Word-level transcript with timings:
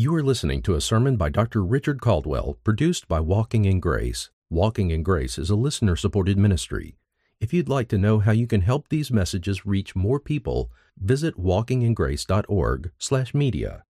You 0.00 0.14
are 0.14 0.22
listening 0.22 0.62
to 0.62 0.76
a 0.76 0.80
sermon 0.80 1.16
by 1.16 1.28
Dr. 1.28 1.64
Richard 1.64 2.00
Caldwell, 2.00 2.56
produced 2.62 3.08
by 3.08 3.18
Walking 3.18 3.64
in 3.64 3.80
Grace. 3.80 4.30
Walking 4.48 4.92
in 4.92 5.02
Grace 5.02 5.38
is 5.38 5.50
a 5.50 5.56
listener 5.56 5.96
supported 5.96 6.38
ministry. 6.38 6.94
If 7.40 7.52
you'd 7.52 7.68
like 7.68 7.88
to 7.88 7.98
know 7.98 8.20
how 8.20 8.30
you 8.30 8.46
can 8.46 8.60
help 8.60 8.90
these 8.90 9.10
messages 9.10 9.66
reach 9.66 9.96
more 9.96 10.20
people, 10.20 10.70
visit 10.96 11.36
walkingingrace.org/media. 11.36 13.84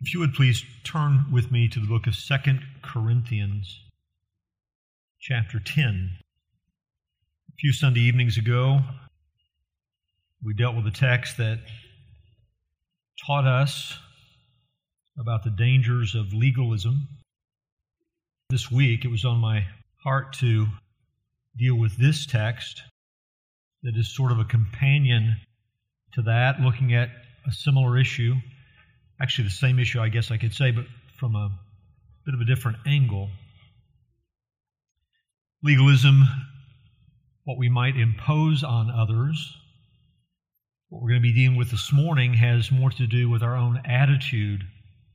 If 0.00 0.14
you 0.14 0.20
would 0.20 0.34
please 0.34 0.64
turn 0.84 1.24
with 1.32 1.50
me 1.50 1.66
to 1.66 1.80
the 1.80 1.88
book 1.88 2.06
of 2.06 2.14
Second 2.14 2.62
Corinthians, 2.82 3.80
chapter 5.18 5.58
10. 5.58 6.18
A 7.48 7.52
few 7.58 7.72
Sunday 7.72 8.02
evenings 8.02 8.38
ago, 8.38 8.78
we 10.40 10.54
dealt 10.54 10.76
with 10.76 10.86
a 10.86 10.92
text 10.92 11.36
that 11.38 11.58
taught 13.28 13.46
us 13.46 13.98
about 15.18 15.44
the 15.44 15.50
dangers 15.50 16.14
of 16.14 16.32
legalism. 16.32 17.06
This 18.48 18.70
week, 18.70 19.04
it 19.04 19.10
was 19.10 19.26
on 19.26 19.36
my 19.36 19.66
heart 20.02 20.32
to 20.38 20.66
deal 21.54 21.74
with 21.74 21.94
this 21.98 22.24
text 22.24 22.80
that 23.82 23.94
is 23.96 24.16
sort 24.16 24.32
of 24.32 24.38
a 24.38 24.46
companion 24.46 25.36
to 26.14 26.22
that, 26.22 26.60
looking 26.60 26.94
at 26.94 27.10
a 27.46 27.52
similar 27.52 27.98
issue. 27.98 28.34
Actually, 29.20 29.48
the 29.48 29.50
same 29.50 29.78
issue, 29.78 30.00
I 30.00 30.08
guess 30.08 30.30
I 30.30 30.38
could 30.38 30.54
say, 30.54 30.70
but 30.70 30.86
from 31.18 31.36
a 31.36 31.50
bit 32.24 32.34
of 32.34 32.40
a 32.40 32.46
different 32.46 32.78
angle. 32.86 33.28
Legalism, 35.62 36.22
what 37.44 37.58
we 37.58 37.68
might 37.68 37.98
impose 37.98 38.64
on 38.64 38.90
others, 38.90 39.54
what 40.88 41.02
we're 41.02 41.10
going 41.10 41.20
to 41.20 41.28
be 41.28 41.34
dealing 41.34 41.56
with 41.56 41.70
this 41.70 41.92
morning 41.92 42.32
has 42.34 42.72
more 42.72 42.90
to 42.90 43.06
do 43.06 43.28
with 43.28 43.42
our 43.42 43.54
own 43.54 43.80
attitude 43.84 44.62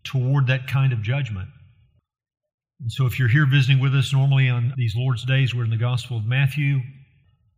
toward 0.04 0.48
that 0.48 0.68
kind 0.68 0.94
of 0.94 1.02
judgment. 1.02 1.50
And 2.80 2.92
so, 2.92 3.06
if 3.06 3.18
you're 3.18 3.30
here 3.30 3.48
visiting 3.48 3.80
with 3.80 3.96
us, 3.96 4.14
normally 4.14 4.50
on 4.50 4.74
these 4.78 4.96
Lord's 4.96 5.26
days, 5.26 5.56
we're 5.56 5.64
in 5.64 5.70
the 5.70 5.78
Gospel 5.78 6.18
of 6.18 6.26
Matthew. 6.26 6.82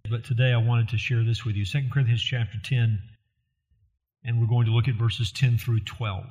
But 0.10 0.24
today 0.24 0.54
I 0.54 0.58
wanted 0.58 0.90
to 0.90 0.98
share 0.98 1.24
this 1.24 1.44
with 1.44 1.56
you 1.56 1.66
2 1.66 1.90
Corinthians 1.92 2.22
chapter 2.22 2.58
10, 2.64 3.00
and 4.24 4.40
we're 4.40 4.48
going 4.48 4.68
to 4.68 4.72
look 4.72 4.88
at 4.88 4.96
verses 4.96 5.32
10 5.32 5.58
through 5.58 5.80
12. 5.82 6.24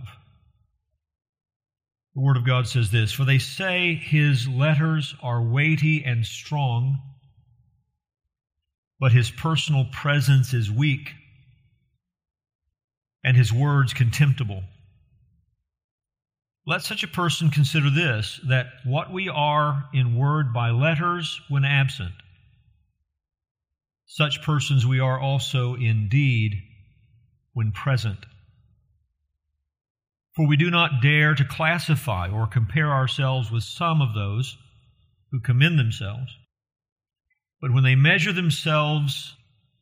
The 2.15 2.21
Word 2.21 2.37
of 2.37 2.47
God 2.47 2.69
says 2.69 2.91
this 2.91 3.13
For 3.13 3.25
they 3.25 3.39
say 3.39 3.97
his 3.97 4.49
letters 4.49 5.17
are 5.23 5.43
weighty 5.43 6.05
and 6.05 6.25
strong, 6.25 6.99
but 9.01 9.13
his 9.13 9.31
personal 9.31 9.87
presence 9.93 10.55
is 10.55 10.71
weak 10.71 11.11
and 13.25 13.37
his 13.37 13.53
words 13.53 13.95
contemptible. 13.95 14.63
Let 16.67 16.83
such 16.83 17.03
a 17.03 17.09
person 17.09 17.51
consider 17.51 17.91
this 17.91 18.41
that 18.49 18.67
what 18.85 19.13
we 19.13 19.29
are 19.29 19.85
in 19.93 20.17
word 20.17 20.53
by 20.53 20.71
letters 20.71 21.41
when 21.49 21.65
absent, 21.65 22.15
such 24.07 24.43
persons 24.43 24.87
we 24.87 25.01
are 25.01 25.19
also 25.19 25.75
in 25.75 26.09
deed 26.09 26.55
when 27.53 27.73
present. 27.73 28.19
For 30.37 30.47
we 30.47 30.57
do 30.57 30.71
not 30.71 31.01
dare 31.03 31.35
to 31.35 31.45
classify 31.45 32.29
or 32.29 32.47
compare 32.47 32.91
ourselves 32.91 33.51
with 33.51 33.63
some 33.63 34.03
of 34.03 34.15
those 34.15 34.57
who 35.31 35.41
commend 35.41 35.79
themselves. 35.79 36.37
But 37.61 37.73
when 37.73 37.85
they 37.85 37.95
measure 37.95 38.33
themselves 38.33 39.35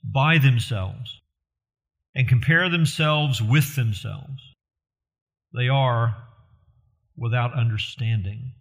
by 0.05 0.39
themselves, 0.39 1.22
and 2.15 2.29
compare 2.29 2.69
themselves 2.69 3.43
with 3.43 3.75
themselves. 3.75 4.43
They 5.55 5.69
are 5.69 6.17
without 7.17 7.55
understanding. 7.55 8.53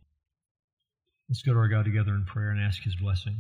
Let's 1.30 1.42
go 1.42 1.54
to 1.54 1.60
our 1.60 1.68
God 1.68 1.86
together 1.86 2.14
in 2.14 2.26
prayer 2.26 2.50
and 2.50 2.62
ask 2.62 2.82
His 2.84 2.96
blessing. 2.96 3.38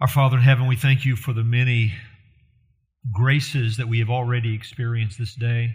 Our 0.00 0.08
Father 0.08 0.36
in 0.36 0.42
heaven, 0.42 0.66
we 0.66 0.76
thank 0.76 1.04
you 1.04 1.16
for 1.16 1.32
the 1.32 1.44
many 1.44 1.94
graces 3.12 3.76
that 3.78 3.88
we 3.88 4.00
have 4.00 4.10
already 4.10 4.54
experienced 4.54 5.18
this 5.18 5.34
day 5.34 5.74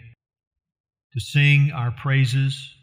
to 1.12 1.20
sing 1.20 1.72
our 1.74 1.90
praises, 1.90 2.74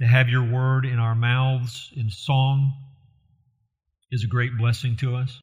to 0.00 0.06
have 0.06 0.28
your 0.28 0.44
word 0.50 0.86
in 0.86 0.98
our 0.98 1.14
mouths 1.14 1.90
in 1.96 2.10
song 2.10 2.72
is 4.10 4.24
a 4.24 4.26
great 4.26 4.56
blessing 4.56 4.96
to 4.96 5.16
us 5.16 5.40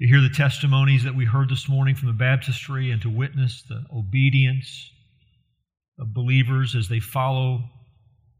to 0.00 0.06
hear 0.06 0.20
the 0.20 0.28
testimonies 0.28 1.02
that 1.04 1.14
we 1.14 1.24
heard 1.24 1.48
this 1.48 1.68
morning 1.68 1.94
from 1.94 2.06
the 2.06 2.14
baptistry 2.14 2.90
and 2.92 3.02
to 3.02 3.10
witness 3.10 3.62
the 3.68 3.84
obedience 3.92 4.92
of 5.98 6.14
believers 6.14 6.76
as 6.76 6.88
they 6.88 7.00
follow 7.00 7.64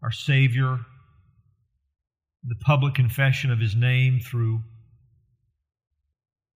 our 0.02 0.12
Savior, 0.12 0.78
the 2.44 2.54
public 2.60 2.94
confession 2.94 3.50
of 3.50 3.58
His 3.58 3.74
name 3.74 4.20
through 4.20 4.60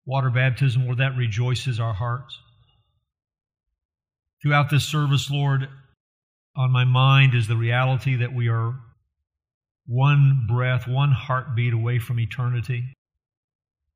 water 0.06 0.30
baptism, 0.30 0.84
Lord, 0.84 0.98
that 0.98 1.16
rejoices 1.16 1.80
our 1.80 1.94
hearts. 1.94 2.38
Throughout 4.40 4.70
this 4.70 4.84
service, 4.84 5.30
Lord, 5.30 5.68
on 6.56 6.70
my 6.70 6.84
mind 6.84 7.34
is 7.34 7.48
the 7.48 7.56
reality 7.56 8.16
that 8.16 8.32
we 8.32 8.48
are 8.48 8.74
one 9.86 10.46
breath, 10.48 10.86
one 10.86 11.10
heartbeat 11.10 11.72
away 11.72 11.98
from 11.98 12.20
eternity 12.20 12.94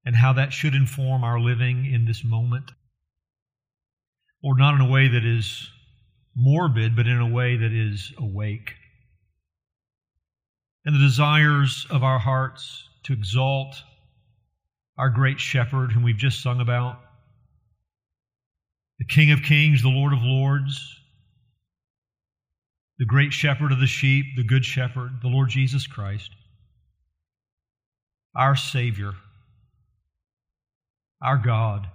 and 0.06 0.14
how 0.14 0.32
that 0.34 0.52
should 0.52 0.74
inform 0.74 1.24
our 1.24 1.40
living 1.40 1.84
in 1.84 2.04
this 2.04 2.24
moment. 2.24 2.70
Or 4.42 4.56
not 4.56 4.74
in 4.74 4.80
a 4.80 4.88
way 4.88 5.08
that 5.08 5.24
is 5.24 5.68
morbid, 6.36 6.94
but 6.94 7.08
in 7.08 7.18
a 7.18 7.28
way 7.28 7.56
that 7.56 7.72
is 7.72 8.12
awake. 8.16 8.74
And 10.84 10.94
the 10.94 11.00
desires 11.00 11.86
of 11.90 12.04
our 12.04 12.20
hearts 12.20 12.88
to 13.02 13.12
exalt 13.12 13.82
our 14.96 15.10
great 15.10 15.40
shepherd, 15.40 15.90
whom 15.90 16.04
we've 16.04 16.16
just 16.16 16.40
sung 16.40 16.60
about, 16.60 17.00
the 19.00 19.04
King 19.04 19.32
of 19.32 19.42
Kings, 19.42 19.82
the 19.82 19.88
Lord 19.88 20.12
of 20.12 20.22
Lords, 20.22 20.80
the 22.98 23.04
great 23.04 23.32
shepherd 23.32 23.72
of 23.72 23.80
the 23.80 23.86
sheep, 23.86 24.24
the 24.36 24.44
good 24.44 24.64
shepherd, 24.64 25.20
the 25.20 25.28
Lord 25.28 25.50
Jesus 25.50 25.86
Christ, 25.86 26.30
our 28.36 28.54
Savior 28.54 29.12
our 31.22 31.38
God, 31.38 31.88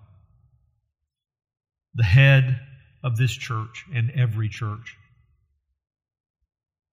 the 1.94 2.04
head 2.04 2.60
of 3.04 3.18
this 3.18 3.32
church 3.32 3.86
and 3.94 4.12
every 4.12 4.50
church. 4.50 4.98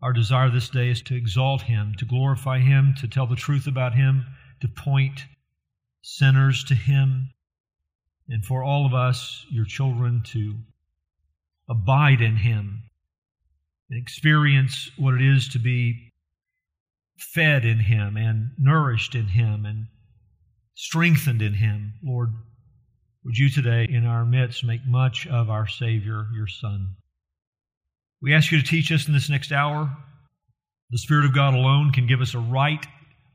Our 0.03 0.13
desire 0.13 0.51
this 0.51 0.69
day 0.69 0.91
is 0.91 1.03
to 1.03 1.17
exalt 1.17 1.63
Him, 1.63 1.95
to 1.99 2.05
glorify 2.05 2.61
Him, 2.61 2.95
to 3.01 3.09
tell 3.09 3.27
the 3.27 3.37
truth 3.37 3.67
about 3.67 3.95
Him, 3.95 4.27
to 4.61 4.69
point 4.69 5.25
sinners 6.03 6.65
to 6.65 6.75
Him, 6.75 7.31
and 8.29 8.45
for 8.45 8.63
all 8.63 8.87
of 8.87 8.95
us, 8.95 9.45
your 9.51 9.65
children, 9.65 10.23
to 10.27 10.55
abide 11.69 12.21
in 12.21 12.37
Him 12.37 12.83
and 13.91 14.01
experience 14.01 14.91
what 14.97 15.15
it 15.15 15.23
is 15.23 15.49
to 15.49 15.59
be 15.59 16.13
fed 17.17 17.65
in 17.65 17.81
Him 17.81 18.17
and 18.17 18.51
nourished 18.59 19.15
in 19.15 19.27
Him 19.27 19.65
and 19.65 19.87
strengthened 20.79 21.43
in 21.43 21.55
him. 21.55 21.93
Lord, 22.05 22.31
would 23.25 23.37
you 23.37 23.51
today 23.51 23.89
in 23.91 24.07
our 24.07 24.25
midst 24.25 24.63
make 24.65 24.87
much 24.87 25.27
of 25.27 25.51
our 25.51 25.67
Savior, 25.67 26.27
your 26.33 26.47
Son? 26.47 26.95
We 28.23 28.33
ask 28.33 28.53
you 28.53 28.63
to 28.63 28.65
teach 28.65 28.93
us 28.93 29.09
in 29.09 29.13
this 29.13 29.29
next 29.29 29.51
hour. 29.51 29.91
The 30.91 30.99
Spirit 30.99 31.25
of 31.25 31.35
God 31.35 31.55
alone 31.55 31.91
can 31.93 32.07
give 32.07 32.21
us 32.21 32.33
a 32.33 32.39
right 32.39 32.87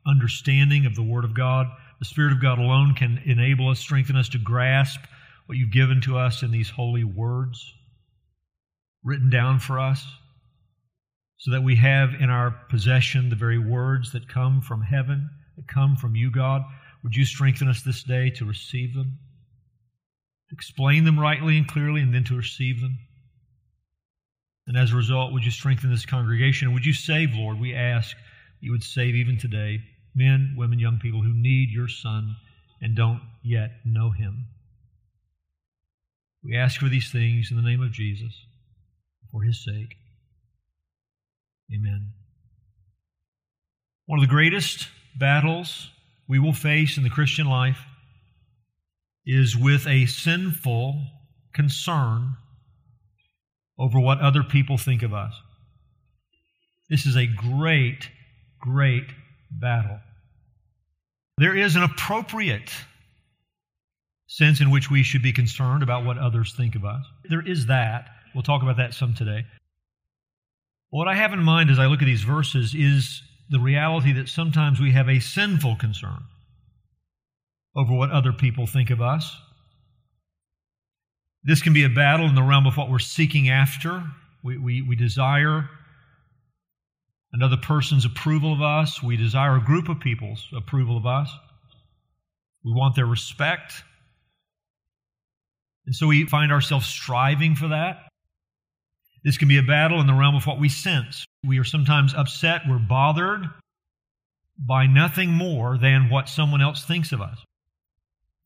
understanding 0.08 0.86
of 0.86 0.96
the 0.96 1.04
Word 1.04 1.26
of 1.26 1.34
God. 1.34 1.68
The 2.00 2.06
Spirit 2.06 2.32
of 2.32 2.42
God 2.42 2.60
alone 2.60 2.96
can 2.96 3.22
enable 3.26 3.68
us, 3.68 3.80
strengthen 3.80 4.16
us 4.16 4.30
to 4.30 4.38
grasp 4.38 5.02
what 5.46 5.58
you've 5.58 5.74
given 5.74 6.00
to 6.02 6.18
us 6.18 6.44
in 6.44 6.52
these 6.52 6.70
holy 6.70 7.04
words 7.04 7.74
written 9.04 9.30
down 9.30 9.60
for 9.60 9.80
us, 9.82 10.08
so 11.40 11.52
that 11.52 11.62
we 11.62 11.76
have 11.76 12.14
in 12.22 12.30
our 12.30 12.52
possession 12.70 13.30
the 13.30 13.36
very 13.36 13.60
words 13.60 14.14
that 14.14 14.30
come 14.30 14.62
from 14.62 14.82
heaven, 14.82 15.30
that 15.58 15.68
come 15.68 15.98
from 15.98 16.16
you, 16.16 16.32
God. 16.32 16.62
Would 17.04 17.16
you 17.16 17.26
strengthen 17.26 17.68
us 17.68 17.82
this 17.82 18.04
day 18.04 18.30
to 18.32 18.46
receive 18.46 18.94
them, 18.94 19.20
to 20.50 20.56
explain 20.56 21.04
them 21.04 21.20
rightly 21.20 21.58
and 21.58 21.68
clearly, 21.68 22.02
and 22.02 22.14
then 22.14 22.24
to 22.26 22.38
receive 22.38 22.82
them? 22.82 22.98
And 24.68 24.78
as 24.78 24.94
a 24.94 24.96
result, 24.96 25.34
would 25.34 25.44
you 25.44 25.52
strengthen 25.52 25.92
this 25.92 26.06
congregation? 26.06 26.74
Would 26.74 26.86
you 26.86 26.94
save, 26.94 27.34
Lord? 27.34 27.60
We 27.60 27.76
ask 27.76 28.16
you 28.62 28.72
would 28.72 28.84
save 28.84 29.16
even 29.16 29.38
today 29.38 29.82
men, 30.16 30.56
women, 30.58 30.80
young 30.80 31.00
people 31.00 31.22
who 31.22 31.34
need 31.34 31.70
your 31.70 31.90
Son 31.90 32.36
and 32.82 32.96
don't 32.96 33.22
yet 33.44 33.72
know 33.84 34.12
him. 34.12 34.46
We 36.44 36.56
ask 36.56 36.80
for 36.80 36.88
these 36.88 37.12
things 37.12 37.52
in 37.52 37.58
the 37.58 37.64
name 37.64 37.82
of 37.82 37.92
Jesus, 37.92 38.34
for 39.32 39.44
his 39.44 39.64
sake. 39.64 39.96
Amen. 41.74 42.12
One 44.06 44.20
of 44.20 44.24
the 44.24 44.30
greatest 44.30 44.88
battles 45.18 45.90
we 46.28 46.40
will 46.40 46.54
face 46.54 46.98
in 46.98 47.04
the 47.04 47.10
Christian 47.10 47.48
life 47.48 47.80
is 49.26 49.56
with 49.56 49.88
a 49.88 50.06
sinful 50.06 51.02
concern 51.54 52.36
over 53.80 54.00
what 54.00 54.20
other 54.20 54.44
people 54.44 54.78
think 54.78 55.04
of 55.04 55.14
us. 55.14 55.34
This 56.90 57.06
is 57.06 57.16
a 57.16 57.26
great, 57.26 58.10
great 58.60 59.08
battle. 59.52 60.00
There 61.38 61.56
is 61.56 61.76
an 61.76 61.84
appropriate 61.84 62.72
sense 64.28 64.62
in 64.62 64.72
which 64.72 64.90
we 64.92 65.04
should 65.04 65.22
be 65.22 65.34
concerned 65.34 65.84
about 65.84 66.06
what 66.06 66.18
others 66.18 66.54
think 66.56 66.76
of 66.76 66.86
us. 66.86 67.04
There 67.30 67.46
is 67.46 67.68
that. 67.68 68.10
We'll 68.34 68.44
talk 68.44 68.62
about 68.64 68.78
that 68.78 68.94
some 68.94 69.14
today. 69.14 69.46
What 70.90 71.08
I 71.08 71.16
have 71.16 71.34
in 71.34 71.44
mind 71.44 71.70
as 71.70 71.80
I 71.80 71.88
look 71.88 72.02
at 72.02 72.06
these 72.06 72.24
verses 72.24 72.76
is 72.76 73.22
the 73.50 73.60
reality 73.60 74.14
that 74.14 74.30
sometimes 74.30 74.80
we 74.80 74.92
have 74.92 75.10
a 75.10 75.20
sinful 75.20 75.76
concern 75.76 76.24
over 77.76 77.94
what 77.94 78.12
other 78.12 78.32
people 78.32 78.68
think 78.68 78.90
of 78.90 79.02
us. 79.02 79.36
This 81.44 81.62
can 81.62 81.74
be 81.74 81.84
a 81.84 81.90
battle 81.90 82.28
in 82.28 82.36
the 82.36 82.44
realm 82.44 82.66
of 82.66 82.78
what 82.78 82.90
we're 82.90 83.00
seeking 83.00 83.50
after. 83.50 84.04
We, 84.44 84.58
we, 84.58 84.82
we 84.82 84.96
desire 84.96 85.70
another 87.34 87.58
person's 87.58 88.06
approval 88.06 88.54
of 88.54 88.62
us. 88.62 89.04
We 89.04 89.18
desire 89.18 89.58
a 89.58 89.64
group 89.64 89.90
of 89.90 90.00
people's 90.00 90.48
approval 90.56 90.96
of 90.98 91.06
us. 91.06 91.30
We 92.64 92.72
want 92.72 92.96
their 92.96 93.06
respect. 93.06 93.74
And 95.86 95.94
so 95.94 96.08
we 96.08 96.26
find 96.28 96.52
ourselves 96.52 96.86
striving 96.86 97.56
for 97.56 97.70
that. 97.70 97.98
This 99.24 99.38
can 99.38 99.48
be 99.48 99.58
a 99.58 99.64
battle 99.64 100.02
in 100.02 100.08
the 100.08 100.14
realm 100.14 100.36
of 100.36 100.46
what 100.46 100.60
we 100.60 100.70
sense. 100.70 101.26
We 101.46 101.60
are 101.60 101.64
sometimes 101.64 102.14
upset, 102.14 102.62
we're 102.68 102.80
bothered 102.80 103.46
by 104.58 104.86
nothing 104.86 105.32
more 105.32 105.78
than 105.78 106.10
what 106.10 106.30
someone 106.30 106.62
else 106.62 106.86
thinks 106.86 107.12
of 107.12 107.22
us. 107.22 107.38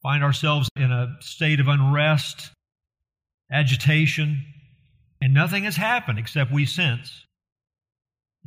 Find 0.04 0.24
ourselves 0.24 0.70
in 0.76 0.92
a 0.92 1.18
state 1.20 1.60
of 1.60 1.68
unrest, 1.68 2.52
agitation, 3.52 4.46
and 5.22 5.34
nothing 5.34 5.64
has 5.64 5.76
happened 5.76 6.20
except 6.20 6.52
we 6.52 6.66
sense 6.66 7.26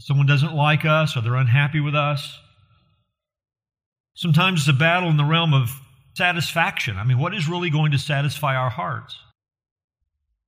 someone 0.00 0.26
doesn't 0.26 0.54
like 0.54 0.84
us 0.84 1.16
or 1.16 1.20
they're 1.20 1.34
unhappy 1.36 1.80
with 1.80 1.94
us. 1.94 2.38
Sometimes 4.14 4.60
it's 4.60 4.68
a 4.68 4.72
battle 4.72 5.08
in 5.08 5.16
the 5.16 5.24
realm 5.24 5.54
of 5.54 5.70
satisfaction. 6.14 6.96
I 6.96 7.04
mean, 7.04 7.18
what 7.18 7.34
is 7.34 7.48
really 7.48 7.70
going 7.70 7.92
to 7.92 7.98
satisfy 7.98 8.56
our 8.56 8.70
hearts? 8.70 9.18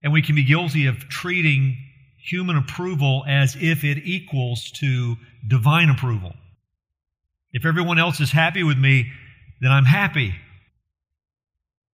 And 0.02 0.12
we 0.12 0.22
can 0.22 0.34
be 0.34 0.44
guilty 0.44 0.87
of 0.87 1.08
treating 1.08 1.76
human 2.19 2.56
approval 2.56 3.25
as 3.26 3.56
if 3.60 3.84
it 3.84 3.99
equals 3.99 4.70
to 4.72 5.16
divine 5.46 5.90
approval. 5.90 6.34
If 7.52 7.66
everyone 7.66 7.99
else 7.99 8.20
is 8.20 8.31
happy 8.31 8.62
with 8.62 8.78
me, 8.78 9.12
then 9.60 9.70
I'm 9.70 9.84
happy. 9.84 10.34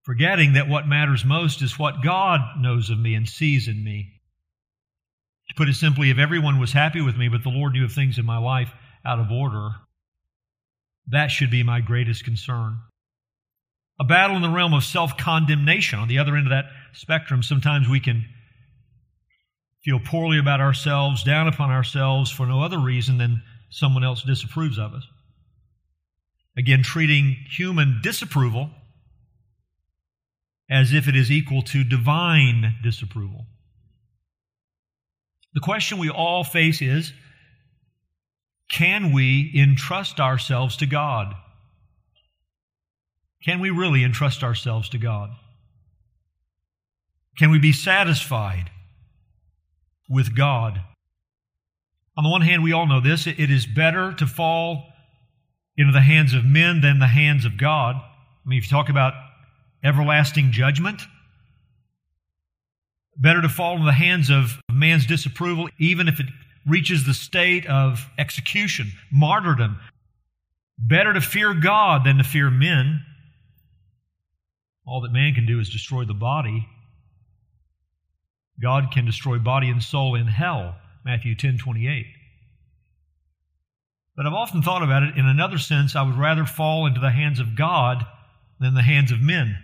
Forgetting 0.05 0.55
that 0.55 0.69
what 0.69 0.87
matters 0.87 1.25
most 1.25 1.60
is 1.60 1.78
what 1.78 2.02
God 2.02 2.40
knows 2.58 2.90
of 2.90 2.99
me 2.99 3.14
and 3.14 3.28
sees 3.28 3.69
in 3.69 3.82
me. 3.82 4.20
To 5.49 5.54
put 5.54 5.69
it 5.69 5.75
simply, 5.75 6.11
if 6.11 6.19
everyone 6.19 6.61
was 6.61 6.72
happy 6.72 7.00
with 7.00 7.16
me, 7.16 7.28
but 7.28 7.43
the 7.43 7.49
Lord 7.50 7.72
knew 7.72 7.84
of 7.84 7.93
things 7.93 8.19
in 8.19 8.25
my 8.25 8.38
life 8.38 8.70
out 9.04 9.19
of 9.19 9.31
order, 9.31 9.70
that 11.08 11.28
should 11.31 11.50
be 11.50 11.62
my 11.62 11.81
greatest 11.81 12.25
concern. 12.25 12.78
A 14.00 14.05
battle 14.05 14.37
in 14.37 14.43
the 14.43 14.50
realm 14.50 14.75
of 14.75 14.85
self 14.85 15.17
condemnation. 15.17 15.99
On 15.99 16.09
the 16.09 16.19
other 16.19 16.37
end 16.37 16.47
of 16.47 16.50
that 16.50 16.67
spectrum, 16.93 17.43
sometimes 17.43 17.89
we 17.89 18.00
can 18.00 18.25
feel 19.83 19.99
poorly 19.99 20.39
about 20.39 20.61
ourselves, 20.61 21.23
down 21.23 21.49
upon 21.49 21.71
ourselves 21.71 22.31
for 22.31 22.47
no 22.47 22.62
other 22.62 22.79
reason 22.79 23.19
than 23.19 23.43
someone 23.71 24.05
else 24.05 24.23
disapproves 24.23 24.79
of 24.79 24.95
us. 24.95 25.06
Again, 26.56 26.83
treating 26.83 27.37
human 27.50 28.00
disapproval 28.03 28.71
as 30.71 30.93
if 30.93 31.09
it 31.09 31.17
is 31.17 31.31
equal 31.31 31.62
to 31.62 31.85
divine 31.85 32.77
disapproval. 32.83 33.47
The 35.55 35.61
question 35.61 35.99
we 35.99 36.11
all 36.11 36.45
face 36.45 36.83
is 36.83 37.12
can 38.69 39.12
we 39.12 39.50
entrust 39.56 40.21
ourselves 40.21 40.77
to 40.79 40.87
God? 40.87 41.35
Can 43.44 43.61
we 43.61 43.70
really 43.70 44.05
entrust 44.05 44.43
ourselves 44.43 44.88
to 44.90 44.99
God? 44.99 45.31
Can 47.38 47.50
we 47.50 47.58
be 47.58 47.73
satisfied 47.73 48.70
with 50.08 50.35
God? 50.37 50.81
On 52.17 52.25
the 52.25 52.31
one 52.31 52.43
hand, 52.43 52.64
we 52.64 52.73
all 52.73 52.87
know 52.87 53.00
this 53.00 53.26
it 53.26 53.38
is 53.38 53.64
better 53.64 54.12
to 54.14 54.26
fall 54.26 54.87
into 55.76 55.93
the 55.93 56.00
hands 56.00 56.35
of 56.35 56.44
men 56.44 56.81
than 56.81 56.99
the 56.99 57.06
hands 57.06 57.44
of 57.44 57.56
God. 57.56 57.94
I 57.96 58.49
mean, 58.49 58.58
if 58.58 58.64
you 58.64 58.70
talk 58.70 58.88
about 58.88 59.14
everlasting 59.85 60.50
judgment, 60.50 61.02
better 63.17 63.40
to 63.40 63.49
fall 63.49 63.75
into 63.75 63.85
the 63.85 63.93
hands 63.93 64.31
of 64.31 64.61
man's 64.70 65.06
disapproval, 65.06 65.69
even 65.79 66.08
if 66.08 66.19
it 66.19 66.26
reaches 66.67 67.06
the 67.06 67.14
state 67.14 67.67
of 67.67 68.05
execution, 68.19 68.93
martyrdom. 69.12 69.79
Better 70.76 71.12
to 71.12 71.20
fear 71.20 71.55
God 71.55 72.05
than 72.05 72.19
to 72.19 72.25
fear 72.25 72.50
men. 72.50 73.05
All 74.88 75.02
that 75.02 75.12
man 75.12 75.35
can 75.35 75.44
do 75.44 75.61
is 75.61 75.69
destroy 75.69 76.05
the 76.05 76.14
body. 76.14 76.67
God 78.61 78.90
can 78.90 79.05
destroy 79.05 79.38
body 79.38 79.69
and 79.69 79.82
soul 79.82 80.14
in 80.14 80.26
hell. 80.26 80.76
Matthew 81.05 81.35
10 81.35 81.58
28. 81.58 82.06
But 84.17 84.26
I've 84.26 84.32
often 84.32 84.62
thought 84.62 84.82
about 84.82 85.02
it 85.02 85.17
in 85.17 85.26
another 85.26 85.58
sense. 85.58 85.94
I 85.94 86.02
would 86.02 86.17
rather 86.17 86.44
fall 86.44 86.87
into 86.87 87.00
the 87.00 87.11
hands 87.11 87.38
of 87.38 87.55
God 87.55 88.05
than 88.58 88.75
the 88.75 88.82
hands 88.82 89.12
of 89.12 89.20
men. 89.20 89.58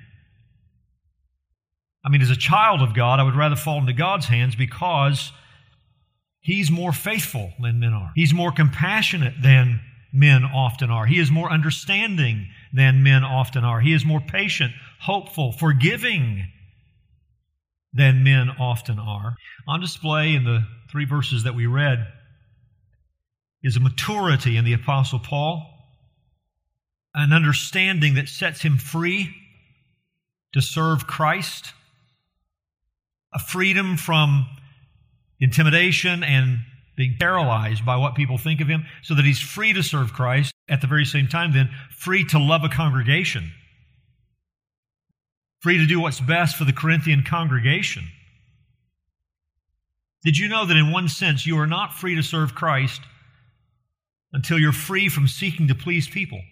I 2.05 2.11
mean, 2.11 2.21
as 2.21 2.31
a 2.31 2.37
child 2.37 2.83
of 2.83 2.95
God, 2.95 3.19
I 3.19 3.23
would 3.23 3.35
rather 3.35 3.57
fall 3.57 3.79
into 3.79 3.95
God's 3.95 4.27
hands 4.27 4.55
because 4.55 5.33
He's 6.41 6.71
more 6.71 6.93
faithful 6.93 7.55
than 7.59 7.81
men 7.81 7.95
are. 7.95 8.13
He's 8.15 8.35
more 8.35 8.53
compassionate 8.53 9.35
than 9.43 9.81
men 10.13 10.45
often 10.45 10.91
are. 10.91 11.07
He 11.07 11.19
is 11.19 11.31
more 11.31 11.51
understanding 11.51 12.49
than 12.73 13.03
men 13.03 13.25
often 13.25 13.65
are. 13.65 13.81
He 13.81 13.93
is 13.93 14.05
more 14.05 14.21
patient, 14.21 14.73
hopeful, 15.05 15.53
forgiving 15.53 16.47
than 17.93 18.25
men 18.25 18.51
often 18.59 18.99
are. 18.99 19.37
On 19.69 19.81
display 19.81 20.35
in 20.35 20.45
the 20.45 20.67
three 20.91 21.05
verses 21.05 21.45
that 21.45 21.55
we 21.55 21.67
read 21.67 22.07
is 23.63 23.77
a 23.77 23.81
maturity 23.81 24.57
in 24.57 24.65
the 24.65 24.73
Apostle 24.73 25.19
Paul, 25.19 25.71
an 27.15 27.33
understanding 27.33 28.15
that 28.15 28.29
sets 28.29 28.63
him 28.63 28.79
free 28.79 29.35
to 30.53 30.61
serve 30.61 31.07
Christ, 31.07 31.73
a 33.33 33.39
freedom 33.39 33.97
from 33.97 34.47
intimidation 35.41 36.23
and 36.23 36.59
being 36.97 37.17
paralyzed 37.19 37.85
by 37.85 37.97
what 37.97 38.15
people 38.15 38.39
think 38.39 38.61
of 38.61 38.69
him, 38.69 38.85
so 39.03 39.15
that 39.15 39.25
he's 39.25 39.41
free 39.41 39.73
to 39.73 39.83
serve 39.83 40.13
Christ, 40.13 40.53
at 40.69 40.81
the 40.81 40.87
very 40.87 41.05
same 41.05 41.27
time, 41.27 41.53
then, 41.53 41.69
free 41.91 42.25
to 42.27 42.39
love 42.39 42.63
a 42.65 42.69
congregation, 42.69 43.51
free 45.65 45.79
to 45.79 45.87
do 45.87 45.99
what's 45.99 46.21
best 46.21 46.57
for 46.57 46.65
the 46.65 46.75
Corinthian 46.75 47.23
congregation. 47.23 48.07
Did 50.23 50.37
you 50.37 50.47
know 50.47 50.67
that 50.67 50.77
in 50.77 50.93
one 50.93 51.09
sense 51.09 51.47
you 51.47 51.59
are 51.59 51.67
not 51.67 51.95
free 51.95 52.17
to 52.17 52.23
serve 52.23 52.55
Christ 52.55 53.01
until 54.35 54.59
you're 54.59 54.73
free 54.73 55.09
from 55.09 55.27
seeking 55.27 55.69
to 55.69 55.75
please 55.75 56.07
people? 56.07 56.43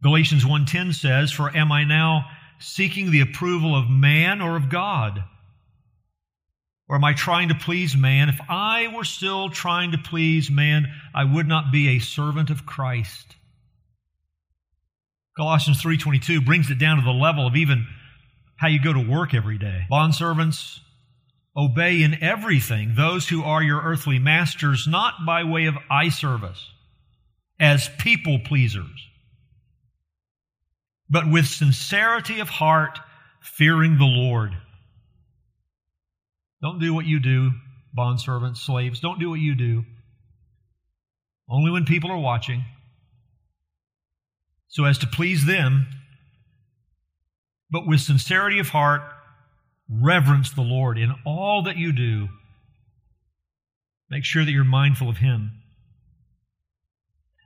Galatians 0.00 0.46
1:10 0.46 0.92
says, 0.92 1.32
"For 1.32 1.50
am 1.56 1.72
I 1.72 1.82
now 1.82 2.30
seeking 2.60 3.10
the 3.10 3.22
approval 3.22 3.74
of 3.74 3.90
man 3.90 4.40
or 4.40 4.54
of 4.54 4.68
God?" 4.68 5.24
Or 6.86 6.94
am 6.94 7.04
I 7.04 7.14
trying 7.14 7.48
to 7.48 7.56
please 7.56 7.96
man? 7.96 8.28
If 8.28 8.40
I 8.48 8.86
were 8.86 9.02
still 9.02 9.50
trying 9.50 9.90
to 9.90 9.98
please 9.98 10.52
man, 10.52 10.86
I 11.12 11.24
would 11.24 11.48
not 11.48 11.72
be 11.72 11.88
a 11.88 11.98
servant 11.98 12.48
of 12.48 12.64
Christ. 12.64 13.34
Colossians 15.38 15.80
3:22 15.80 16.40
brings 16.40 16.68
it 16.68 16.80
down 16.80 16.96
to 16.96 17.04
the 17.04 17.12
level 17.12 17.46
of 17.46 17.54
even 17.54 17.86
how 18.56 18.66
you 18.66 18.82
go 18.82 18.92
to 18.92 18.98
work 18.98 19.34
every 19.34 19.56
day. 19.56 19.86
Bondservants, 19.88 20.80
obey 21.56 22.02
in 22.02 22.20
everything 22.20 22.96
those 22.96 23.28
who 23.28 23.44
are 23.44 23.62
your 23.62 23.80
earthly 23.80 24.18
masters, 24.18 24.88
not 24.88 25.24
by 25.24 25.44
way 25.44 25.66
of 25.66 25.78
eye 25.88 26.08
service, 26.08 26.72
as 27.60 27.88
people 28.00 28.40
pleasers, 28.40 29.08
but 31.08 31.30
with 31.30 31.46
sincerity 31.46 32.40
of 32.40 32.48
heart, 32.48 32.98
fearing 33.40 33.96
the 33.96 34.06
Lord. 34.06 34.56
Don't 36.60 36.80
do 36.80 36.92
what 36.92 37.06
you 37.06 37.20
do, 37.20 37.52
bondservants, 37.96 38.56
slaves. 38.56 38.98
Don't 38.98 39.20
do 39.20 39.30
what 39.30 39.38
you 39.38 39.54
do. 39.54 39.84
Only 41.48 41.70
when 41.70 41.84
people 41.84 42.10
are 42.10 42.18
watching, 42.18 42.64
so 44.68 44.84
as 44.84 44.98
to 44.98 45.06
please 45.06 45.44
them, 45.44 45.86
but 47.70 47.86
with 47.86 48.00
sincerity 48.00 48.58
of 48.58 48.68
heart, 48.68 49.02
reverence 49.90 50.50
the 50.50 50.62
Lord 50.62 50.98
in 50.98 51.14
all 51.24 51.62
that 51.62 51.76
you 51.76 51.92
do. 51.92 52.28
Make 54.10 54.24
sure 54.24 54.44
that 54.44 54.50
you're 54.50 54.64
mindful 54.64 55.08
of 55.08 55.18
Him. 55.18 55.52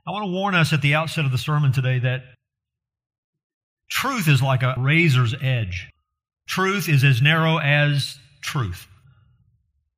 I 0.05 0.11
want 0.11 0.23
to 0.25 0.31
warn 0.31 0.55
us 0.55 0.73
at 0.73 0.81
the 0.81 0.95
outset 0.95 1.25
of 1.25 1.31
the 1.31 1.37
sermon 1.37 1.71
today 1.71 1.99
that 1.99 2.23
truth 3.89 4.27
is 4.27 4.41
like 4.41 4.63
a 4.63 4.75
razor's 4.77 5.33
edge. 5.41 5.89
Truth 6.47 6.89
is 6.89 7.03
as 7.03 7.21
narrow 7.21 7.57
as 7.57 8.17
truth. 8.41 8.87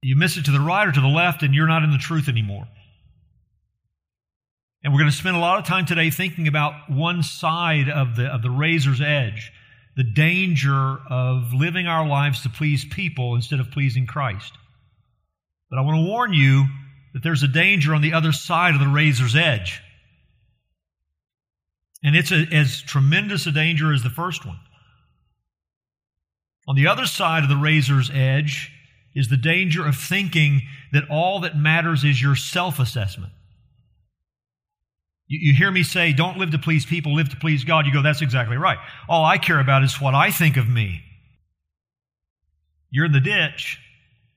You 0.03 0.15
miss 0.15 0.38
it 0.38 0.46
to 0.46 0.51
the 0.51 0.60
right 0.60 0.88
or 0.88 0.91
to 0.91 1.01
the 1.01 1.08
left, 1.08 1.41
and 1.41 1.55
you're 1.55 1.67
not 1.67 1.84
in 1.84 1.91
the 1.91 1.98
truth 1.98 2.29
anymore. 2.29 2.67
And 4.86 4.94
we're 4.94 5.00
going 5.00 5.12
to 5.12 5.18
spend 5.18 5.36
a 5.36 5.39
lot 5.39 5.58
of 5.58 5.65
time 5.65 5.88
today 5.88 6.12
thinking 6.12 6.48
about 6.48 6.92
one 6.92 7.24
side 7.24 7.89
of 7.89 8.15
the, 8.15 8.27
of 8.27 8.44
the 8.44 8.51
razor's 8.51 9.01
edge 9.01 9.51
the 9.98 10.04
danger 10.04 11.00
of 11.10 11.54
living 11.54 11.88
our 11.88 12.06
lives 12.06 12.44
to 12.44 12.50
please 12.50 12.84
people 12.86 13.34
instead 13.34 13.62
of 13.62 13.72
pleasing 13.72 14.06
Christ. 14.06 14.51
But 15.70 15.80
I 15.80 15.84
want 15.84 15.96
to 15.98 16.08
warn 16.08 16.34
you 16.34 16.65
that 17.13 17.24
there's 17.24 17.44
a 17.44 17.48
danger 17.48 17.96
on 17.96 18.01
the 18.01 18.13
other 18.13 18.34
side 18.34 18.75
of 18.75 18.82
the 18.82 18.89
razor's 18.89 19.38
edge. 19.38 19.82
And 22.04 22.13
it's 22.13 22.34
a, 22.34 22.46
as 22.51 22.82
tremendous 22.82 23.48
a 23.48 23.54
danger 23.54 23.94
as 23.94 24.04
the 24.04 24.10
first 24.10 24.46
one. 24.46 24.60
On 26.68 26.75
the 26.75 26.88
other 26.88 27.06
side 27.06 27.44
of 27.44 27.50
the 27.50 27.56
razor's 27.56 28.12
edge 28.13 28.70
is 29.15 29.30
the 29.30 29.38
danger 29.38 29.88
of 29.88 29.96
thinking 29.96 30.62
that 30.92 31.10
all 31.10 31.39
that 31.39 31.58
matters 31.58 32.04
is 32.04 32.22
your 32.22 32.36
self 32.36 32.80
assessment. 32.80 33.32
You, 35.27 35.53
hear 35.53 35.72
me 35.72 35.84
say, 35.84 36.13
don't 36.13 36.38
live 36.38 36.51
to 36.51 36.60
please 36.60 36.86
people, 36.86 37.15
live 37.15 37.29
to 37.29 37.36
please 37.36 37.63
God. 37.63 37.88
You 37.88 37.94
go, 37.94 38.03
that's 38.03 38.22
exactly 38.22 38.58
right. 38.58 38.77
All 39.10 39.25
I 39.25 39.38
care 39.38 39.60
about 39.60 39.84
is 39.84 40.00
what 40.00 40.13
I 40.13 40.29
think 40.29 40.55
of 40.55 40.70
me. 40.70 41.01
You're 42.91 43.05
in 43.05 43.12
the 43.12 43.20
ditch. 43.20 43.79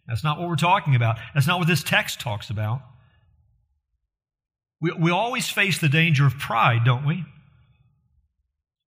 That's 0.07 0.25
not 0.25 0.39
what 0.39 0.49
we're 0.49 0.57
talking 0.57 0.95
about. 0.95 1.19
That's 1.35 1.47
not 1.47 1.59
what 1.59 1.69
this 1.69 1.83
text 1.83 2.21
talks 2.21 2.49
about. 2.49 2.81
We, 4.81 4.93
we 4.93 5.11
always 5.11 5.49
face 5.51 5.79
the 5.79 5.89
danger 5.89 6.27
of 6.27 6.39
pride, 6.39 6.85
don't 6.85 7.05
we? 7.05 7.25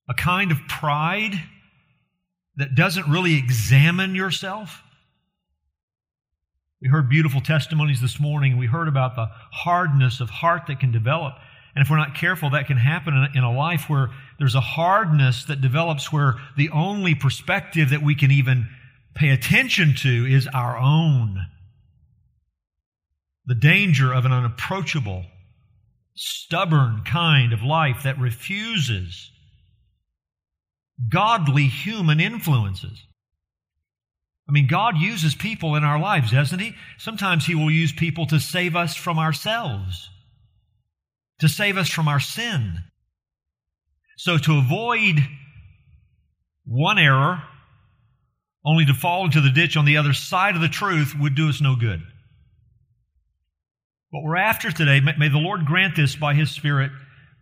A 0.10 0.15
kind 0.15 0.51
of 0.51 0.58
pride 0.67 1.34
that 2.55 2.74
doesn't 2.74 3.08
really 3.08 3.36
examine 3.36 4.15
yourself. 4.15 4.81
We 6.81 6.89
heard 6.89 7.10
beautiful 7.10 7.41
testimonies 7.41 8.01
this 8.01 8.20
morning. 8.20 8.58
We 8.58 8.65
heard 8.65 8.88
about 8.88 9.15
the 9.15 9.27
hardness 9.51 10.20
of 10.20 10.31
heart 10.31 10.63
that 10.67 10.79
can 10.79 10.91
develop. 10.91 11.36
And 11.75 11.84
if 11.84 11.90
we're 11.90 11.98
not 11.98 12.16
careful, 12.16 12.50
that 12.51 12.68
can 12.68 12.78
happen 12.78 13.13
in 13.34 13.44
a, 13.44 13.51
life 13.51 13.90
where 13.90 14.10
there's 14.40 14.56
a 14.56 14.62
hardness 14.62 15.46
that 15.46 15.62
develops 15.62 16.12
where 16.12 16.36
the 16.58 16.70
only 16.70 17.16
perspective 17.16 17.92
that 17.92 18.04
we 18.04 18.16
can 18.16 18.32
even 18.32 18.68
pay 19.16 19.30
attention 19.30 19.96
to 20.00 20.25
is 20.25 20.48
our 20.54 20.78
own. 20.78 21.46
The 23.46 23.56
danger 23.56 24.13
of 24.13 24.25
an 24.25 24.34
unapproachable, 24.34 25.25
stubborn 26.16 27.04
kind 27.06 27.54
of 27.54 27.63
life 27.63 28.04
that 28.04 28.20
refuses 28.20 29.32
godly 31.10 31.68
human 31.68 32.20
influences. 32.20 33.01
I 34.48 34.51
mean, 34.51 34.68
God 34.68 34.98
uses 34.98 35.34
people 35.34 35.75
in 35.75 35.84
our 35.84 36.00
lives, 36.00 36.32
doesn't 36.32 36.60
He? 36.60 36.75
Sometimes 36.98 37.46
He 37.46 37.56
will 37.56 37.72
use 37.72 37.94
people 37.94 38.25
to 38.28 38.40
save 38.40 38.75
us 38.75 38.96
from 38.96 39.18
ourselves, 39.18 40.10
to 41.41 41.50
save 41.50 41.77
us 41.77 41.89
from 41.89 42.07
our 42.07 42.19
sin. 42.19 42.77
So, 44.17 44.38
to 44.38 44.57
avoid 44.57 45.17
one 46.65 46.98
error, 46.98 47.43
only 48.65 48.86
to 48.86 48.93
fall 48.93 49.25
into 49.25 49.41
the 49.41 49.50
ditch 49.50 49.75
on 49.75 49.86
the 49.86 49.98
other 49.98 50.13
side 50.13 50.55
of 50.55 50.62
the 50.62 50.67
truth, 50.67 51.13
would 51.19 51.36
do 51.36 51.50
us 51.50 51.62
no 51.62 51.75
good. 51.75 52.01
What 54.12 54.24
we're 54.24 54.38
after 54.38 54.71
today, 54.71 55.00
may 55.00 55.29
the 55.29 55.38
Lord 55.38 55.65
grant 55.65 55.95
this 55.95 56.15
by 56.15 56.33
His 56.33 56.51
Spirit, 56.51 56.91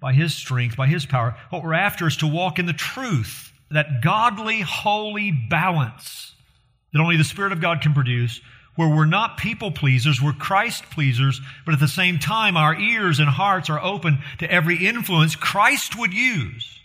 by 0.02 0.14
His 0.14 0.34
strength, 0.34 0.78
by 0.78 0.88
His 0.88 1.06
power. 1.06 1.36
What 1.50 1.64
we're 1.64 1.74
after 1.74 2.08
is 2.08 2.18
to 2.18 2.28
walk 2.28 2.60
in 2.60 2.66
the 2.66 2.74
truth, 2.74 3.52
that 3.72 4.02
godly, 4.02 4.62
holy 4.62 5.32
balance 5.32 6.34
that 6.94 7.00
only 7.00 7.18
the 7.18 7.24
Spirit 7.24 7.52
of 7.52 7.62
God 7.62 7.82
can 7.82 7.94
produce, 7.94 8.42
where 8.80 8.88
we're 8.88 9.04
not 9.04 9.36
people 9.36 9.72
pleasers, 9.72 10.22
we're 10.22 10.32
Christ 10.32 10.86
pleasers, 10.86 11.42
but 11.66 11.74
at 11.74 11.82
the 11.82 11.88
same 11.90 12.18
time, 12.18 12.56
our 12.56 12.74
ears 12.80 13.20
and 13.20 13.28
hearts 13.28 13.70
are 13.70 13.84
open 13.84 14.20
to 14.38 14.50
every 14.50 14.88
influence 14.88 15.36
Christ 15.36 16.00
would 16.00 16.14
use 16.14 16.80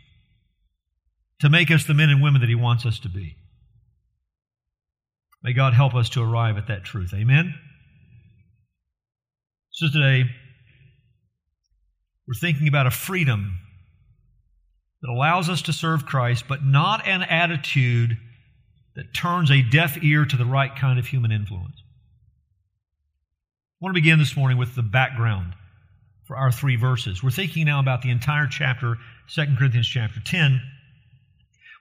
to 1.39 1.49
make 1.49 1.71
us 1.71 1.85
the 1.85 1.95
men 1.95 2.11
and 2.11 2.21
women 2.21 2.41
that 2.41 2.49
He 2.49 2.57
wants 2.57 2.85
us 2.85 2.99
to 2.99 3.09
be. 3.09 3.37
May 5.45 5.53
God 5.53 5.73
help 5.73 5.95
us 5.95 6.09
to 6.09 6.21
arrive 6.21 6.59
at 6.59 6.67
that 6.67 6.83
truth. 6.83 7.15
Amen? 7.15 7.55
So 9.71 9.87
today, 9.87 10.29
we're 12.27 12.41
thinking 12.41 12.67
about 12.67 12.89
a 12.89 12.91
freedom 12.91 13.61
that 15.01 15.13
allows 15.13 15.49
us 15.49 15.63
to 15.63 15.73
serve 15.73 16.07
Christ, 16.07 16.47
but 16.49 16.65
not 16.65 17.07
an 17.07 17.23
attitude 17.23 18.17
that 18.97 19.15
turns 19.15 19.53
a 19.53 19.63
deaf 19.63 20.03
ear 20.03 20.25
to 20.25 20.37
the 20.37 20.45
right 20.45 20.75
kind 20.75 20.99
of 20.99 21.07
human 21.07 21.31
influence. 21.31 21.84
I 23.85 23.87
want 23.87 23.97
to 23.97 24.00
begin 24.00 24.19
this 24.19 24.35
morning 24.35 24.57
with 24.57 24.75
the 24.75 24.83
background 24.83 25.53
for 26.26 26.38
our 26.38 26.50
three 26.50 26.76
verses. 26.76 27.23
We're 27.23 27.29
thinking 27.29 27.67
now 27.67 27.81
about 27.81 28.00
the 28.00 28.09
entire 28.09 28.47
chapter, 28.47 28.97
2 29.29 29.45
Corinthians 29.59 29.87
chapter 29.87 30.21
10. 30.25 30.62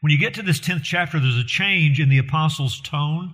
When 0.01 0.11
you 0.11 0.17
get 0.17 0.33
to 0.33 0.41
this 0.41 0.59
10th 0.59 0.83
chapter, 0.83 1.17
there's 1.17 1.37
a 1.37 1.45
change 1.45 2.01
in 2.01 2.09
the 2.09 2.17
apostles' 2.17 2.81
tone. 2.81 3.33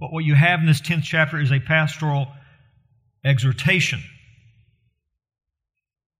But 0.00 0.12
what 0.12 0.24
you 0.24 0.34
have 0.34 0.58
in 0.58 0.66
this 0.66 0.80
10th 0.80 1.04
chapter 1.04 1.38
is 1.38 1.52
a 1.52 1.60
pastoral 1.60 2.26
exhortation. 3.24 4.02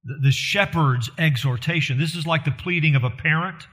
The 0.05 0.31
shepherd's 0.31 1.11
exhortation. 1.19 1.99
This 1.99 2.15
is 2.15 2.25
like 2.25 2.45
the 2.45 2.53
pleading 2.53 2.95
of 2.95 3.03
a 3.03 3.11
parent 3.11 3.67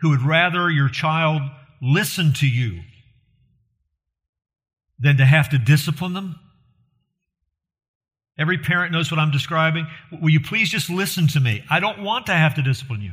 who 0.00 0.10
would 0.10 0.20
rather 0.20 0.68
your 0.68 0.90
child 0.90 1.40
listen 1.80 2.34
to 2.34 2.46
you 2.46 2.82
than 4.98 5.16
to 5.18 5.24
have 5.24 5.50
to 5.50 5.58
discipline 5.58 6.12
them. 6.12 6.38
Every 8.38 8.58
parent 8.58 8.92
knows 8.92 9.10
what 9.10 9.18
I'm 9.18 9.32
describing. 9.32 9.86
Will 10.22 10.30
you 10.30 10.40
please 10.40 10.70
just 10.70 10.88
listen 10.88 11.26
to 11.28 11.40
me? 11.40 11.64
I 11.68 11.80
don't 11.80 12.02
want 12.02 12.26
to 12.26 12.32
have 12.32 12.54
to 12.54 12.62
discipline 12.62 13.02
you. 13.02 13.12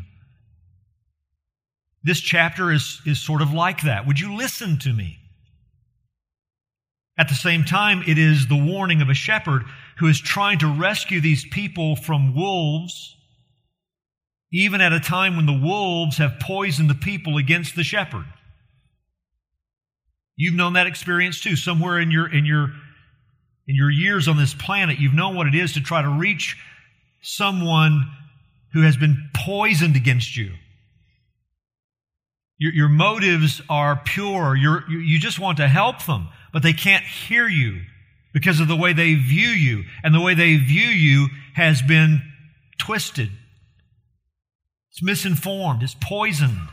This 2.03 2.19
chapter 2.19 2.71
is, 2.71 3.01
is 3.05 3.19
sort 3.19 3.41
of 3.41 3.51
like 3.51 3.81
that. 3.81 4.05
Would 4.05 4.19
you 4.19 4.35
listen 4.35 4.77
to 4.79 4.93
me? 4.93 5.17
At 7.17 7.29
the 7.29 7.35
same 7.35 7.63
time, 7.63 8.03
it 8.05 8.19
is 8.19 8.47
the 8.47 8.63
warning 8.63 9.01
of 9.01 9.09
a 9.09 9.15
shepherd 9.15 9.63
who 9.97 10.07
is 10.07 10.19
trying 10.19 10.59
to 10.59 10.67
rescue 10.67 11.21
these 11.21 11.45
people 11.45 11.95
from 11.95 12.35
wolves, 12.35 13.15
even 14.51 14.81
at 14.81 14.93
a 14.93 14.99
time 14.99 15.35
when 15.35 15.45
the 15.45 15.53
wolves 15.53 16.17
have 16.17 16.39
poisoned 16.39 16.89
the 16.89 16.95
people 16.95 17.37
against 17.37 17.75
the 17.75 17.83
shepherd. 17.83 18.25
You've 20.35 20.55
known 20.55 20.73
that 20.73 20.87
experience 20.87 21.39
too. 21.39 21.55
Somewhere 21.55 21.99
in 21.99 22.11
your, 22.11 22.31
in 22.31 22.45
your, 22.45 22.69
in 23.67 23.75
your 23.75 23.89
years 23.89 24.27
on 24.27 24.37
this 24.37 24.53
planet, 24.53 24.99
you've 24.99 25.13
known 25.13 25.35
what 25.35 25.47
it 25.47 25.55
is 25.55 25.73
to 25.73 25.81
try 25.81 26.01
to 26.01 26.09
reach 26.09 26.57
someone 27.21 28.11
who 28.73 28.81
has 28.81 28.97
been 28.97 29.29
poisoned 29.33 29.95
against 29.95 30.35
you. 30.35 30.51
Your, 32.57 32.73
your 32.73 32.89
motives 32.89 33.61
are 33.69 33.99
pure. 34.03 34.55
You, 34.55 34.79
you 34.89 35.19
just 35.19 35.39
want 35.39 35.57
to 35.57 35.67
help 35.67 36.05
them 36.05 36.27
but 36.55 36.63
they 36.63 36.71
can't 36.71 37.03
hear 37.03 37.49
you 37.49 37.81
because 38.33 38.61
of 38.61 38.69
the 38.69 38.77
way 38.77 38.93
they 38.93 39.13
view 39.13 39.49
you. 39.49 39.83
And 40.01 40.15
the 40.15 40.21
way 40.21 40.35
they 40.35 40.55
view 40.55 40.87
you 40.87 41.27
has 41.53 41.81
been 41.81 42.21
twisted. 42.77 43.29
It's 44.89 45.03
misinformed. 45.03 45.83
It's 45.83 45.97
poisoned. 45.99 46.69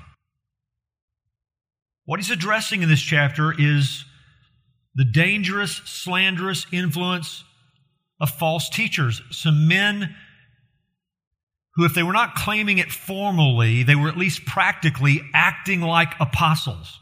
What 2.05 2.19
he's 2.19 2.31
addressing 2.31 2.83
in 2.83 2.89
this 2.89 3.01
chapter 3.01 3.55
is 3.57 4.05
the 4.95 5.05
dangerous, 5.05 5.77
slanderous 5.85 6.67
influence 6.73 7.45
of 8.21 8.31
false 8.31 8.69
teachers. 8.69 9.23
Some 9.31 9.69
men 9.69 10.15
who, 11.75 11.85
if 11.85 11.95
they 11.95 12.03
were 12.03 12.13
not 12.13 12.35
claiming 12.35 12.79
it 12.79 12.93
formally, 12.93 13.83
they 13.83 13.95
were 13.95 14.09
at 14.09 14.19
least 14.19 14.45
practically 14.45 15.23
acting 15.33 15.81
like 15.81 16.13
apostles. 16.21 16.99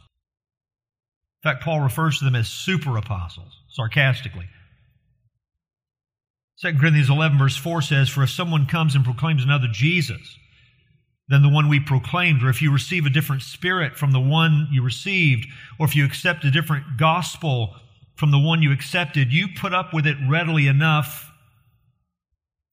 In 1.43 1.51
fact, 1.51 1.65
Paul 1.65 1.81
refers 1.81 2.19
to 2.19 2.25
them 2.25 2.37
as 2.37 2.49
super 2.49 2.97
apostles, 2.97 3.53
sarcastically. 3.71 4.47
2 6.63 6.75
Corinthians 6.79 7.09
11, 7.09 7.39
verse 7.39 7.57
4 7.57 7.81
says, 7.81 8.11
For 8.11 8.23
if 8.23 8.31
someone 8.31 8.67
comes 8.67 8.95
and 8.95 9.03
proclaims 9.03 9.43
another 9.43 9.69
Jesus 9.73 10.37
than 11.31 11.43
the 11.43 11.49
one 11.49 11.69
we 11.69 11.79
proclaimed, 11.79 12.43
or 12.43 12.51
if 12.51 12.61
you 12.61 12.73
receive 12.73 13.07
a 13.07 13.11
different 13.11 13.43
spirit 13.43 13.97
from 13.97 14.11
the 14.11 14.21
one 14.21 14.67
you 14.73 14.83
received, 14.83 15.47
or 15.79 15.87
if 15.87 15.95
you 15.95 16.05
accept 16.05 16.45
a 16.45 16.51
different 16.51 16.99
gospel 16.99 17.77
from 18.17 18.33
the 18.33 18.39
one 18.39 18.63
you 18.63 18.73
accepted, 18.73 19.33
you 19.33 19.47
put 19.57 19.73
up 19.73 19.95
with 19.95 20.09
it 20.09 20.17
readily 20.29 20.67
enough. 20.67 21.31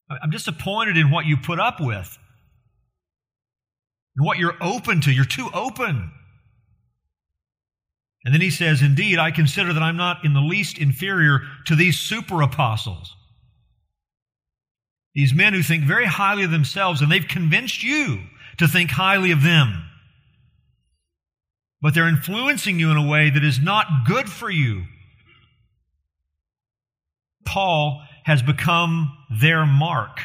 I'm 0.10 0.32
disappointed 0.32 0.98
in 0.98 1.12
what 1.12 1.28
you 1.28 1.38
put 1.38 1.60
up 1.60 1.80
with 1.80 2.18
and 4.16 4.26
what 4.26 4.40
you're 4.40 4.58
open 4.60 5.02
to. 5.02 5.12
You're 5.12 5.26
too 5.26 5.50
open. 5.54 6.12
And 8.26 8.34
then 8.34 8.42
he 8.42 8.50
says, 8.50 8.82
Indeed, 8.82 9.20
I 9.20 9.30
consider 9.30 9.72
that 9.72 9.84
I'm 9.84 9.98
not 9.98 10.26
in 10.26 10.34
the 10.34 10.42
least 10.42 10.80
inferior 10.80 11.42
to 11.66 11.76
these 11.76 12.00
super 12.00 12.42
apostles. 12.42 13.14
These 15.14 15.34
men 15.34 15.54
who 15.54 15.62
think 15.62 15.84
very 15.84 16.06
highly 16.06 16.44
of 16.44 16.52
themselves, 16.52 17.02
and 17.02 17.12
they've 17.12 17.28
convinced 17.28 17.84
you 17.84 18.22
to 18.58 18.68
think 18.68 18.92
highly 18.92 19.32
of 19.32 19.42
them. 19.44 19.84
but 21.82 21.94
they're 21.94 22.08
influencing 22.08 22.80
you 22.80 22.90
in 22.90 22.98
a 22.98 23.08
way 23.08 23.30
that 23.30 23.44
is 23.44 23.60
not 23.60 23.86
good 24.08 24.28
for 24.30 24.50
you. 24.50 24.84
Paul 27.46 28.02
has 28.26 28.42
become 28.42 29.16
their 29.40 29.66
mark. 29.66 30.22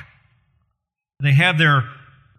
They 1.22 1.32
have 1.32 1.58
their 1.58 1.84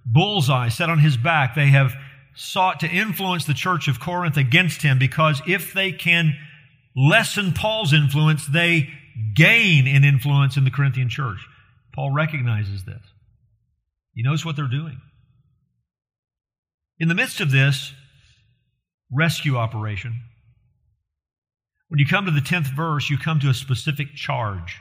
bullseye 0.05 0.69
set 0.69 0.89
on 0.89 0.99
his 0.99 1.15
back. 1.15 1.55
They 1.55 1.67
have 1.67 1.93
sought 2.35 2.79
to 2.81 2.87
influence 2.87 3.45
the 3.45 3.53
church 3.53 3.87
of 3.87 3.99
Corinth 3.99 4.35
against 4.37 4.81
him 4.81 4.97
because 4.99 5.41
if 5.47 5.73
they 5.73 5.91
can 5.91 6.35
lessen 6.95 7.53
Paul's 7.53 7.93
influence, 7.93 8.45
they 8.47 8.89
gain 9.35 9.87
in 9.87 10.03
influence 10.03 10.57
in 10.57 10.63
the 10.63 10.71
Corinthian 10.71 11.07
church. 11.07 11.39
Paul 11.93 12.11
recognizes 12.11 12.83
this. 12.83 13.01
He 14.15 14.23
knows 14.23 14.43
what 14.43 14.55
they're 14.55 14.67
doing. 14.67 14.99
In 17.03 17.09
the 17.09 17.15
midst 17.15 17.41
of 17.41 17.51
this 17.51 17.91
rescue 19.11 19.57
operation, 19.57 20.21
when 21.89 21.99
you 21.99 22.05
come 22.05 22.23
to 22.23 22.31
the 22.31 22.39
10th 22.39 22.73
verse, 22.73 23.09
you 23.09 23.17
come 23.17 23.41
to 23.41 23.49
a 23.49 23.53
specific 23.53 24.15
charge. 24.15 24.79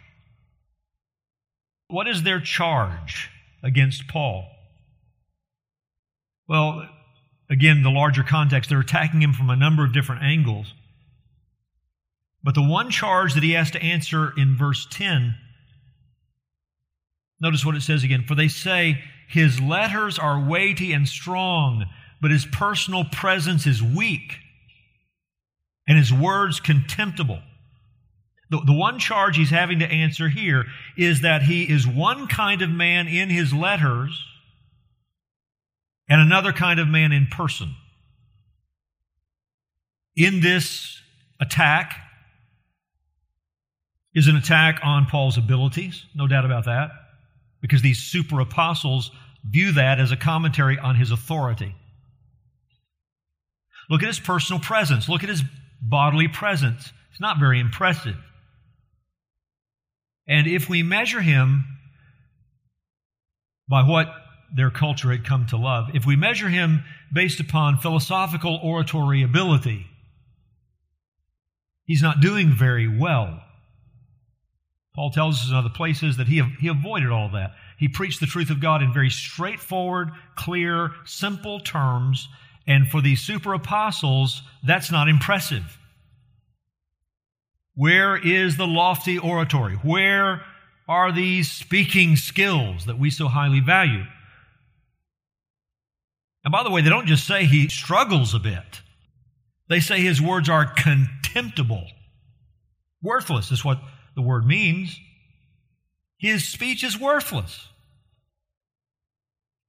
What 1.89 2.07
is 2.07 2.23
their 2.23 2.41
charge 2.41 3.29
against 3.61 4.07
Paul? 4.07 4.49
Well, 6.47 6.89
again, 7.51 7.83
the 7.83 7.91
larger 7.91 8.23
context, 8.23 8.71
they're 8.71 8.79
attacking 8.79 9.21
him 9.21 9.33
from 9.33 9.51
a 9.51 9.57
number 9.57 9.85
of 9.85 9.93
different 9.93 10.23
angles. 10.23 10.73
But 12.41 12.55
the 12.55 12.63
one 12.63 12.93
charge 12.93 13.35
that 13.35 13.43
he 13.43 13.55
has 13.55 13.73
to 13.73 13.83
answer 13.83 14.33
in 14.37 14.57
verse 14.57 14.87
10, 14.93 15.35
notice 17.41 17.67
what 17.67 17.75
it 17.75 17.83
says 17.83 18.05
again. 18.05 18.27
For 18.29 18.37
they 18.37 18.47
say, 18.47 19.03
His 19.27 19.61
letters 19.61 20.21
are 20.21 20.39
weighty 20.39 20.93
and 20.93 21.09
strong, 21.09 21.87
but 22.23 22.31
his 22.31 22.47
personal 22.47 23.05
presence 23.05 23.67
is 23.67 23.83
weak, 23.83 24.37
and 25.89 25.99
his 25.99 26.13
words 26.13 26.61
contemptible. 26.61 27.41
The, 28.49 28.61
the 28.65 28.73
one 28.73 29.01
charge 29.01 29.37
he's 29.37 29.51
having 29.51 29.81
to 29.81 29.87
answer 29.87 30.29
here 30.29 30.67
is 30.97 31.23
that 31.23 31.43
he 31.43 31.65
is 31.65 31.85
one 31.85 32.29
kind 32.29 32.63
of 32.63 32.71
man 32.71 33.09
in 33.09 33.29
his 33.29 33.53
letters 33.53 34.25
and 36.09 36.21
another 36.21 36.53
kind 36.53 36.79
of 36.79 36.87
man 36.87 37.11
in 37.11 37.27
person. 37.27 37.75
In 40.15 40.41
this 40.41 41.01
attack 41.41 41.97
is 44.15 44.29
an 44.29 44.37
attack 44.37 44.79
on 44.85 45.07
Paul's 45.07 45.39
abilities, 45.39 46.05
no 46.15 46.29
doubt 46.29 46.45
about 46.45 46.67
that, 46.67 46.91
because 47.61 47.83
these 47.83 47.99
super 47.99 48.39
apostles 48.39 49.11
view 49.45 49.73
that 49.73 49.99
as 49.99 50.13
a 50.13 50.17
commentary 50.17 50.79
on 50.79 50.95
his 50.95 51.11
authority. 51.11 51.75
Look 53.93 54.03
at 54.03 54.09
his 54.09 54.19
personal 54.19 54.59
presence, 54.59 55.09
look 55.09 55.23
at 55.23 55.29
his 55.29 55.43
bodily 55.81 56.27
presence. 56.27 56.93
It's 57.11 57.21
not 57.21 57.39
very 57.39 57.61
impressive. 57.61 58.17
And 60.27 60.47
if 60.47 60.69
we 60.69 60.83
measure 60.83 61.21
him 61.21 61.67
by 63.69 63.83
what 63.83 64.09
their 64.55 64.71
culture 64.71 65.11
had 65.11 65.25
come 65.25 65.47
to 65.47 65.59
love. 65.59 65.89
If 65.95 66.07
we 66.07 66.17
measure 66.17 66.49
him 66.49 66.85
based 67.13 67.39
upon 67.39 67.79
philosophical 67.79 68.61
oratory 68.63 69.23
ability, 69.23 69.87
he's 71.85 72.03
not 72.03 72.21
doing 72.21 72.51
very 72.51 72.89
well. 72.89 73.43
Paul 74.95 75.11
tells 75.11 75.41
us 75.41 75.51
in 75.51 75.55
other 75.55 75.71
places 75.71 76.17
that 76.19 76.29
he, 76.29 76.43
he 76.61 76.69
avoided 76.69 77.11
all 77.11 77.31
that. 77.31 77.53
He 77.79 77.89
preached 77.89 78.21
the 78.21 78.27
truth 78.27 78.49
of 78.49 78.61
God 78.61 78.83
in 78.83 78.93
very 78.93 79.11
straightforward, 79.11 80.11
clear, 80.35 80.93
simple 81.05 81.61
terms. 81.61 82.29
And 82.67 82.89
for 82.89 83.01
these 83.01 83.21
super 83.21 83.55
apostles, 83.55 84.43
that's 84.65 84.91
not 84.91 85.09
impressive. 85.09 85.79
Where 87.75 88.17
is 88.17 88.57
the 88.57 88.67
lofty 88.67 89.19
oratory? 89.19 89.77
Where 89.77 90.43
are 90.89 91.11
these 91.11 91.51
speaking 91.51 92.17
skills 92.17 92.87
that 92.87 92.99
we 92.99 93.11
so 93.11 93.29
highly 93.29 93.61
value? 93.61 94.05
And 96.45 96.53
by 96.53 96.63
the 96.63 96.71
way, 96.71 96.83
they 96.83 96.91
don't 96.91 97.07
just 97.07 97.27
say 97.27 97.45
he 97.45 97.69
struggles 97.69 98.35
a 98.35 98.39
bit, 98.39 98.83
they 99.69 99.81
say 99.81 100.01
his 100.01 100.21
words 100.21 100.49
are 100.49 100.67
contemptible. 100.67 101.87
Worthless 103.03 103.51
is 103.51 103.65
what 103.65 103.81
the 104.15 104.23
word 104.23 104.47
means. 104.47 104.99
His 106.19 106.47
speech 106.47 106.85
is 106.85 107.01
worthless. 107.01 107.69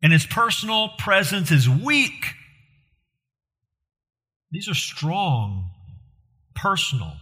And 0.03 0.11
his 0.11 0.25
personal 0.25 0.89
presence 0.99 1.49
is 1.49 1.67
weak. 1.67 2.35
These 4.53 4.69
are 4.69 4.75
strong, 4.75 5.71
personal, 6.55 7.13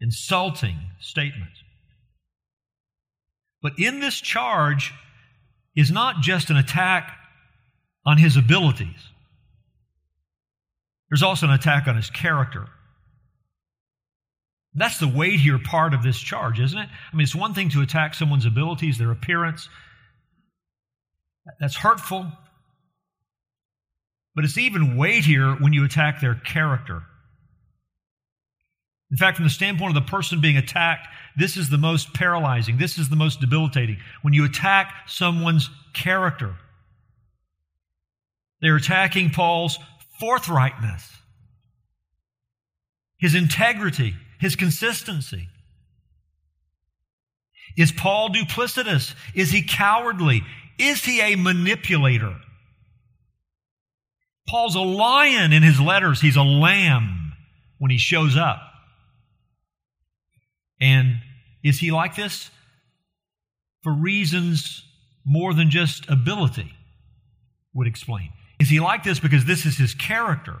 insulting 0.00 0.76
statements. 0.98 1.62
But 3.62 3.78
in 3.78 4.00
this 4.00 4.20
charge 4.20 4.92
is 5.76 5.92
not 5.92 6.20
just 6.20 6.50
an 6.50 6.56
attack 6.56 7.16
on 8.04 8.18
his 8.18 8.36
abilities. 8.36 9.08
There's 11.08 11.22
also 11.22 11.46
an 11.46 11.52
attack 11.52 11.86
on 11.86 11.94
his 11.94 12.10
character. 12.10 12.66
That's 14.74 14.98
the 14.98 15.06
weightier 15.06 15.60
part 15.60 15.94
of 15.94 16.02
this 16.02 16.18
charge, 16.18 16.58
isn't 16.58 16.78
it? 16.78 16.88
I 16.88 17.16
mean, 17.16 17.22
it's 17.22 17.36
one 17.36 17.54
thing 17.54 17.68
to 17.70 17.82
attack 17.82 18.14
someone's 18.14 18.46
abilities, 18.46 18.98
their 18.98 19.12
appearance. 19.12 19.68
That's 21.60 21.76
hurtful. 21.76 22.32
But 24.34 24.44
it's 24.44 24.58
even 24.58 24.96
weightier 24.96 25.54
when 25.54 25.72
you 25.72 25.84
attack 25.84 26.20
their 26.20 26.34
character. 26.34 27.02
In 29.10 29.16
fact, 29.16 29.36
from 29.36 29.44
the 29.44 29.50
standpoint 29.50 29.96
of 29.96 30.04
the 30.04 30.08
person 30.08 30.40
being 30.40 30.56
attacked, 30.56 31.08
this 31.36 31.56
is 31.56 31.68
the 31.68 31.78
most 31.78 32.14
paralyzing. 32.14 32.78
This 32.78 32.96
is 32.96 33.08
the 33.08 33.16
most 33.16 33.40
debilitating. 33.40 33.98
When 34.22 34.34
you 34.34 34.44
attack 34.44 34.94
someone's 35.06 35.68
character, 35.92 36.54
they're 38.60 38.76
attacking 38.76 39.30
Paul's 39.30 39.78
forthrightness, 40.22 41.10
his 43.18 43.34
integrity, 43.34 44.14
his 44.38 44.54
consistency. 44.54 45.48
Is 47.76 47.90
Paul 47.90 48.30
duplicitous? 48.30 49.14
Is 49.34 49.50
he 49.50 49.62
cowardly? 49.62 50.42
Is 50.78 51.04
he 51.04 51.20
a 51.20 51.36
manipulator? 51.36 52.36
Paul's 54.50 54.74
a 54.74 54.80
lion 54.80 55.52
in 55.52 55.62
his 55.62 55.80
letters. 55.80 56.20
He's 56.20 56.34
a 56.34 56.42
lamb 56.42 57.34
when 57.78 57.92
he 57.92 57.98
shows 57.98 58.36
up. 58.36 58.60
And 60.80 61.20
is 61.62 61.78
he 61.78 61.92
like 61.92 62.16
this? 62.16 62.50
For 63.84 63.92
reasons 63.92 64.82
more 65.24 65.54
than 65.54 65.70
just 65.70 66.10
ability 66.10 66.72
would 67.74 67.86
explain. 67.86 68.30
Is 68.58 68.68
he 68.68 68.80
like 68.80 69.04
this 69.04 69.20
because 69.20 69.44
this 69.44 69.66
is 69.66 69.78
his 69.78 69.94
character? 69.94 70.60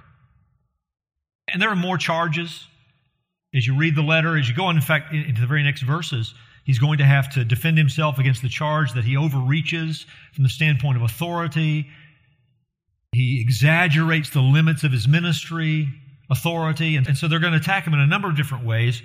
And 1.52 1.60
there 1.60 1.70
are 1.70 1.76
more 1.76 1.98
charges. 1.98 2.68
As 3.52 3.66
you 3.66 3.76
read 3.76 3.96
the 3.96 4.02
letter, 4.02 4.38
as 4.38 4.48
you 4.48 4.54
go 4.54 4.66
on, 4.66 4.76
in 4.76 4.82
fact, 4.82 5.12
into 5.12 5.40
the 5.40 5.48
very 5.48 5.64
next 5.64 5.82
verses, 5.82 6.32
he's 6.62 6.78
going 6.78 6.98
to 6.98 7.04
have 7.04 7.28
to 7.34 7.44
defend 7.44 7.76
himself 7.76 8.20
against 8.20 8.40
the 8.40 8.48
charge 8.48 8.92
that 8.92 9.04
he 9.04 9.16
overreaches 9.16 10.06
from 10.32 10.44
the 10.44 10.48
standpoint 10.48 10.96
of 10.96 11.02
authority. 11.02 11.88
He 13.12 13.40
exaggerates 13.40 14.30
the 14.30 14.40
limits 14.40 14.84
of 14.84 14.92
his 14.92 15.08
ministry, 15.08 15.88
authority, 16.30 16.96
and, 16.96 17.06
and 17.06 17.18
so 17.18 17.26
they're 17.26 17.40
going 17.40 17.52
to 17.52 17.58
attack 17.58 17.84
him 17.86 17.94
in 17.94 18.00
a 18.00 18.06
number 18.06 18.28
of 18.28 18.36
different 18.36 18.64
ways. 18.64 19.02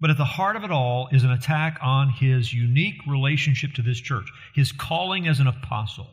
But 0.00 0.10
at 0.10 0.18
the 0.18 0.24
heart 0.24 0.56
of 0.56 0.64
it 0.64 0.70
all 0.70 1.08
is 1.12 1.24
an 1.24 1.30
attack 1.30 1.78
on 1.82 2.10
his 2.10 2.52
unique 2.52 3.06
relationship 3.06 3.72
to 3.74 3.82
this 3.82 3.98
church, 3.98 4.26
his 4.54 4.70
calling 4.70 5.26
as 5.26 5.40
an 5.40 5.46
apostle. 5.46 6.08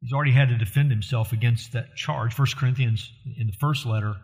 He's 0.00 0.12
already 0.12 0.32
had 0.32 0.48
to 0.48 0.56
defend 0.56 0.90
himself 0.90 1.32
against 1.32 1.72
that 1.72 1.94
charge. 1.94 2.32
First 2.32 2.56
Corinthians, 2.56 3.12
in 3.36 3.48
the 3.48 3.56
first 3.60 3.84
letter, 3.84 4.16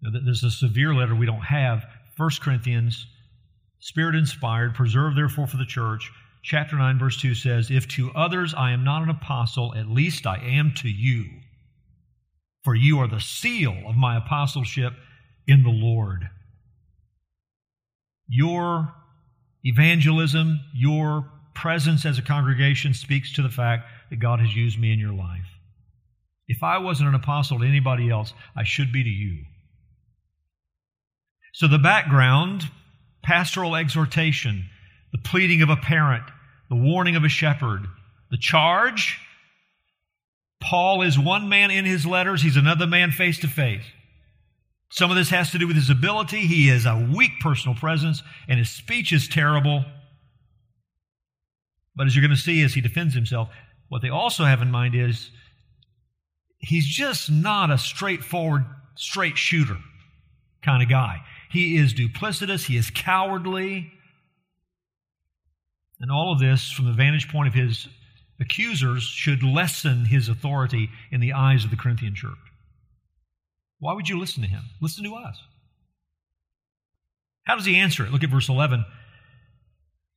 there's 0.00 0.42
a 0.42 0.50
severe 0.50 0.94
letter 0.94 1.14
we 1.14 1.26
don't 1.26 1.44
have. 1.44 1.84
First 2.16 2.40
Corinthians, 2.40 3.06
Spirit 3.78 4.14
inspired, 4.14 4.74
preserve 4.74 5.14
therefore 5.14 5.46
for 5.46 5.58
the 5.58 5.66
church. 5.66 6.10
Chapter 6.46 6.76
9, 6.76 7.00
verse 7.00 7.20
2 7.20 7.34
says, 7.34 7.72
If 7.72 7.88
to 7.88 8.12
others 8.14 8.54
I 8.54 8.70
am 8.70 8.84
not 8.84 9.02
an 9.02 9.08
apostle, 9.08 9.74
at 9.74 9.88
least 9.88 10.28
I 10.28 10.36
am 10.36 10.72
to 10.76 10.88
you. 10.88 11.24
For 12.62 12.72
you 12.72 13.00
are 13.00 13.08
the 13.08 13.20
seal 13.20 13.76
of 13.84 13.96
my 13.96 14.16
apostleship 14.16 14.92
in 15.48 15.64
the 15.64 15.70
Lord. 15.70 16.28
Your 18.28 18.94
evangelism, 19.64 20.60
your 20.72 21.28
presence 21.52 22.06
as 22.06 22.16
a 22.16 22.22
congregation 22.22 22.94
speaks 22.94 23.32
to 23.32 23.42
the 23.42 23.48
fact 23.48 23.88
that 24.10 24.20
God 24.20 24.38
has 24.38 24.54
used 24.54 24.78
me 24.78 24.92
in 24.92 25.00
your 25.00 25.14
life. 25.14 25.48
If 26.46 26.62
I 26.62 26.78
wasn't 26.78 27.08
an 27.08 27.16
apostle 27.16 27.58
to 27.58 27.66
anybody 27.66 28.08
else, 28.08 28.32
I 28.56 28.62
should 28.62 28.92
be 28.92 29.02
to 29.02 29.08
you. 29.08 29.46
So, 31.54 31.66
the 31.66 31.78
background 31.78 32.70
pastoral 33.24 33.74
exhortation, 33.74 34.66
the 35.10 35.18
pleading 35.18 35.62
of 35.62 35.70
a 35.70 35.76
parent, 35.76 36.22
the 36.68 36.76
warning 36.76 37.16
of 37.16 37.24
a 37.24 37.28
shepherd, 37.28 37.86
the 38.30 38.38
charge 38.38 39.20
Paul 40.60 41.02
is 41.02 41.18
one 41.18 41.48
man 41.48 41.70
in 41.70 41.84
his 41.84 42.06
letters, 42.06 42.42
he's 42.42 42.56
another 42.56 42.86
man 42.86 43.12
face 43.12 43.38
to 43.40 43.48
face. 43.48 43.84
Some 44.90 45.10
of 45.10 45.16
this 45.16 45.30
has 45.30 45.50
to 45.50 45.58
do 45.58 45.66
with 45.66 45.76
his 45.76 45.90
ability. 45.90 46.46
He 46.46 46.68
has 46.68 46.86
a 46.86 47.08
weak 47.14 47.32
personal 47.40 47.76
presence, 47.76 48.22
and 48.48 48.58
his 48.58 48.70
speech 48.70 49.12
is 49.12 49.28
terrible. 49.28 49.84
But 51.94 52.06
as 52.06 52.14
you're 52.14 52.26
going 52.26 52.36
to 52.36 52.42
see 52.42 52.62
as 52.62 52.74
he 52.74 52.80
defends 52.80 53.14
himself, 53.14 53.48
what 53.88 54.02
they 54.02 54.08
also 54.08 54.44
have 54.44 54.62
in 54.62 54.70
mind 54.70 54.94
is 54.94 55.30
he's 56.58 56.86
just 56.86 57.30
not 57.30 57.70
a 57.70 57.78
straightforward, 57.78 58.64
straight 58.96 59.36
shooter 59.36 59.78
kind 60.62 60.82
of 60.82 60.88
guy. 60.88 61.20
He 61.50 61.76
is 61.76 61.94
duplicitous, 61.94 62.66
he 62.66 62.76
is 62.76 62.90
cowardly. 62.90 63.92
And 66.00 66.10
all 66.10 66.32
of 66.32 66.38
this, 66.38 66.70
from 66.70 66.84
the 66.84 66.92
vantage 66.92 67.30
point 67.30 67.48
of 67.48 67.54
his 67.54 67.88
accusers, 68.38 69.02
should 69.02 69.42
lessen 69.42 70.04
his 70.04 70.28
authority 70.28 70.90
in 71.10 71.20
the 71.20 71.32
eyes 71.32 71.64
of 71.64 71.70
the 71.70 71.76
Corinthian 71.76 72.14
church. 72.14 72.32
Why 73.78 73.94
would 73.94 74.08
you 74.08 74.18
listen 74.18 74.42
to 74.42 74.48
him? 74.48 74.62
Listen 74.80 75.04
to 75.04 75.14
us. 75.14 75.40
How 77.44 77.56
does 77.56 77.64
he 77.64 77.76
answer 77.76 78.04
it? 78.04 78.12
Look 78.12 78.24
at 78.24 78.30
verse 78.30 78.48
11. 78.48 78.84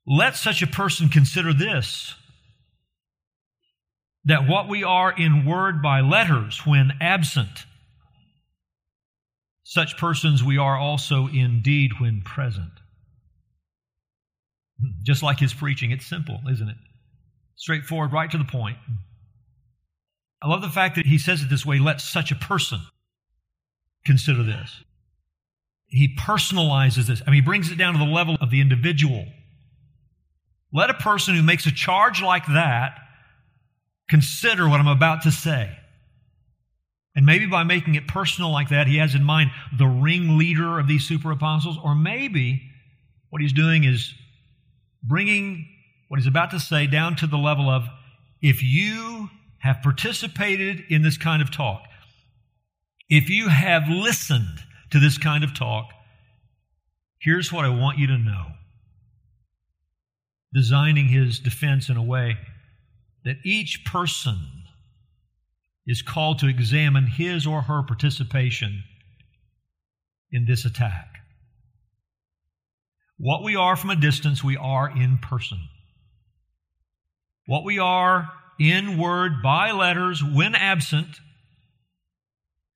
Let 0.07 0.35
such 0.35 0.61
a 0.61 0.67
person 0.67 1.09
consider 1.09 1.53
this 1.53 2.15
that 4.25 4.47
what 4.47 4.67
we 4.67 4.83
are 4.83 5.11
in 5.11 5.45
word 5.45 5.81
by 5.81 6.01
letters 6.01 6.65
when 6.65 6.91
absent, 6.99 7.65
such 9.63 9.97
persons 9.97 10.43
we 10.43 10.57
are 10.57 10.77
also 10.77 11.27
in 11.27 11.61
deed 11.61 11.91
when 11.99 12.21
present. 12.21 12.71
Just 15.03 15.23
like 15.23 15.39
his 15.39 15.53
preaching, 15.53 15.91
it's 15.91 16.05
simple, 16.05 16.39
isn't 16.49 16.67
it? 16.67 16.77
Straightforward, 17.55 18.13
right 18.13 18.31
to 18.31 18.37
the 18.37 18.45
point. 18.45 18.77
I 20.41 20.47
love 20.47 20.61
the 20.61 20.69
fact 20.69 20.95
that 20.95 21.05
he 21.05 21.17
says 21.17 21.41
it 21.41 21.49
this 21.49 21.65
way 21.65 21.79
let 21.79 21.99
such 21.99 22.31
a 22.31 22.35
person 22.35 22.79
consider 24.05 24.43
this. 24.43 24.83
He 25.87 26.15
personalizes 26.15 27.07
this. 27.07 27.21
I 27.25 27.31
mean, 27.31 27.41
he 27.41 27.45
brings 27.45 27.71
it 27.71 27.77
down 27.77 27.93
to 27.93 27.99
the 27.99 28.05
level 28.05 28.37
of 28.39 28.51
the 28.51 28.61
individual. 28.61 29.25
Let 30.71 30.89
a 30.89 30.93
person 30.93 31.35
who 31.35 31.41
makes 31.41 31.65
a 31.65 31.71
charge 31.71 32.21
like 32.21 32.45
that 32.45 32.99
consider 34.09 34.69
what 34.69 34.79
I'm 34.79 34.87
about 34.87 35.23
to 35.23 35.31
say. 35.31 35.75
And 37.15 37.25
maybe 37.25 37.47
by 37.47 37.63
making 37.63 37.95
it 37.95 38.07
personal 38.07 38.51
like 38.51 38.69
that, 38.69 38.87
he 38.87 38.97
has 38.97 39.15
in 39.15 39.23
mind 39.23 39.51
the 39.77 39.87
ringleader 39.87 40.79
of 40.79 40.87
these 40.87 41.07
super 41.07 41.31
apostles, 41.31 41.77
or 41.83 41.95
maybe 41.95 42.61
what 43.29 43.41
he's 43.41 43.51
doing 43.51 43.83
is 43.83 44.13
bringing 45.03 45.67
what 46.07 46.19
he's 46.19 46.27
about 46.27 46.51
to 46.51 46.59
say 46.59 46.87
down 46.87 47.15
to 47.17 47.27
the 47.27 47.37
level 47.37 47.69
of 47.69 47.83
if 48.41 48.63
you 48.63 49.29
have 49.59 49.81
participated 49.81 50.83
in 50.89 51.01
this 51.01 51.17
kind 51.17 51.41
of 51.41 51.51
talk, 51.51 51.83
if 53.09 53.29
you 53.29 53.47
have 53.49 53.89
listened 53.89 54.63
to 54.91 54.99
this 54.99 55.17
kind 55.17 55.43
of 55.43 55.53
talk, 55.53 55.89
here's 57.21 57.51
what 57.51 57.65
I 57.65 57.69
want 57.69 57.97
you 57.97 58.07
to 58.07 58.17
know. 58.17 58.45
Designing 60.53 61.07
his 61.07 61.39
defense 61.39 61.89
in 61.89 61.97
a 61.97 62.03
way 62.03 62.37
that 63.23 63.37
each 63.43 63.85
person 63.85 64.37
is 65.85 66.01
called 66.01 66.39
to 66.39 66.47
examine 66.47 67.07
his 67.07 67.45
or 67.45 67.63
her 67.63 67.83
participation 67.83 68.83
in 70.31 70.45
this 70.45 70.65
attack. 70.65 71.18
What 73.19 73.43
we 73.43 73.57
are 73.57 73.75
from 73.75 73.89
a 73.89 73.97
distance, 73.97 74.41
we 74.41 74.55
are 74.55 74.89
in 74.89 75.17
person. 75.17 75.59
What 77.45 77.65
we 77.65 77.77
are 77.77 78.31
in 78.57 78.97
word 78.97 79.43
by 79.43 79.71
letters 79.71 80.23
when 80.23 80.55
absent, 80.55 81.19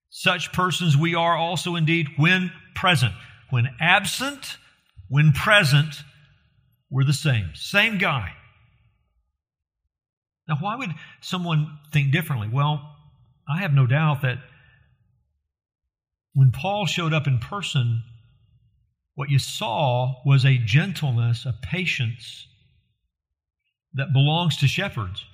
such 0.10 0.52
persons 0.52 0.98
we 0.98 1.16
are 1.16 1.38
also 1.38 1.76
in 1.76 1.86
deed 1.86 2.08
when 2.18 2.52
present. 2.76 3.14
When 3.52 3.70
absent, 3.80 4.58
when 5.08 5.32
present, 5.32 5.96
we're 6.90 7.06
the 7.06 7.14
same. 7.14 7.52
Same 7.54 7.98
guy. 7.98 8.34
Now, 10.48 10.58
why 10.60 10.76
would 10.76 10.92
someone 11.22 11.80
think 11.94 12.12
differently? 12.12 12.50
Well, 12.52 12.98
I 13.48 13.62
have 13.62 13.74
no 13.74 13.88
doubt 13.88 14.24
that 14.24 14.40
when 16.34 16.52
Paul 16.52 16.86
showed 16.86 17.14
up 17.14 17.28
in 17.28 17.40
person, 17.40 18.04
what 19.16 19.30
you 19.30 19.40
saw 19.40 20.16
was 20.26 20.46
a 20.46 20.58
gentleness, 20.58 21.46
a 21.46 21.54
patience 21.62 22.48
that 23.94 24.14
belongs 24.14 24.58
to 24.58 24.68
shepherds. 24.68 25.26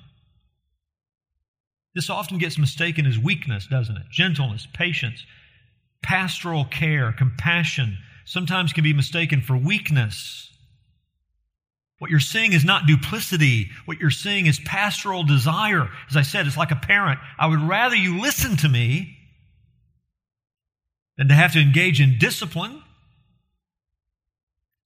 This 1.95 2.09
often 2.09 2.37
gets 2.37 2.57
mistaken 2.57 3.05
as 3.05 3.17
weakness, 3.17 3.67
doesn't 3.67 3.97
it? 3.97 4.03
Gentleness, 4.11 4.67
patience, 4.73 5.25
pastoral 6.03 6.65
care, 6.65 7.11
compassion 7.11 7.97
sometimes 8.25 8.73
can 8.73 8.83
be 8.83 8.93
mistaken 8.93 9.41
for 9.41 9.57
weakness. 9.57 10.49
What 11.97 12.11
you're 12.11 12.19
seeing 12.19 12.53
is 12.53 12.63
not 12.63 12.85
duplicity. 12.85 13.69
What 13.85 13.99
you're 13.99 14.11
seeing 14.11 14.45
is 14.45 14.59
pastoral 14.59 15.23
desire. 15.23 15.89
As 16.09 16.15
I 16.15 16.21
said, 16.21 16.47
it's 16.47 16.55
like 16.57 16.71
a 16.71 16.75
parent. 16.75 17.19
I 17.37 17.47
would 17.47 17.61
rather 17.61 17.95
you 17.95 18.21
listen 18.21 18.55
to 18.57 18.69
me 18.69 19.17
than 21.17 21.27
to 21.27 21.33
have 21.33 21.53
to 21.53 21.59
engage 21.59 21.99
in 21.99 22.17
discipline. 22.17 22.81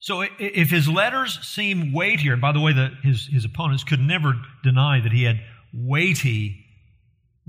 So 0.04 0.26
if 0.38 0.70
his 0.70 0.90
letters 0.90 1.40
seem 1.48 1.94
weightier, 1.94 2.36
by 2.36 2.52
the 2.52 2.60
way, 2.60 2.74
the, 2.74 2.92
his, 3.04 3.26
his 3.26 3.46
opponents 3.46 3.86
could 3.86 4.02
never 4.02 4.34
deny 4.62 5.00
that 5.00 5.14
he 5.14 5.24
had 5.24 5.40
weighty 5.74 6.66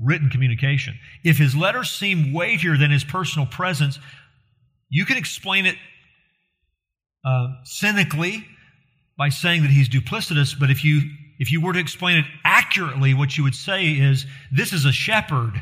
written 0.00 0.30
communication. 0.30 0.96
If 1.24 1.36
his 1.36 1.56
letters 1.56 1.90
seem 1.90 2.32
weightier 2.32 2.76
than 2.76 2.92
his 2.92 3.02
personal 3.02 3.44
presence, 3.44 3.98
you 4.88 5.04
can 5.04 5.16
explain 5.16 5.66
it 5.66 5.74
uh, 7.24 7.48
cynically 7.64 8.46
by 9.18 9.30
saying 9.30 9.62
that 9.62 9.72
he's 9.72 9.88
duplicitous, 9.88 10.56
but 10.56 10.70
if 10.70 10.84
you 10.84 11.10
if 11.40 11.50
you 11.50 11.60
were 11.60 11.72
to 11.72 11.80
explain 11.80 12.18
it 12.18 12.24
accurately, 12.44 13.14
what 13.14 13.36
you 13.36 13.42
would 13.42 13.56
say 13.56 13.86
is 13.86 14.26
this 14.52 14.72
is 14.72 14.84
a 14.84 14.92
shepherd. 14.92 15.60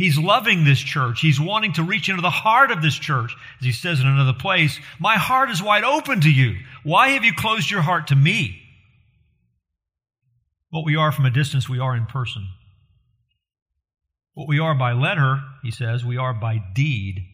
He's 0.00 0.16
loving 0.16 0.64
this 0.64 0.78
church. 0.78 1.20
He's 1.20 1.38
wanting 1.38 1.74
to 1.74 1.82
reach 1.82 2.08
into 2.08 2.22
the 2.22 2.30
heart 2.30 2.70
of 2.70 2.80
this 2.80 2.94
church. 2.94 3.36
As 3.58 3.66
he 3.66 3.70
says 3.70 4.00
in 4.00 4.06
another 4.06 4.32
place, 4.32 4.80
My 4.98 5.18
heart 5.18 5.50
is 5.50 5.62
wide 5.62 5.84
open 5.84 6.22
to 6.22 6.30
you. 6.30 6.56
Why 6.84 7.08
have 7.10 7.22
you 7.22 7.34
closed 7.34 7.70
your 7.70 7.82
heart 7.82 8.06
to 8.06 8.16
me? 8.16 8.62
What 10.70 10.86
we 10.86 10.96
are 10.96 11.12
from 11.12 11.26
a 11.26 11.30
distance, 11.30 11.68
we 11.68 11.80
are 11.80 11.94
in 11.94 12.06
person. 12.06 12.48
What 14.32 14.48
we 14.48 14.58
are 14.58 14.74
by 14.74 14.94
letter, 14.94 15.42
he 15.62 15.70
says, 15.70 16.02
we 16.02 16.16
are 16.16 16.32
by 16.32 16.62
deed. 16.74 17.26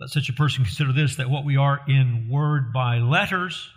Let 0.00 0.10
such 0.10 0.28
a 0.28 0.32
person 0.32 0.64
consider 0.64 0.92
this 0.92 1.14
that 1.18 1.30
what 1.30 1.44
we 1.44 1.56
are 1.56 1.82
in 1.86 2.28
word 2.28 2.72
by 2.72 2.98
letters 2.98 3.70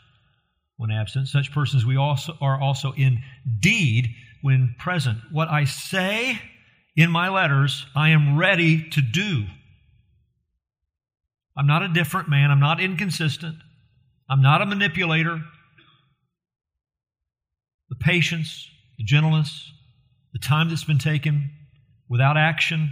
when 0.78 0.90
absent, 0.90 1.28
such 1.28 1.52
persons 1.52 1.86
we 1.86 1.96
also 1.96 2.36
are 2.42 2.60
also 2.60 2.92
in 2.94 3.22
deed 3.60 4.16
when 4.42 4.74
present. 4.80 5.20
What 5.32 5.50
I 5.50 5.66
say 5.66 6.42
in 6.96 7.10
my 7.10 7.30
letters, 7.30 7.86
I 7.96 8.10
am 8.10 8.38
ready 8.38 8.90
to 8.90 9.02
do. 9.02 9.46
I'm 11.58 11.68
not 11.68 11.84
a 11.84 11.88
different 11.88 12.30
man. 12.30 12.52
I'm 12.52 12.60
not 12.60 12.80
inconsistent. 12.80 13.56
I'm 14.30 14.42
not 14.42 14.62
a 14.62 14.66
manipulator. 14.66 15.42
The 17.90 17.96
patience, 17.96 18.68
the 18.98 19.04
gentleness, 19.04 19.72
the 20.34 20.40
time 20.40 20.70
that's 20.70 20.84
been 20.84 20.98
taken 20.98 21.52
without 22.10 22.38
action, 22.38 22.92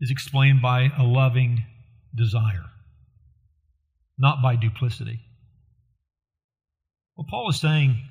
is 0.00 0.10
explained 0.10 0.62
by 0.62 0.90
a 0.98 1.02
loving 1.02 1.64
desire, 2.14 2.66
not 4.18 4.42
by 4.42 4.56
duplicity. 4.56 5.20
What 7.14 7.28
Paul 7.28 7.50
is 7.50 7.60
saying 7.60 8.02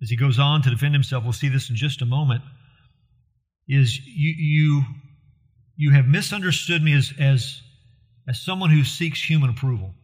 as 0.00 0.10
he 0.10 0.16
goes 0.16 0.38
on 0.38 0.62
to 0.62 0.70
defend 0.70 0.94
himself, 0.94 1.24
we'll 1.24 1.32
see 1.32 1.48
this 1.48 1.70
in 1.70 1.76
just 1.76 2.02
a 2.02 2.06
moment, 2.06 2.42
is 3.68 3.98
you, 4.06 4.34
you, 4.36 4.82
you 5.76 5.90
have 5.92 6.06
misunderstood 6.06 6.82
me 6.82 6.94
as, 6.94 7.12
as, 7.18 7.60
as 8.28 8.40
someone 8.40 8.70
who 8.70 8.84
seeks 8.84 9.22
human 9.22 9.50
approval. 9.50 9.94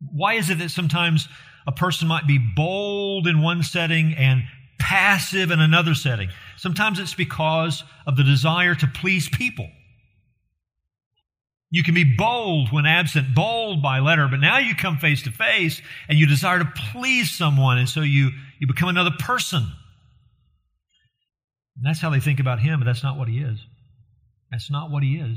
Why 0.00 0.34
is 0.34 0.50
it 0.50 0.58
that 0.58 0.70
sometimes 0.70 1.28
a 1.66 1.72
person 1.72 2.08
might 2.08 2.26
be 2.26 2.38
bold 2.38 3.26
in 3.26 3.40
one 3.40 3.62
setting 3.62 4.14
and 4.14 4.42
passive 4.78 5.50
in 5.50 5.60
another 5.60 5.94
setting? 5.94 6.28
Sometimes 6.56 6.98
it's 6.98 7.14
because 7.14 7.84
of 8.06 8.16
the 8.16 8.24
desire 8.24 8.74
to 8.74 8.86
please 8.86 9.28
people. 9.28 9.68
You 11.70 11.82
can 11.82 11.94
be 11.94 12.04
bold 12.04 12.70
when 12.70 12.84
absent, 12.84 13.34
bold 13.34 13.82
by 13.82 14.00
letter, 14.00 14.28
but 14.28 14.40
now 14.40 14.58
you 14.58 14.74
come 14.74 14.98
face 14.98 15.22
to 15.22 15.30
face 15.30 15.80
and 16.06 16.18
you 16.18 16.26
desire 16.26 16.58
to 16.58 16.72
please 16.92 17.30
someone, 17.30 17.78
and 17.78 17.88
so 17.88 18.02
you, 18.02 18.30
you 18.58 18.66
become 18.66 18.90
another 18.90 19.12
person. 19.18 19.66
And 21.82 21.90
that's 21.90 22.00
how 22.00 22.10
they 22.10 22.20
think 22.20 22.38
about 22.38 22.60
him, 22.60 22.78
but 22.78 22.84
that's 22.84 23.02
not 23.02 23.18
what 23.18 23.26
he 23.26 23.38
is. 23.38 23.58
That's 24.52 24.70
not 24.70 24.92
what 24.92 25.02
he 25.02 25.16
is. 25.16 25.36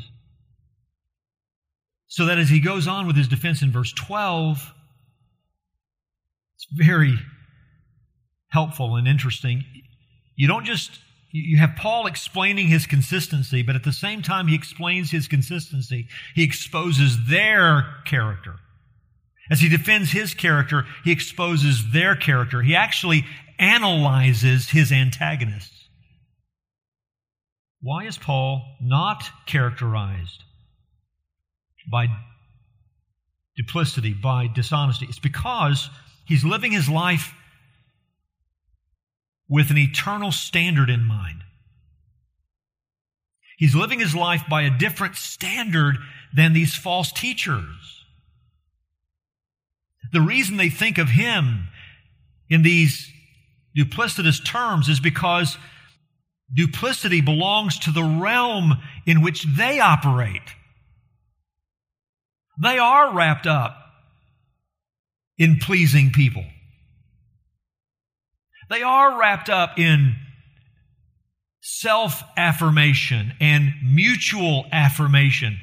So 2.05 2.27
that 2.27 2.37
as 2.37 2.49
he 2.49 2.59
goes 2.59 2.87
on 2.87 3.07
with 3.07 3.15
his 3.15 3.27
defense 3.27 3.63
in 3.63 3.71
verse 3.71 3.91
12, 3.93 4.71
it's 6.55 6.67
very 6.71 7.17
helpful 8.49 8.95
and 8.95 9.07
interesting. 9.07 9.63
You 10.35 10.47
don't 10.47 10.65
just 10.65 10.99
you 11.31 11.57
have 11.57 11.75
Paul 11.77 12.05
explaining 12.05 12.67
his 12.67 12.85
consistency, 12.85 13.63
but 13.63 13.75
at 13.75 13.83
the 13.83 13.91
same 13.91 14.21
time 14.21 14.47
he 14.47 14.53
explains 14.53 15.09
his 15.09 15.27
consistency, 15.27 16.07
he 16.35 16.43
exposes 16.43 17.27
their 17.27 17.87
character. 18.05 18.57
As 19.49 19.61
he 19.61 19.67
defends 19.67 20.11
his 20.11 20.35
character, 20.35 20.85
he 21.03 21.11
exposes 21.11 21.91
their 21.91 22.15
character. 22.15 22.61
He 22.61 22.75
actually 22.75 23.25
analyzes 23.57 24.69
his 24.69 24.91
antagonists. 24.91 25.84
Why 27.85 28.05
is 28.05 28.17
Paul 28.17 28.65
not 28.81 29.29
characterized 29.45 30.43
by 31.91 32.07
duplicity, 33.55 34.11
by 34.11 34.47
dishonesty? 34.47 35.05
It's 35.07 35.19
because 35.19 35.91
he's 36.25 36.43
living 36.43 36.71
his 36.71 36.89
life 36.89 37.31
with 39.47 39.69
an 39.69 39.77
eternal 39.77 40.31
standard 40.31 40.89
in 40.89 41.05
mind. 41.05 41.43
He's 43.59 43.75
living 43.75 43.99
his 43.99 44.15
life 44.15 44.41
by 44.49 44.63
a 44.63 44.75
different 44.75 45.15
standard 45.15 45.97
than 46.35 46.53
these 46.53 46.73
false 46.73 47.11
teachers. 47.11 48.03
The 50.11 50.21
reason 50.21 50.57
they 50.57 50.69
think 50.69 50.97
of 50.97 51.09
him 51.09 51.67
in 52.49 52.63
these 52.63 53.11
duplicitous 53.77 54.43
terms 54.43 54.89
is 54.89 54.99
because 54.99 55.59
duplicity 56.53 57.21
belongs 57.21 57.79
to 57.79 57.91
the 57.91 58.03
realm 58.03 58.73
in 59.05 59.21
which 59.21 59.45
they 59.57 59.79
operate. 59.79 60.41
They 62.61 62.77
are 62.77 63.13
wrapped 63.13 63.47
up 63.47 63.75
in 65.37 65.57
pleasing 65.57 66.11
people. 66.11 66.45
They 68.69 68.81
are 68.81 69.19
wrapped 69.19 69.49
up 69.49 69.77
in 69.77 70.15
self 71.61 72.23
affirmation 72.37 73.33
and 73.39 73.73
mutual 73.83 74.65
affirmation. 74.71 75.57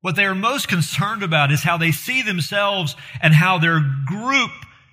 What 0.00 0.16
they 0.16 0.24
are 0.24 0.34
most 0.34 0.68
concerned 0.68 1.22
about 1.22 1.50
is 1.50 1.62
how 1.62 1.78
they 1.78 1.92
see 1.92 2.22
themselves 2.22 2.96
and 3.20 3.34
how 3.34 3.58
their 3.58 3.80
group 4.06 4.50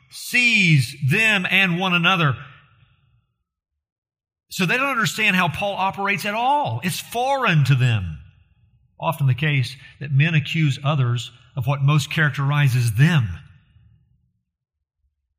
sees 0.10 0.96
them 1.10 1.46
and 1.50 1.80
one 1.80 1.94
another. 1.94 2.36
So 4.54 4.68
they 4.68 4.78
don't 4.78 4.92
understand 4.92 5.36
how 5.36 5.50
Paul 5.50 5.74
operates 5.74 6.26
at 6.26 6.36
all. 6.36 6.80
It's 6.84 7.00
foreign 7.00 7.64
to 7.64 7.74
them. 7.74 8.20
Often 9.00 9.26
the 9.26 9.34
case 9.34 9.76
that 10.00 10.12
men 10.12 10.36
accuse 10.36 10.78
others 10.84 11.32
of 11.56 11.66
what 11.66 11.82
most 11.82 12.12
characterizes 12.12 12.94
them 12.94 13.28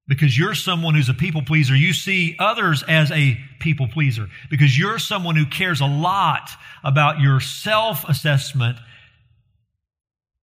because 0.09 0.37
you're 0.37 0.57
someone 0.57 0.97
who's 0.97 1.09
a 1.09 1.15
people 1.15 1.43
pleaser, 1.43 1.77
you 1.77 1.93
see 1.93 2.35
others 2.41 2.83
as 2.89 3.13
a 3.13 3.39
people 3.61 3.87
pleaser. 3.87 4.27
Because 4.51 4.77
you're 4.77 4.99
someone 4.99 5.37
who 5.37 5.47
cares 5.47 5.81
a 5.81 5.87
lot 5.87 6.51
about 6.83 7.21
your 7.21 7.39
self 7.39 8.05
assessment, 8.09 8.79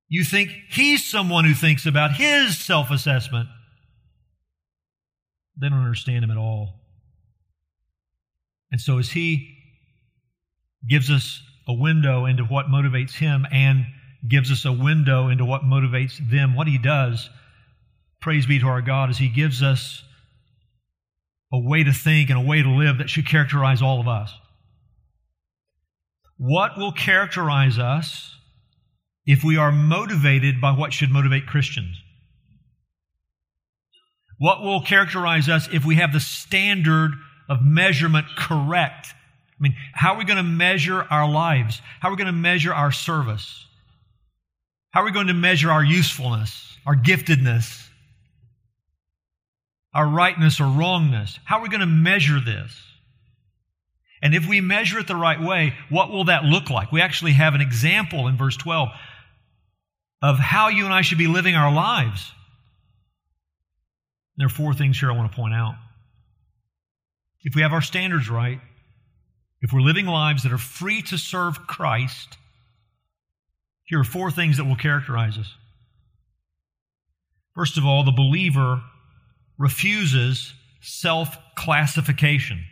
you 0.08 0.24
think 0.24 0.50
he's 0.70 1.06
someone 1.06 1.44
who 1.44 1.54
thinks 1.54 1.86
about 1.86 2.14
his 2.14 2.58
self 2.58 2.90
assessment. 2.90 3.50
They 5.60 5.68
don't 5.68 5.80
understand 5.80 6.24
him 6.24 6.32
at 6.32 6.38
all. 6.38 6.81
And 8.72 8.80
so, 8.80 8.98
as 8.98 9.10
he 9.10 9.56
gives 10.88 11.12
us 11.12 11.42
a 11.68 11.74
window 11.74 12.26
into 12.26 12.44
what 12.44 12.68
motivates 12.68 13.14
him 13.14 13.46
and 13.52 13.86
gives 14.28 14.52
us 14.52 14.66
a 14.66 14.72
window 14.72 15.30
into 15.30 15.46
what 15.46 15.64
motivates 15.64 16.18
them, 16.30 16.56
what 16.56 16.68
he 16.68 16.78
does 16.78 17.30
praise 18.22 18.46
be 18.46 18.60
to 18.60 18.68
our 18.68 18.82
God, 18.82 19.10
as 19.10 19.18
He 19.18 19.28
gives 19.28 19.62
us 19.62 20.04
a 21.52 21.60
way 21.60 21.84
to 21.84 21.92
think 21.92 22.30
and 22.30 22.40
a 22.40 22.48
way 22.48 22.62
to 22.62 22.70
live 22.70 23.00
that 23.00 23.10
should 23.10 23.28
characterize 23.28 23.82
all 23.82 24.00
of 24.00 24.08
us. 24.08 24.34
What 26.38 26.78
will 26.78 26.94
characterize 26.94 27.78
us 27.78 28.36
if 29.26 29.44
we 29.44 29.58
are 29.58 29.72
motivated 29.72 30.62
by 30.62 30.72
what 30.72 30.94
should 30.94 31.12
motivate 31.12 31.46
Christians? 31.46 31.98
What 34.38 34.62
will 34.62 34.82
characterize 34.82 35.50
us 35.50 35.68
if 35.72 35.86
we 35.86 35.96
have 35.96 36.14
the 36.14 36.20
standard 36.20 37.12
of 37.52 37.64
measurement 37.64 38.26
correct? 38.36 39.08
I 39.12 39.62
mean, 39.62 39.76
how 39.94 40.14
are 40.14 40.18
we 40.18 40.26
going 40.26 40.38
to 40.38 40.44
measure 40.44 41.06
our 41.12 41.30
lives? 41.30 41.80
How 42.00 42.08
are 42.10 42.12
we 42.12 42.18
going 42.18 42.26
to 42.26 42.34
measure 42.34 42.74
our 42.74 42.92
service? 42.92 43.68
How 44.90 45.02
are 45.02 45.06
we 45.06 45.12
going 45.12 45.28
to 45.28 45.36
measure 45.36 45.70
our 45.70 45.84
usefulness, 45.84 46.76
our 46.88 46.96
giftedness? 46.96 47.90
our 49.94 50.08
rightness 50.08 50.60
or 50.60 50.66
wrongness? 50.66 51.40
How 51.46 51.58
are 51.58 51.64
we 51.64 51.70
going 51.70 51.82
to 51.82 51.86
measure 51.86 52.40
this? 52.40 52.78
And 54.22 54.36
if 54.36 54.48
we 54.48 54.62
measure 54.62 55.00
it 55.00 55.08
the 55.08 55.16
right 55.16 55.42
way, 55.42 55.74
what 55.90 56.12
will 56.12 56.26
that 56.26 56.44
look 56.44 56.70
like? 56.70 56.92
We 56.92 57.02
actually 57.02 57.34
have 57.34 57.56
an 57.56 57.62
example 57.62 58.28
in 58.28 58.38
verse 58.38 58.56
12 58.58 58.90
of 60.22 60.38
how 60.38 60.68
you 60.68 60.86
and 60.86 60.94
I 60.94 61.02
should 61.02 61.18
be 61.18 61.28
living 61.28 61.56
our 61.56 61.74
lives. 61.74 62.32
There 64.38 64.46
are 64.46 64.50
four 64.50 64.74
things 64.74 65.00
here 65.00 65.12
I 65.12 65.16
want 65.16 65.32
to 65.32 65.36
point 65.36 65.54
out. 65.54 65.76
If 67.44 67.56
we 67.56 67.62
have 67.62 67.74
our 67.74 67.82
standards 67.82 68.30
right, 68.30 68.60
if 69.62 69.72
we're 69.74 69.82
living 69.82 70.06
lives 70.06 70.44
that 70.44 70.52
are 70.52 70.58
free 70.58 71.02
to 71.04 71.18
serve 71.18 71.68
Christ, 71.68 72.38
here 73.84 74.00
are 74.00 74.06
four 74.06 74.32
things 74.32 74.58
that 74.58 74.66
will 74.66 74.76
characterize 74.76 75.38
us. 75.38 75.54
First 77.56 77.78
of 77.78 77.86
all, 77.86 78.04
the 78.04 78.12
believer 78.12 78.82
refuses 79.58 80.54
self 80.82 81.38
classification. 81.56 82.64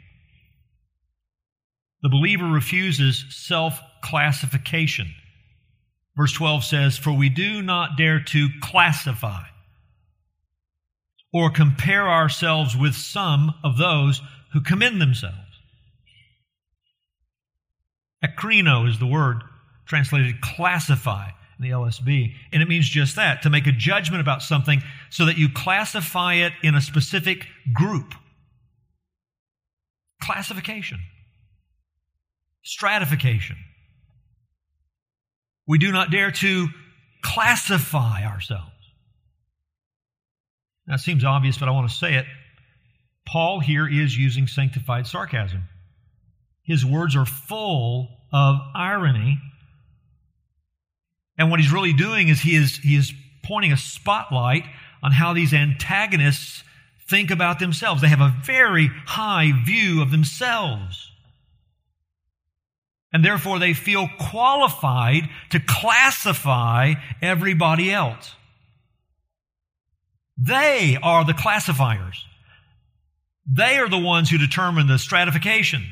The 2.02 2.10
believer 2.10 2.48
refuses 2.48 3.26
self 3.30 3.80
classification. 4.02 5.14
Verse 6.16 6.34
12 6.34 6.64
says, 6.64 6.98
For 6.98 7.12
we 7.12 7.30
do 7.30 7.62
not 7.62 7.98
dare 7.98 8.22
to 8.22 8.50
classify 8.62 9.44
or 11.34 11.50
compare 11.50 12.08
ourselves 12.10 12.76
with 12.76 12.96
some 12.96 13.54
of 13.64 13.78
those 13.78 14.22
who 14.54 14.62
commend 14.62 15.02
themselves. 15.02 15.36
Akrino 18.24 18.88
is 18.90 19.00
the 19.00 19.06
word 19.06 19.44
translated 19.86 20.42
classify 20.42 21.30
in 21.58 21.64
the 21.64 21.70
LSB. 21.70 22.34
And 22.52 22.62
it 22.62 22.68
means 22.68 22.88
just 22.88 23.16
that 23.16 23.42
to 23.44 23.50
make 23.50 23.68
a 23.68 23.72
judgment 23.72 24.22
about 24.22 24.42
something 24.42 24.82
so 25.10 25.26
that 25.26 25.38
you 25.38 25.50
classify 25.50 26.36
it 26.36 26.54
in 26.64 26.76
a 26.76 26.82
specific 26.82 27.46
group. 27.74 28.14
Classification, 30.22 31.00
stratification. 32.64 33.58
We 35.68 35.78
do 35.78 35.92
not 35.92 36.12
dare 36.12 36.32
to 36.32 36.68
classify 37.22 38.26
ourselves. 38.26 38.72
That 40.90 41.00
seems 41.00 41.24
obvious, 41.24 41.58
but 41.58 41.70
I 41.70 41.72
want 41.72 41.90
to 41.90 41.96
say 41.96 42.16
it. 42.16 42.26
Paul 43.26 43.62
here 43.62 43.88
is 43.88 44.18
using 44.18 44.48
sanctified 44.48 45.08
sarcasm. 45.08 45.64
His 46.64 46.86
words 46.86 47.16
are 47.16 47.26
full 47.26 48.10
of 48.34 48.58
irony 48.76 49.40
and 51.40 51.50
what 51.50 51.62
he's 51.62 51.72
really 51.72 51.94
doing 51.94 52.28
is 52.28 52.42
he 52.42 52.56
is, 52.56 52.78
he 52.78 52.96
is 52.98 53.14
pointing 53.44 53.72
a 53.72 53.78
spotlight 53.78 54.66
on 55.02 55.14
how 55.14 55.34
these 55.34 55.54
antagonists 55.54 56.64
think 57.08 57.32
about 57.32 57.60
themselves. 57.60 58.02
They 58.02 58.10
have 58.10 58.20
a 58.20 58.36
very 58.44 58.92
high 59.06 59.54
view 59.66 60.02
of 60.02 60.12
themselves. 60.12 61.10
And 63.14 63.24
therefore, 63.24 63.58
they 63.58 63.74
feel 63.74 64.08
qualified 64.20 65.30
to 65.52 65.62
classify 65.62 66.96
everybody 67.22 67.90
else. 67.90 68.36
They 70.40 70.98
are 71.04 71.26
the 71.26 71.34
classifiers. 71.34 72.26
They 73.46 73.78
are 73.78 73.90
the 73.90 73.98
ones 73.98 74.30
who 74.30 74.38
determine 74.38 74.88
the 74.88 74.98
stratifications. 74.98 75.90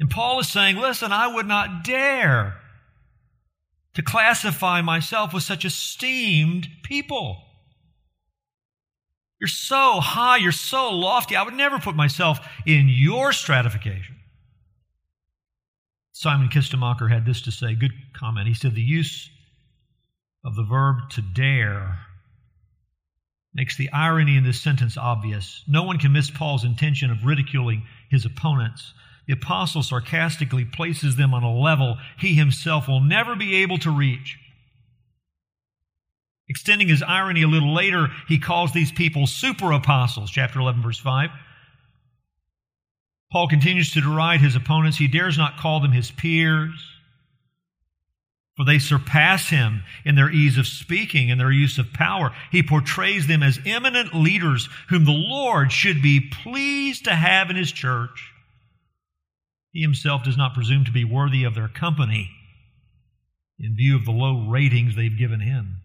And 0.00 0.10
Paul 0.10 0.40
is 0.40 0.48
saying, 0.48 0.76
listen, 0.76 1.12
I 1.12 1.28
would 1.28 1.46
not 1.46 1.84
dare 1.84 2.60
to 3.94 4.02
classify 4.02 4.82
myself 4.82 5.32
with 5.32 5.42
such 5.42 5.64
esteemed 5.64 6.68
people. 6.82 7.42
You're 9.40 9.48
so 9.48 10.00
high, 10.00 10.38
you're 10.38 10.52
so 10.52 10.90
lofty. 10.90 11.36
I 11.36 11.44
would 11.44 11.54
never 11.54 11.78
put 11.78 11.94
myself 11.94 12.40
in 12.66 12.88
your 12.88 13.32
stratification. 13.32 14.16
Simon 16.12 16.48
Kistemaker 16.48 17.10
had 17.10 17.26
this 17.26 17.42
to 17.42 17.52
say, 17.52 17.74
good 17.74 17.92
comment. 18.14 18.48
He 18.48 18.54
said, 18.54 18.74
The 18.74 18.80
use 18.80 19.28
of 20.44 20.56
the 20.56 20.64
verb 20.64 21.10
to 21.10 21.22
dare 21.22 22.05
makes 23.56 23.76
the 23.76 23.90
irony 23.90 24.36
in 24.36 24.44
this 24.44 24.60
sentence 24.60 24.96
obvious. 24.96 25.64
No 25.66 25.82
one 25.82 25.98
can 25.98 26.12
miss 26.12 26.30
Paul's 26.30 26.64
intention 26.64 27.10
of 27.10 27.24
ridiculing 27.24 27.82
his 28.08 28.24
opponents 28.24 28.92
the 29.26 29.32
apostle 29.32 29.82
sarcastically 29.82 30.64
places 30.64 31.16
them 31.16 31.34
on 31.34 31.42
a 31.42 31.52
level 31.52 31.98
he 32.18 32.34
himself 32.34 32.88
will 32.88 33.00
never 33.00 33.34
be 33.34 33.56
able 33.56 33.78
to 33.78 33.90
reach. 33.90 34.38
Extending 36.48 36.86
his 36.86 37.02
irony 37.02 37.42
a 37.42 37.48
little 37.48 37.74
later, 37.74 38.06
he 38.28 38.38
calls 38.38 38.72
these 38.72 38.92
people 38.92 39.26
super 39.26 39.72
apostles, 39.72 40.30
chapter 40.30 40.60
11, 40.60 40.80
verse 40.80 40.98
5. 40.98 41.30
Paul 43.32 43.48
continues 43.48 43.90
to 43.92 44.00
deride 44.00 44.40
his 44.40 44.54
opponents. 44.54 44.96
He 44.96 45.08
dares 45.08 45.36
not 45.36 45.58
call 45.58 45.80
them 45.80 45.90
his 45.90 46.12
peers, 46.12 46.70
for 48.56 48.64
they 48.64 48.78
surpass 48.78 49.48
him 49.48 49.82
in 50.04 50.14
their 50.14 50.30
ease 50.30 50.56
of 50.56 50.66
speaking 50.66 51.30
and 51.30 51.38
their 51.38 51.52
use 51.52 51.78
of 51.78 51.92
power. 51.92 52.34
He 52.50 52.62
portrays 52.62 53.26
them 53.26 53.42
as 53.42 53.60
eminent 53.66 54.14
leaders 54.14 54.68
whom 54.88 55.04
the 55.04 55.12
Lord 55.12 55.70
should 55.70 56.00
be 56.00 56.20
pleased 56.42 57.04
to 57.04 57.14
have 57.14 57.50
in 57.50 57.56
his 57.56 57.70
church. 57.70 58.32
He 59.72 59.82
himself 59.82 60.24
does 60.24 60.38
not 60.38 60.54
presume 60.54 60.86
to 60.86 60.92
be 60.92 61.04
worthy 61.04 61.44
of 61.44 61.54
their 61.54 61.68
company 61.68 62.30
in 63.58 63.76
view 63.76 63.94
of 63.94 64.06
the 64.06 64.10
low 64.10 64.48
ratings 64.48 64.96
they've 64.96 65.18
given 65.18 65.40
him. 65.40 65.82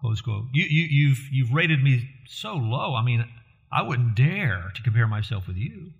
Close 0.00 0.20
quote. 0.20 0.46
You, 0.52 0.64
you, 0.68 0.86
you've, 0.90 1.28
you've 1.30 1.52
rated 1.52 1.82
me 1.82 2.08
so 2.26 2.54
low. 2.54 2.96
I 2.96 3.04
mean, 3.04 3.24
I 3.70 3.82
wouldn't 3.82 4.16
dare 4.16 4.72
to 4.74 4.82
compare 4.82 5.06
myself 5.06 5.46
with 5.46 5.56
you. 5.56 5.92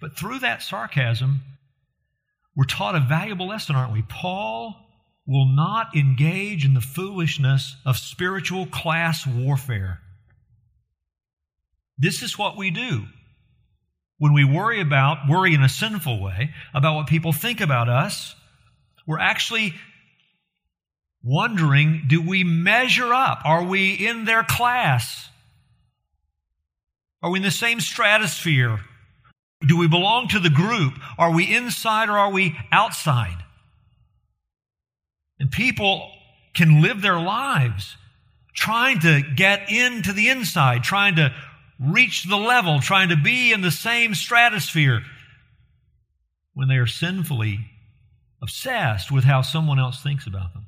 But 0.00 0.16
through 0.16 0.40
that 0.40 0.62
sarcasm, 0.62 1.40
we're 2.60 2.66
taught 2.66 2.94
a 2.94 3.00
valuable 3.00 3.48
lesson, 3.48 3.74
aren't 3.74 3.94
we? 3.94 4.02
Paul 4.02 4.76
will 5.26 5.46
not 5.46 5.96
engage 5.96 6.66
in 6.66 6.74
the 6.74 6.82
foolishness 6.82 7.74
of 7.86 7.96
spiritual 7.96 8.66
class 8.66 9.26
warfare. 9.26 9.98
This 11.96 12.22
is 12.22 12.38
what 12.38 12.58
we 12.58 12.70
do 12.70 13.06
when 14.18 14.34
we 14.34 14.44
worry 14.44 14.82
about, 14.82 15.26
worry 15.26 15.54
in 15.54 15.62
a 15.62 15.70
sinful 15.70 16.20
way, 16.22 16.50
about 16.74 16.96
what 16.96 17.06
people 17.06 17.32
think 17.32 17.62
about 17.62 17.88
us. 17.88 18.34
We're 19.06 19.18
actually 19.18 19.72
wondering 21.24 22.04
do 22.08 22.20
we 22.20 22.44
measure 22.44 23.14
up? 23.14 23.40
Are 23.46 23.64
we 23.64 23.94
in 23.94 24.26
their 24.26 24.42
class? 24.42 25.30
Are 27.22 27.30
we 27.30 27.38
in 27.38 27.42
the 27.42 27.50
same 27.50 27.80
stratosphere? 27.80 28.80
Do 29.66 29.76
we 29.76 29.88
belong 29.88 30.28
to 30.28 30.38
the 30.38 30.50
group? 30.50 30.94
Are 31.18 31.32
we 31.32 31.54
inside 31.54 32.08
or 32.08 32.18
are 32.18 32.30
we 32.30 32.56
outside? 32.72 33.36
And 35.38 35.50
people 35.50 36.10
can 36.54 36.82
live 36.82 37.02
their 37.02 37.20
lives 37.20 37.96
trying 38.54 39.00
to 39.00 39.22
get 39.36 39.70
into 39.70 40.12
the 40.12 40.28
inside, 40.28 40.82
trying 40.82 41.16
to 41.16 41.34
reach 41.78 42.24
the 42.24 42.36
level, 42.36 42.80
trying 42.80 43.08
to 43.10 43.16
be 43.16 43.52
in 43.52 43.60
the 43.60 43.70
same 43.70 44.14
stratosphere 44.14 45.02
when 46.52 46.68
they 46.68 46.76
are 46.76 46.86
sinfully 46.86 47.58
obsessed 48.42 49.10
with 49.10 49.24
how 49.24 49.42
someone 49.42 49.78
else 49.78 50.02
thinks 50.02 50.26
about 50.26 50.52
them. 50.52 50.66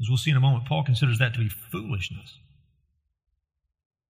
As 0.00 0.08
we'll 0.08 0.18
see 0.18 0.30
in 0.30 0.36
a 0.36 0.40
moment, 0.40 0.66
Paul 0.66 0.82
considers 0.82 1.18
that 1.18 1.34
to 1.34 1.40
be 1.40 1.48
foolishness. 1.48 2.38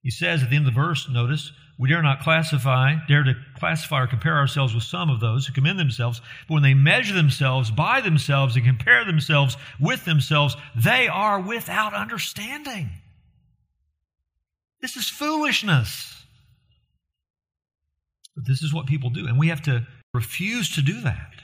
He 0.03 0.11
says 0.11 0.43
at 0.43 0.51
the 0.51 0.57
end 0.57 0.67
of 0.67 0.75
the 0.75 0.81
verse, 0.81 1.09
notice, 1.09 1.53
we 1.79 1.89
dare 1.89 2.03
not 2.03 2.21
classify, 2.21 2.97
dare 3.09 3.23
to 3.23 3.35
classify 3.59 4.03
or 4.03 4.07
compare 4.07 4.37
ourselves 4.37 4.75
with 4.75 4.85
some 4.85 5.09
of 5.09 5.21
those 5.21 5.47
who 5.47 5.53
commend 5.53 5.79
themselves, 5.79 6.21
but 6.47 6.55
when 6.55 6.63
they 6.63 6.75
measure 6.75 7.15
themselves 7.15 7.71
by 7.71 8.01
themselves 8.01 8.57
and 8.57 8.65
compare 8.65 9.05
themselves 9.05 9.57
with 9.79 10.05
themselves, 10.05 10.57
they 10.75 11.09
are 11.09 11.41
without 11.41 11.95
understanding. 11.95 12.91
This 14.83 14.97
is 14.97 15.09
foolishness. 15.09 16.23
But 18.37 18.47
this 18.47 18.63
is 18.63 18.73
what 18.73 18.87
people 18.87 19.11
do, 19.11 19.27
and 19.27 19.39
we 19.39 19.49
have 19.49 19.63
to 19.63 19.87
refuse 20.13 20.75
to 20.75 20.83
do 20.83 21.01
that. 21.03 21.43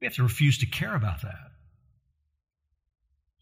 We 0.00 0.06
have 0.06 0.14
to 0.16 0.22
refuse 0.22 0.58
to 0.58 0.66
care 0.66 0.94
about 0.94 1.22
that. 1.22 1.52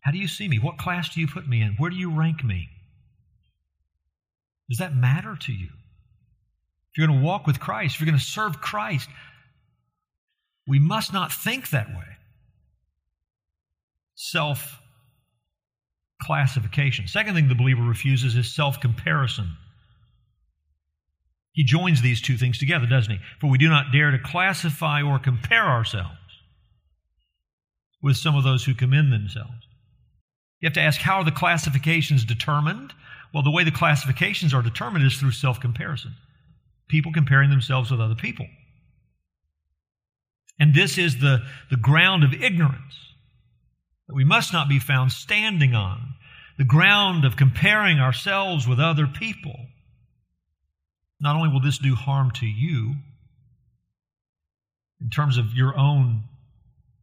How 0.00 0.11
do 0.11 0.18
you 0.18 0.29
see 0.29 0.46
me? 0.48 0.59
What 0.59 0.79
class 0.79 1.09
do 1.09 1.20
you 1.20 1.27
put 1.27 1.48
me 1.48 1.62
in? 1.62 1.74
Where 1.79 1.90
do 1.90 1.96
you 1.96 2.11
rank 2.11 2.44
me? 2.44 2.68
Does 4.68 4.79
that 4.79 4.94
matter 4.94 5.37
to 5.37 5.53
you? 5.53 5.68
If 6.92 6.98
you're 6.98 7.07
going 7.07 7.20
to 7.20 7.24
walk 7.24 7.46
with 7.46 7.61
Christ, 7.61 7.94
if 7.94 8.00
you're 8.00 8.07
going 8.07 8.18
to 8.18 8.24
serve 8.24 8.61
Christ, 8.61 9.09
we 10.66 10.79
must 10.79 11.12
not 11.12 11.33
think 11.33 11.70
that 11.70 11.88
way. 11.88 12.05
Self 14.14 14.81
classification. 16.22 17.09
Second 17.09 17.35
thing 17.35 17.48
the 17.48 17.55
believer 17.55 17.83
refuses 17.83 18.37
is 18.37 18.55
self 18.55 18.81
comparison. 18.81 19.57
He 21.53 21.64
joins 21.64 22.03
these 22.03 22.20
two 22.20 22.37
things 22.37 22.59
together, 22.59 22.87
doesn't 22.87 23.12
he? 23.12 23.20
For 23.40 23.48
we 23.48 23.59
do 23.59 23.68
not 23.68 23.92
dare 23.92 24.11
to 24.11 24.18
classify 24.18 25.03
or 25.03 25.18
compare 25.18 25.64
ourselves 25.64 26.18
with 28.03 28.16
some 28.16 28.37
of 28.37 28.44
those 28.44 28.64
who 28.64 28.74
commend 28.74 29.12
themselves. 29.12 29.66
You 30.64 30.68
have 30.68 30.74
to 30.77 30.81
ask 30.81 30.98
how 30.98 31.16
are 31.16 31.24
the 31.24 31.31
classifications 31.31 32.24
determined? 32.24 32.94
Well, 33.35 33.42
the 33.42 33.50
way 33.50 33.64
the 33.64 33.70
classifications 33.70 34.55
are 34.55 34.62
determined 34.62 35.05
is 35.05 35.14
through 35.18 35.33
self 35.33 35.61
comparison. 35.61 36.14
People 36.88 37.12
comparing 37.12 37.50
themselves 37.50 37.90
with 37.90 38.00
other 38.00 38.14
people. 38.14 38.46
And 40.59 40.74
this 40.74 40.96
is 40.96 41.18
the, 41.18 41.42
the 41.70 41.77
ground 41.77 42.24
of 42.24 42.33
ignorance 42.33 42.96
that 44.09 44.14
we 44.14 44.24
must 44.24 44.55
not 44.55 44.70
be 44.70 44.79
found 44.79 45.12
standing 45.12 45.74
on. 45.74 46.14
The 46.57 46.64
ground 46.64 47.27
of 47.27 47.37
comparing 47.37 48.00
ourselves 48.00 48.66
with 48.66 48.81
other 48.81 49.07
people. 49.07 49.66
Not 51.20 51.37
only 51.37 51.50
will 51.50 51.61
this 51.61 51.77
do 51.77 51.94
harm 51.94 52.31
to 52.37 52.46
you 52.46 52.94
in 54.98 55.11
terms 55.11 55.37
of 55.37 55.53
your 55.53 55.77
own 55.77 56.22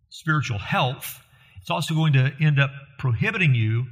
spiritual 0.10 0.58
health, 0.58 1.21
it's 1.62 1.69
also 1.69 1.93
going 1.93 2.13
to 2.13 2.34
end 2.41 2.60
up 2.60 2.71
prohibiting 3.02 3.56
you 3.56 3.88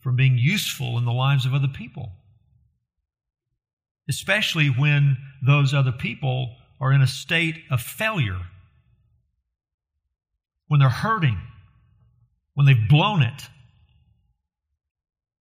from 0.00 0.16
being 0.16 0.38
useful 0.38 0.96
in 0.96 1.04
the 1.04 1.12
lives 1.12 1.44
of 1.44 1.52
other 1.52 1.68
people. 1.68 2.10
Especially 4.08 4.68
when 4.68 5.18
those 5.44 5.74
other 5.74 5.92
people 5.92 6.56
are 6.80 6.90
in 6.90 7.02
a 7.02 7.06
state 7.06 7.64
of 7.70 7.82
failure, 7.82 8.40
when 10.68 10.80
they're 10.80 10.88
hurting, 10.88 11.38
when 12.54 12.64
they've 12.66 12.88
blown 12.88 13.20
it. 13.20 13.42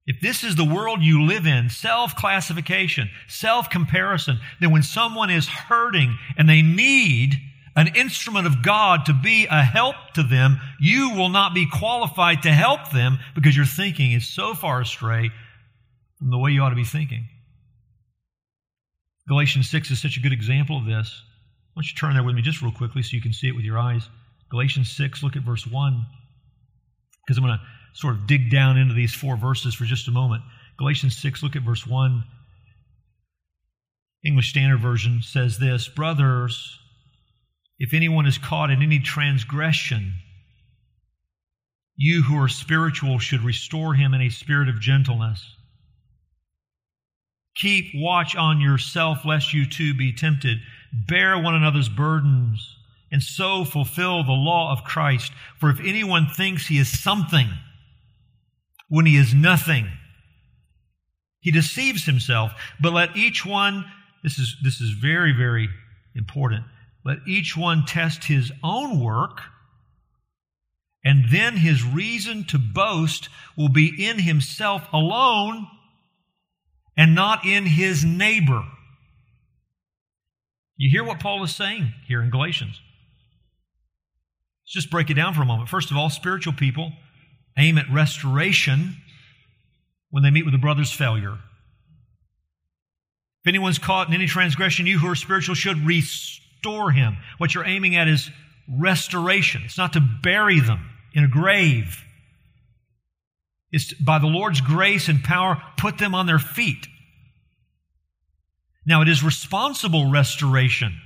If 0.08 0.20
this 0.20 0.44
is 0.44 0.56
the 0.56 0.66
world 0.66 1.04
you 1.04 1.24
live 1.24 1.46
in, 1.46 1.70
self 1.70 2.16
classification, 2.16 3.12
self 3.28 3.70
comparison, 3.70 4.40
then 4.60 4.72
when 4.72 4.84
someone 4.84 5.30
is 5.30 5.48
hurting 5.48 6.18
and 6.36 6.50
they 6.50 6.64
need 6.64 7.36
an 7.76 7.96
instrument 7.96 8.46
of 8.46 8.62
God 8.62 9.06
to 9.06 9.14
be 9.14 9.48
a 9.50 9.64
help 9.64 9.96
to 10.14 10.24
them, 10.24 10.60
you 10.80 11.12
will 11.12 11.30
not 11.30 11.54
be 11.54 11.68
qualified 11.68 12.44
to 12.44 12.52
help 12.52 12.92
them 12.92 13.18
because 13.36 13.56
your 13.56 13.66
thinking 13.66 14.12
is 14.12 14.28
so 14.28 14.54
far 14.54 14.82
astray 14.82 15.32
from 16.20 16.30
the 16.30 16.38
way 16.38 16.52
you 16.52 16.62
ought 16.62 16.70
to 16.70 16.76
be 16.76 16.84
thinking. 16.84 17.28
Galatians 19.28 19.70
6 19.70 19.92
is 19.92 20.02
such 20.02 20.18
a 20.18 20.20
good 20.20 20.34
example 20.34 20.78
of 20.78 20.86
this. 20.86 21.24
Why 21.74 21.82
don't 21.82 21.90
you 21.90 21.96
turn 21.96 22.14
there 22.14 22.24
with 22.24 22.36
me 22.36 22.42
just 22.42 22.62
real 22.62 22.72
quickly 22.72 23.02
so 23.02 23.16
you 23.16 23.22
can 23.22 23.34
see 23.34 23.48
it 23.48 23.56
with 23.56 23.66
your 23.66 23.80
eyes? 23.80 24.08
Galatians 24.52 24.92
6, 24.92 25.24
look 25.24 25.36
at 25.36 25.44
verse 25.44 25.66
1. 25.66 26.06
Because 27.26 27.38
I'm 27.38 27.44
going 27.44 27.58
to 27.58 27.66
sort 27.94 28.16
of 28.16 28.28
dig 28.28 28.52
down 28.52 28.78
into 28.78 28.94
these 28.94 29.14
four 29.14 29.38
verses 29.38 29.74
for 29.74 29.86
just 29.86 30.08
a 30.08 30.12
moment. 30.12 30.44
Galatians 30.78 31.18
6, 31.18 31.42
look 31.42 31.56
at 31.56 31.64
verse 31.64 31.88
1. 31.88 32.24
English 34.26 34.50
Standard 34.50 34.80
Version 34.80 35.22
says 35.22 35.58
this 35.58 35.88
Brothers, 35.88 36.80
if 37.80 37.94
anyone 37.94 38.26
is 38.26 38.38
caught 38.38 38.70
in 38.70 38.82
any 38.82 39.00
transgression, 39.00 40.14
you 41.96 42.24
who 42.24 42.42
are 42.42 42.48
spiritual 42.48 43.20
should 43.20 43.42
restore 43.42 43.94
him 43.94 44.14
in 44.14 44.22
a 44.22 44.30
spirit 44.30 44.70
of 44.70 44.80
gentleness. 44.80 45.56
Keep 47.56 47.92
watch 47.96 48.36
on 48.36 48.60
yourself, 48.60 49.26
lest 49.26 49.54
you 49.54 49.68
too 49.68 49.94
be 49.94 50.12
tempted. 50.12 50.58
Bear 50.92 51.38
one 51.38 51.54
another's 51.54 51.90
burdens, 51.90 52.78
and 53.12 53.22
so 53.22 53.64
fulfill 53.64 54.24
the 54.24 54.32
law 54.32 54.72
of 54.72 54.84
Christ. 54.84 55.32
For 55.60 55.70
if 55.70 55.80
anyone 55.80 56.28
thinks 56.28 56.68
he 56.68 56.80
is 56.80 57.02
something 57.02 57.48
when 58.90 59.06
he 59.06 59.18
is 59.18 59.34
nothing, 59.36 59.88
he 61.42 61.52
deceives 61.52 62.06
himself. 62.06 62.54
But 62.82 62.94
let 62.94 63.16
each 63.16 63.46
one, 63.46 63.86
this 64.24 64.40
is, 64.40 64.56
this 64.64 64.82
is 64.82 64.92
very, 64.92 65.32
very 65.32 65.70
important. 66.16 66.64
Let 67.06 67.20
each 67.28 67.58
one 67.58 67.86
test 67.86 68.26
his 68.26 68.52
own 68.64 69.00
work, 69.00 69.42
and 71.04 71.26
then 71.30 71.58
his 71.58 71.84
reason 71.84 72.46
to 72.46 72.58
boast 72.58 73.28
will 73.58 73.70
be 73.70 74.06
in 74.06 74.20
himself 74.20 74.88
alone 74.94 75.68
and 76.96 77.14
not 77.14 77.46
in 77.46 77.66
his 77.66 78.06
neighbor. 78.06 78.64
You 80.78 80.90
hear 80.90 81.04
what 81.04 81.20
Paul 81.20 81.44
is 81.44 81.54
saying 81.54 81.94
here 82.08 82.22
in 82.22 82.30
Galatians. 82.30 82.80
Let's 84.64 84.74
just 84.74 84.90
break 84.90 85.10
it 85.10 85.16
down 85.16 85.34
for 85.34 85.42
a 85.42 85.46
moment. 85.46 85.70
First 85.70 85.92
of 85.92 85.98
all, 85.98 86.10
spiritual 86.10 86.54
people 86.54 86.94
aim 87.58 87.78
at 87.78 87.92
restoration 87.92 88.96
when 90.10 90.24
they 90.24 90.32
meet 90.32 90.46
with 90.46 90.56
a 90.56 90.60
brother's 90.60 90.92
failure. 90.92 91.38
If 93.42 93.48
anyone's 93.48 93.78
caught 93.78 94.08
in 94.08 94.14
any 94.14 94.26
transgression, 94.26 94.88
you 94.88 95.00
who 95.00 95.08
are 95.08 95.16
spiritual 95.16 95.54
should 95.54 95.86
restore 95.86 96.44
restore 96.64 96.92
him. 96.92 97.18
What 97.38 97.54
you're 97.54 97.66
aiming 97.66 97.96
at 97.96 98.08
is 98.08 98.30
restoration. 98.68 99.64
It's 99.66 99.78
not 99.78 99.94
to 99.94 100.00
bury 100.00 100.60
them. 100.60 100.90
in 101.16 101.24
a 101.24 101.28
grave. 101.28 102.04
It's 103.72 103.94
by 103.94 104.18
the 104.18 104.26
Lord's 104.26 104.62
grace 104.62 105.10
and 105.10 105.24
power, 105.24 105.62
put 105.78 106.00
them 106.00 106.16
on 106.16 106.26
their 106.26 106.40
feet. 106.40 106.88
Now, 108.84 109.04
it 109.04 109.08
is 109.08 109.24
responsible 109.24 110.10
restoration. 110.10 111.00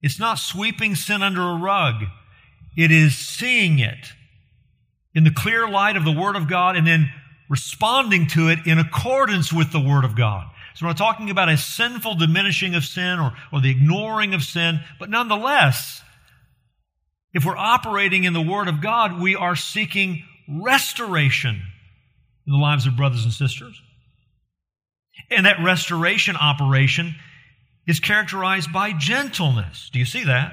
It's 0.00 0.18
not 0.18 0.38
sweeping 0.38 0.94
sin 0.94 1.22
under 1.22 1.42
a 1.42 1.58
rug. 1.58 2.04
It 2.78 2.90
is 2.90 3.14
seeing 3.14 3.78
it 3.78 4.14
in 5.14 5.24
the 5.24 5.30
clear 5.30 5.68
light 5.68 5.98
of 5.98 6.06
the 6.06 6.18
Word 6.18 6.36
of 6.36 6.48
God 6.48 6.76
and 6.76 6.86
then 6.86 7.10
responding 7.50 8.26
to 8.28 8.48
it 8.48 8.60
in 8.64 8.78
accordance 8.78 9.52
with 9.52 9.70
the 9.70 9.80
Word 9.80 10.06
of 10.06 10.16
God. 10.16 10.46
So 10.76 10.84
we're 10.84 10.90
not 10.90 10.98
talking 10.98 11.30
about 11.30 11.48
a 11.48 11.56
sinful 11.56 12.16
diminishing 12.16 12.74
of 12.74 12.84
sin 12.84 13.18
or, 13.18 13.32
or 13.50 13.62
the 13.62 13.70
ignoring 13.70 14.34
of 14.34 14.42
sin, 14.42 14.80
but 14.98 15.08
nonetheless, 15.08 16.02
if 17.32 17.46
we're 17.46 17.56
operating 17.56 18.24
in 18.24 18.34
the 18.34 18.42
Word 18.42 18.68
of 18.68 18.82
God, 18.82 19.18
we 19.18 19.36
are 19.36 19.56
seeking 19.56 20.22
restoration 20.46 21.62
in 22.46 22.52
the 22.52 22.58
lives 22.58 22.86
of 22.86 22.94
brothers 22.94 23.24
and 23.24 23.32
sisters. 23.32 23.80
And 25.30 25.46
that 25.46 25.64
restoration 25.64 26.36
operation 26.36 27.14
is 27.86 27.98
characterized 27.98 28.70
by 28.70 28.92
gentleness. 28.92 29.88
Do 29.90 29.98
you 29.98 30.04
see 30.04 30.24
that? 30.24 30.52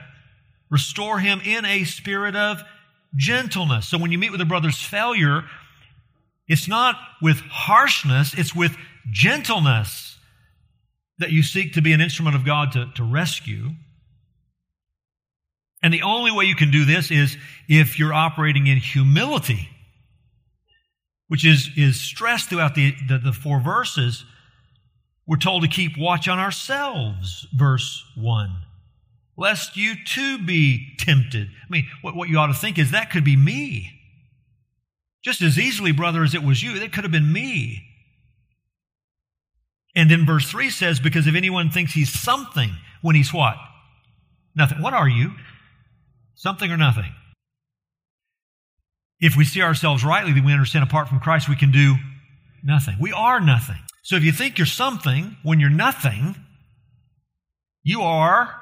Restore 0.70 1.20
him 1.20 1.42
in 1.44 1.66
a 1.66 1.84
spirit 1.84 2.38
of 2.38 2.64
gentleness. 3.18 3.90
So 3.90 3.98
when 3.98 4.14
you 4.14 4.18
meet 4.18 4.32
with 4.32 4.40
a 4.40 4.46
brother's 4.46 4.82
failure, 4.82 5.44
it's 6.48 6.70
not 6.70 6.96
with 7.22 7.42
harshness, 7.42 8.34
it's 8.34 8.56
with 8.56 8.78
gentleness 9.12 10.13
that 11.20 11.32
you 11.32 11.44
seek 11.44 11.74
to 11.74 11.82
be 11.82 11.94
an 11.94 12.02
instrument 12.02 12.36
of 12.36 12.46
God 12.46 12.72
to, 12.74 12.88
to 12.96 13.04
rescue. 13.04 13.70
And 15.82 15.94
the 15.94 16.02
only 16.02 16.32
way 16.32 16.46
you 16.46 16.56
can 16.56 16.72
do 16.72 16.86
this 16.86 17.12
is 17.12 17.38
if 17.68 18.00
you're 18.00 18.14
operating 18.14 18.68
in 18.68 18.78
humility, 18.78 19.70
which 21.28 21.46
is, 21.46 21.70
is 21.76 22.00
stressed 22.00 22.50
throughout 22.50 22.76
the, 22.76 22.96
the, 23.08 23.18
the 23.18 23.34
four 23.34 23.60
verses. 23.60 24.26
We're 25.28 25.38
told 25.38 25.64
to 25.64 25.70
keep 25.70 25.98
watch 25.98 26.28
on 26.28 26.40
ourselves, 26.40 27.48
verse 27.56 28.04
1, 28.16 28.50
lest 29.38 29.78
you 29.78 29.94
too 30.06 30.44
be 30.44 30.96
tempted. 31.00 31.48
I 31.48 31.70
mean, 31.70 31.88
what, 32.02 32.16
what 32.16 32.30
you 32.30 32.38
ought 32.38 32.48
to 32.48 32.54
think 32.54 32.78
is 32.78 32.92
that 32.92 33.10
could 33.10 33.24
be 33.24 33.38
me. 33.38 33.92
Just 35.24 35.42
as 35.42 35.58
easily, 35.58 35.94
brother, 35.94 36.24
as 36.24 36.36
it 36.36 36.44
was 36.44 36.62
you, 36.62 36.80
that 36.80 36.92
could 36.92 37.06
have 37.06 37.12
been 37.12 37.32
me. 37.32 37.93
And 39.96 40.10
then 40.10 40.26
verse 40.26 40.50
3 40.50 40.70
says, 40.70 41.00
Because 41.00 41.28
if 41.28 41.36
anyone 41.36 41.70
thinks 41.70 41.94
he's 41.94 42.12
something 42.12 42.72
when 43.02 43.16
he's 43.16 43.34
what? 43.34 43.56
Nothing. 44.56 44.82
What 44.82 44.94
are 44.94 45.08
you? 45.08 45.32
Something 46.36 46.72
or 46.72 46.78
nothing. 46.78 47.14
If 49.20 49.38
we 49.38 49.46
see 49.46 49.62
ourselves 49.62 50.04
rightly, 50.04 50.34
then 50.34 50.44
we 50.44 50.52
understand 50.52 50.84
apart 50.84 51.08
from 51.08 51.20
Christ 51.20 51.48
we 51.48 51.56
can 51.56 51.72
do 51.72 51.96
nothing. 52.64 52.98
We 53.00 53.14
are 53.14 53.40
nothing. 53.40 53.78
So 54.04 54.16
if 54.16 54.24
you 54.24 54.32
think 54.32 54.58
you're 54.58 54.66
something 54.66 55.38
when 55.44 55.60
you're 55.60 55.70
nothing, 55.70 56.36
you 57.84 58.02
are 58.02 58.54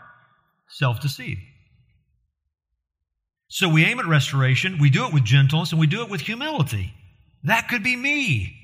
self 0.70 1.02
deceived. 1.02 1.42
So 3.48 3.68
we 3.68 3.84
aim 3.84 4.00
at 4.00 4.06
restoration, 4.06 4.78
we 4.80 4.90
do 4.90 5.06
it 5.06 5.14
with 5.14 5.26
gentleness, 5.26 5.72
and 5.72 5.80
we 5.80 5.88
do 5.88 6.04
it 6.04 6.10
with 6.10 6.22
humility. 6.22 6.94
That 7.44 7.68
could 7.68 7.84
be 7.84 7.96
me. 7.96 8.56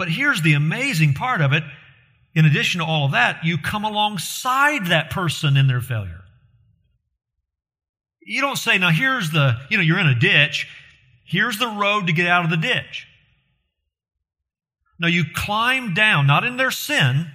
But 0.00 0.08
here's 0.08 0.40
the 0.40 0.54
amazing 0.54 1.12
part 1.12 1.42
of 1.42 1.52
it. 1.52 1.62
In 2.34 2.46
addition 2.46 2.80
to 2.80 2.86
all 2.86 3.04
of 3.04 3.12
that, 3.12 3.44
you 3.44 3.58
come 3.58 3.84
alongside 3.84 4.86
that 4.86 5.10
person 5.10 5.58
in 5.58 5.66
their 5.66 5.82
failure. 5.82 6.22
You 8.22 8.40
don't 8.40 8.56
say, 8.56 8.78
now 8.78 8.88
here's 8.88 9.30
the, 9.30 9.58
you 9.68 9.76
know, 9.76 9.82
you're 9.82 9.98
in 9.98 10.06
a 10.06 10.18
ditch. 10.18 10.66
Here's 11.26 11.58
the 11.58 11.68
road 11.68 12.06
to 12.06 12.14
get 12.14 12.26
out 12.26 12.44
of 12.44 12.50
the 12.50 12.56
ditch. 12.56 13.08
No, 14.98 15.06
you 15.06 15.24
climb 15.34 15.92
down, 15.92 16.26
not 16.26 16.44
in 16.44 16.56
their 16.56 16.70
sin, 16.70 17.26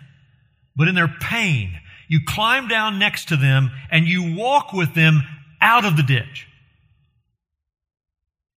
but 0.75 0.87
in 0.87 0.95
their 0.95 1.07
pain. 1.07 1.79
You 2.07 2.21
climb 2.27 2.67
down 2.67 2.97
next 2.97 3.27
to 3.27 3.37
them 3.37 3.69
and 3.91 4.07
you 4.07 4.35
walk 4.35 4.73
with 4.73 4.95
them 4.95 5.21
out 5.61 5.85
of 5.85 5.97
the 5.97 6.03
ditch. 6.03 6.47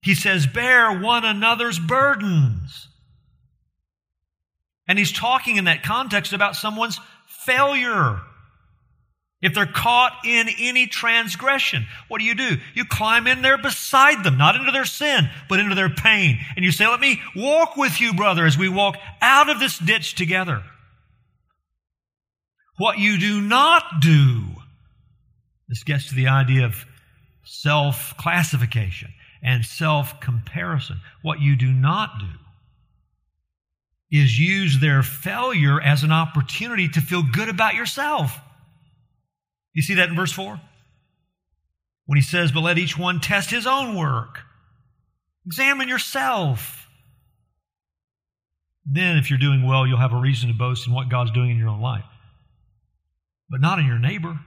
He 0.01 0.15
says, 0.15 0.47
bear 0.47 0.99
one 0.99 1.25
another's 1.25 1.77
burdens. 1.77 2.88
And 4.89 4.97
he's 4.97 5.11
talking 5.11 5.57
in 5.57 5.65
that 5.65 5.83
context 5.83 6.33
about 6.33 6.55
someone's 6.55 6.99
failure. 7.27 8.19
If 9.39 9.53
they're 9.53 9.67
caught 9.67 10.13
in 10.25 10.49
any 10.59 10.87
transgression, 10.87 11.85
what 12.07 12.17
do 12.17 12.25
you 12.25 12.33
do? 12.33 12.57
You 12.73 12.85
climb 12.85 13.27
in 13.27 13.43
there 13.43 13.59
beside 13.59 14.23
them, 14.23 14.37
not 14.37 14.55
into 14.55 14.71
their 14.71 14.85
sin, 14.85 15.29
but 15.47 15.59
into 15.59 15.75
their 15.75 15.89
pain. 15.89 16.39
And 16.55 16.65
you 16.65 16.71
say, 16.71 16.87
let 16.87 16.99
me 16.99 17.21
walk 17.35 17.77
with 17.77 18.01
you, 18.01 18.15
brother, 18.15 18.45
as 18.45 18.57
we 18.57 18.67
walk 18.67 18.95
out 19.21 19.49
of 19.49 19.59
this 19.59 19.77
ditch 19.77 20.15
together. 20.15 20.63
What 22.77 22.97
you 22.97 23.19
do 23.19 23.41
not 23.41 24.01
do, 24.01 24.41
this 25.67 25.83
gets 25.83 26.09
to 26.09 26.15
the 26.15 26.29
idea 26.29 26.65
of 26.65 26.83
self 27.45 28.15
classification 28.17 29.13
and 29.43 29.63
self 29.63 30.19
comparison. 30.19 30.99
What 31.21 31.39
you 31.39 31.55
do 31.55 31.71
not 31.71 32.19
do 32.19 32.48
is 34.11 34.39
use 34.39 34.79
their 34.79 35.03
failure 35.03 35.79
as 35.79 36.03
an 36.03 36.11
opportunity 36.11 36.87
to 36.89 37.01
feel 37.01 37.23
good 37.23 37.49
about 37.49 37.75
yourself. 37.75 38.39
You 39.73 39.81
see 39.81 39.95
that 39.95 40.09
in 40.09 40.15
verse 40.15 40.31
4? 40.31 40.59
When 42.05 42.17
he 42.17 42.23
says, 42.23 42.51
But 42.51 42.61
let 42.61 42.77
each 42.77 42.97
one 42.97 43.19
test 43.19 43.51
his 43.51 43.67
own 43.67 43.95
work. 43.95 44.39
Examine 45.45 45.87
yourself. 45.87 46.87
Then, 48.85 49.17
if 49.17 49.29
you're 49.29 49.37
doing 49.37 49.67
well, 49.67 49.85
you'll 49.85 49.99
have 49.99 50.13
a 50.13 50.19
reason 50.19 50.49
to 50.49 50.55
boast 50.55 50.87
in 50.87 50.93
what 50.93 51.09
God's 51.09 51.31
doing 51.31 51.51
in 51.51 51.57
your 51.57 51.69
own 51.69 51.81
life, 51.81 52.05
but 53.47 53.61
not 53.61 53.77
in 53.77 53.85
your 53.85 53.99
neighbor. 53.99 54.39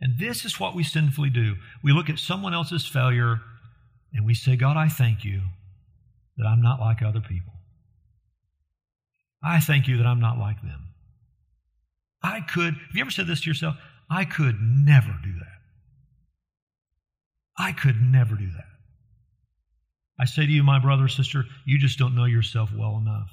And 0.00 0.18
this 0.20 0.44
is 0.44 0.60
what 0.60 0.74
we 0.76 0.84
sinfully 0.84 1.30
do. 1.30 1.56
We 1.82 1.92
look 1.92 2.08
at 2.08 2.18
someone 2.18 2.54
else's 2.54 2.86
failure 2.86 3.40
and 4.12 4.24
we 4.24 4.34
say, 4.34 4.54
God, 4.54 4.76
I 4.76 4.88
thank 4.88 5.24
you 5.24 5.42
that 6.36 6.46
I'm 6.46 6.62
not 6.62 6.78
like 6.78 7.02
other 7.02 7.20
people. 7.20 7.55
I 9.46 9.60
thank 9.60 9.86
you 9.86 9.98
that 9.98 10.06
I'm 10.06 10.18
not 10.18 10.38
like 10.38 10.60
them. 10.60 10.88
I 12.20 12.40
could, 12.40 12.74
have 12.74 12.94
you 12.94 13.00
ever 13.00 13.12
said 13.12 13.28
this 13.28 13.42
to 13.42 13.50
yourself? 13.50 13.76
I 14.10 14.24
could 14.24 14.56
never 14.60 15.14
do 15.22 15.32
that. 15.38 15.56
I 17.56 17.70
could 17.70 18.02
never 18.02 18.34
do 18.34 18.48
that. 18.50 18.64
I 20.18 20.24
say 20.24 20.46
to 20.46 20.52
you, 20.52 20.64
my 20.64 20.80
brother 20.80 21.06
sister, 21.06 21.44
you 21.64 21.78
just 21.78 21.96
don't 21.96 22.16
know 22.16 22.24
yourself 22.24 22.70
well 22.76 22.98
enough. 22.98 23.30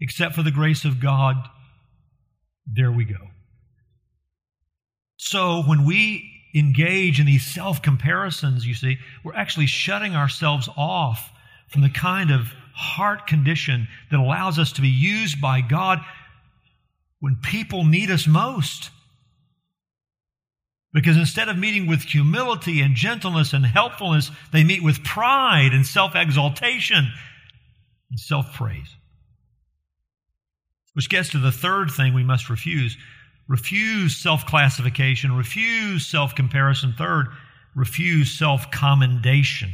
Except 0.00 0.34
for 0.34 0.42
the 0.42 0.50
grace 0.50 0.84
of 0.84 1.00
God, 1.00 1.36
there 2.66 2.92
we 2.92 3.06
go. 3.06 3.30
So 5.16 5.62
when 5.62 5.86
we 5.86 6.30
engage 6.54 7.20
in 7.20 7.26
these 7.26 7.46
self 7.46 7.80
comparisons, 7.80 8.66
you 8.66 8.74
see, 8.74 8.98
we're 9.24 9.34
actually 9.34 9.66
shutting 9.66 10.14
ourselves 10.14 10.68
off 10.76 11.32
from 11.68 11.80
the 11.80 11.88
kind 11.88 12.30
of 12.30 12.52
heart 12.76 13.26
condition 13.26 13.88
that 14.10 14.20
allows 14.20 14.58
us 14.58 14.72
to 14.72 14.82
be 14.82 14.88
used 14.88 15.40
by 15.40 15.62
God 15.62 15.98
when 17.20 17.36
people 17.42 17.84
need 17.84 18.10
us 18.10 18.26
most. 18.26 18.90
Because 20.92 21.16
instead 21.16 21.48
of 21.48 21.58
meeting 21.58 21.86
with 21.86 22.02
humility 22.02 22.80
and 22.80 22.94
gentleness 22.94 23.52
and 23.52 23.64
helpfulness, 23.64 24.30
they 24.52 24.62
meet 24.62 24.82
with 24.82 25.02
pride 25.04 25.72
and 25.72 25.86
self 25.86 26.14
exaltation 26.14 27.10
and 28.10 28.20
self 28.20 28.52
praise. 28.54 28.94
Which 30.94 31.08
gets 31.08 31.30
to 31.30 31.38
the 31.38 31.52
third 31.52 31.90
thing 31.90 32.14
we 32.14 32.24
must 32.24 32.48
refuse 32.48 32.96
refuse 33.48 34.16
self 34.16 34.46
classification, 34.46 35.32
refuse 35.32 36.06
self 36.06 36.34
comparison. 36.34 36.94
Third, 36.96 37.26
refuse 37.74 38.36
self 38.38 38.70
commendation. 38.70 39.72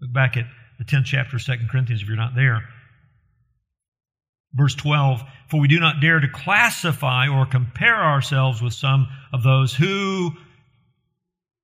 Look 0.00 0.12
back 0.12 0.36
at 0.36 0.46
the 0.78 0.84
10th 0.84 1.04
chapter 1.04 1.36
of 1.36 1.44
2 1.44 1.52
Corinthians 1.70 2.02
if 2.02 2.08
you're 2.08 2.16
not 2.16 2.34
there. 2.34 2.62
Verse 4.54 4.74
12, 4.74 5.22
for 5.48 5.60
we 5.60 5.68
do 5.68 5.80
not 5.80 6.00
dare 6.00 6.20
to 6.20 6.28
classify 6.28 7.26
or 7.28 7.44
compare 7.44 7.96
ourselves 7.96 8.62
with 8.62 8.72
some 8.72 9.08
of 9.32 9.42
those 9.42 9.74
who 9.74 10.30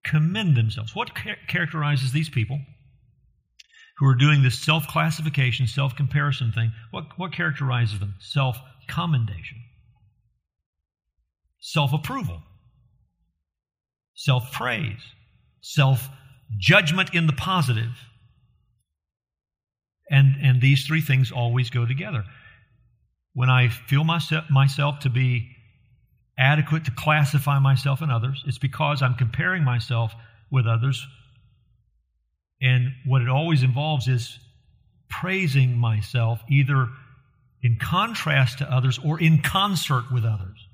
commend 0.04 0.56
themselves. 0.56 0.94
What 0.94 1.14
char- 1.14 1.36
characterizes 1.46 2.12
these 2.12 2.28
people 2.28 2.58
who 3.98 4.06
are 4.06 4.14
doing 4.14 4.42
this 4.42 4.58
self 4.58 4.88
classification, 4.88 5.66
self 5.66 5.94
comparison 5.94 6.52
thing? 6.52 6.72
What, 6.90 7.16
what 7.16 7.32
characterizes 7.32 8.00
them? 8.00 8.14
Self 8.18 8.58
commendation, 8.88 9.58
self 11.60 11.92
approval, 11.92 12.42
self 14.14 14.50
praise, 14.52 15.00
self 15.60 16.08
judgment 16.58 17.14
in 17.14 17.26
the 17.26 17.32
positive. 17.32 17.92
And, 20.10 20.34
and 20.42 20.60
these 20.60 20.84
three 20.84 21.00
things 21.00 21.30
always 21.30 21.70
go 21.70 21.86
together 21.86 22.24
when 23.32 23.48
I 23.48 23.68
feel 23.68 24.04
myself, 24.04 24.44
myself 24.50 25.00
to 25.00 25.10
be 25.10 25.48
adequate 26.36 26.86
to 26.86 26.90
classify 26.90 27.58
myself 27.58 28.02
and 28.02 28.10
others. 28.10 28.42
It's 28.46 28.58
because 28.58 29.02
I'm 29.02 29.14
comparing 29.14 29.62
myself 29.62 30.12
with 30.50 30.66
others. 30.66 31.06
And 32.60 32.92
what 33.06 33.22
it 33.22 33.28
always 33.28 33.62
involves 33.62 34.08
is 34.08 34.38
praising 35.08 35.76
myself 35.76 36.40
either 36.48 36.88
in 37.62 37.76
contrast 37.80 38.58
to 38.58 38.72
others 38.72 38.98
or 39.04 39.20
in 39.20 39.42
concert 39.42 40.04
with 40.12 40.24
others. 40.24 40.66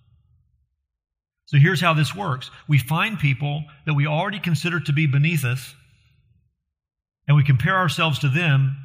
So 1.46 1.58
here's 1.58 1.80
how 1.80 1.94
this 1.94 2.14
works 2.14 2.50
we 2.68 2.78
find 2.78 3.18
people 3.18 3.64
that 3.86 3.94
we 3.94 4.06
already 4.06 4.40
consider 4.40 4.80
to 4.80 4.92
be 4.92 5.06
beneath 5.06 5.44
us, 5.44 5.74
and 7.28 7.36
we 7.36 7.44
compare 7.44 7.76
ourselves 7.76 8.20
to 8.20 8.28
them, 8.28 8.76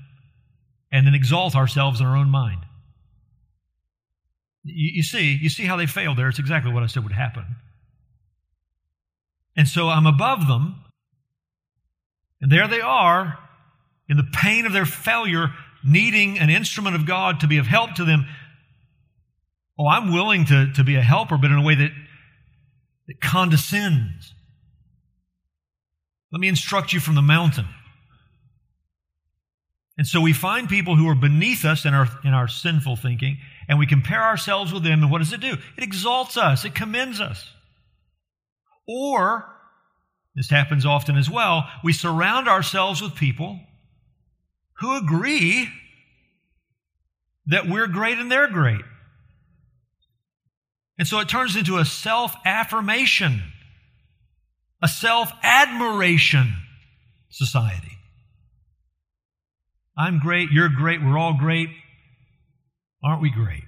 and 0.91 1.07
then 1.07 1.13
exalt 1.13 1.55
ourselves 1.55 1.99
in 2.01 2.05
our 2.05 2.17
own 2.17 2.29
mind. 2.29 2.65
You, 4.63 4.91
you 4.95 5.03
see, 5.03 5.37
you 5.41 5.49
see 5.49 5.63
how 5.63 5.77
they 5.77 5.85
failed 5.85 6.17
there. 6.17 6.29
It's 6.29 6.39
exactly 6.39 6.71
what 6.71 6.83
I 6.83 6.87
said 6.87 7.03
would 7.03 7.13
happen. 7.13 7.45
And 9.55 9.67
so 9.67 9.89
I'm 9.89 10.05
above 10.05 10.47
them, 10.47 10.75
and 12.41 12.51
there 12.51 12.67
they 12.67 12.81
are 12.81 13.37
in 14.07 14.17
the 14.17 14.27
pain 14.33 14.65
of 14.65 14.73
their 14.73 14.85
failure, 14.85 15.53
needing 15.83 16.39
an 16.39 16.49
instrument 16.49 16.95
of 16.95 17.05
God 17.05 17.39
to 17.41 17.47
be 17.47 17.57
of 17.57 17.67
help 17.67 17.95
to 17.95 18.05
them. 18.05 18.25
Oh, 19.77 19.87
I'm 19.87 20.13
willing 20.13 20.45
to, 20.45 20.71
to 20.73 20.83
be 20.83 20.95
a 20.95 21.01
helper, 21.01 21.37
but 21.37 21.51
in 21.51 21.57
a 21.57 21.61
way 21.61 21.75
that, 21.75 21.91
that 23.07 23.21
condescends. 23.21 24.33
Let 26.31 26.39
me 26.39 26.47
instruct 26.47 26.93
you 26.93 26.99
from 26.99 27.15
the 27.15 27.21
mountain. 27.21 27.67
And 29.97 30.07
so 30.07 30.21
we 30.21 30.33
find 30.33 30.69
people 30.69 30.95
who 30.95 31.07
are 31.09 31.15
beneath 31.15 31.65
us 31.65 31.85
in 31.85 31.93
our, 31.93 32.07
in 32.23 32.33
our 32.33 32.47
sinful 32.47 32.95
thinking, 32.95 33.37
and 33.67 33.77
we 33.77 33.85
compare 33.85 34.23
ourselves 34.23 34.73
with 34.73 34.83
them, 34.83 35.03
and 35.03 35.11
what 35.11 35.19
does 35.19 35.33
it 35.33 35.41
do? 35.41 35.57
It 35.77 35.83
exalts 35.83 36.37
us, 36.37 36.65
it 36.65 36.73
commends 36.73 37.19
us. 37.19 37.47
Or, 38.87 39.45
this 40.35 40.49
happens 40.49 40.85
often 40.85 41.17
as 41.17 41.29
well, 41.29 41.69
we 41.83 41.93
surround 41.93 42.47
ourselves 42.47 43.01
with 43.01 43.15
people 43.15 43.59
who 44.79 44.97
agree 44.97 45.69
that 47.47 47.67
we're 47.67 47.87
great 47.87 48.17
and 48.17 48.31
they're 48.31 48.49
great. 48.49 48.81
And 50.97 51.07
so 51.07 51.19
it 51.19 51.29
turns 51.29 51.55
into 51.55 51.77
a 51.77 51.85
self 51.85 52.35
affirmation, 52.45 53.41
a 54.81 54.87
self 54.87 55.31
admiration 55.43 56.53
society. 57.29 57.97
I'm 60.01 60.17
great, 60.17 60.49
you're 60.49 60.67
great, 60.67 60.99
we're 61.03 61.15
all 61.15 61.35
great. 61.35 61.69
Aren't 63.03 63.21
we 63.21 63.29
great? 63.29 63.61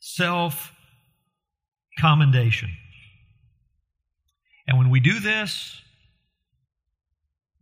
Self 0.00 0.72
commendation. 1.98 2.70
And 4.66 4.78
when 4.78 4.88
we 4.88 5.00
do 5.00 5.20
this, 5.20 5.82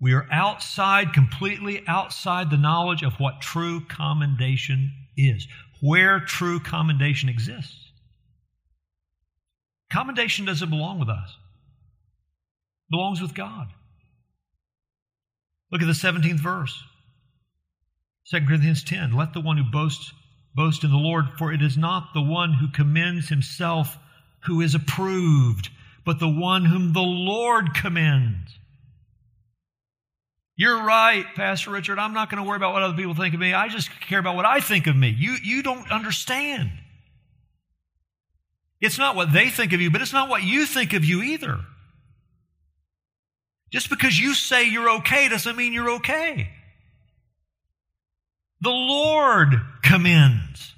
we 0.01 0.13
are 0.13 0.29
outside, 0.31 1.13
completely 1.13 1.83
outside 1.89 2.53
the 2.53 2.57
knowledge 2.57 3.03
of 3.03 3.15
what 3.15 3.41
true 3.41 3.81
commendation 3.81 4.93
is, 5.17 5.49
where 5.81 6.21
true 6.21 6.61
commendation 6.61 7.29
exists. 7.29 7.91
Commendation 9.93 10.45
doesn't 10.45 10.71
belong 10.71 11.01
with 11.01 11.09
us. 11.09 11.31
It 11.31 12.93
belongs 12.93 13.21
with 13.21 13.35
God. 13.35 13.67
Look 15.71 15.83
at 15.83 15.87
the 15.87 15.93
17th 15.93 16.41
verse. 16.41 16.83
2 18.31 18.47
Corinthians 18.47 18.85
10. 18.85 19.13
Let 19.13 19.35
the 19.35 19.41
one 19.41 19.57
who 19.57 19.71
boasts 19.71 20.13
boast 20.55 20.85
in 20.85 20.91
the 20.91 20.97
Lord, 20.97 21.25
for 21.37 21.53
it 21.53 21.63
is 21.63 21.77
not 21.77 22.15
the 22.15 22.23
one 22.23 22.55
who 22.55 22.69
commends 22.71 23.29
himself 23.29 23.99
who 24.45 24.61
is 24.61 24.75
approved, 24.75 25.71
but 26.05 26.21
the 26.21 26.29
one 26.29 26.65
whom 26.65 26.93
the 26.93 27.01
Lord 27.01 27.75
commends. 27.75 28.59
You're 30.57 30.85
right, 30.85 31.25
Pastor 31.35 31.71
Richard. 31.71 31.99
I'm 31.99 32.15
not 32.15 32.31
going 32.31 32.43
to 32.43 32.49
worry 32.49 32.57
about 32.57 32.75
what 32.75 32.83
other 32.83 32.97
people 32.97 33.15
think 33.15 33.35
of 33.35 33.41
me. 33.41 33.53
I 33.53 33.69
just 33.69 33.91
care 34.03 34.21
about 34.21 34.37
what 34.37 34.45
I 34.45 34.61
think 34.61 34.87
of 34.87 34.95
me. 34.95 35.09
You, 35.09 35.37
you 35.43 35.63
don't 35.63 35.91
understand. 35.91 36.71
It's 38.81 38.99
not 38.99 39.17
what 39.17 39.33
they 39.33 39.49
think 39.49 39.73
of 39.73 39.81
you, 39.81 39.91
but 39.91 40.01
it's 40.01 40.13
not 40.13 40.29
what 40.29 40.45
you 40.45 40.67
think 40.67 40.93
of 40.93 41.05
you 41.05 41.23
either. 41.23 41.59
Just 43.71 43.91
because 43.91 44.19
you 44.19 44.35
say 44.35 44.65
you're 44.65 44.91
okay 44.99 45.29
doesn't 45.29 45.57
mean 45.57 45.73
you're 45.73 45.91
okay. 45.97 46.51
The 48.61 48.71
Lord 48.71 49.61
commends. 49.83 50.73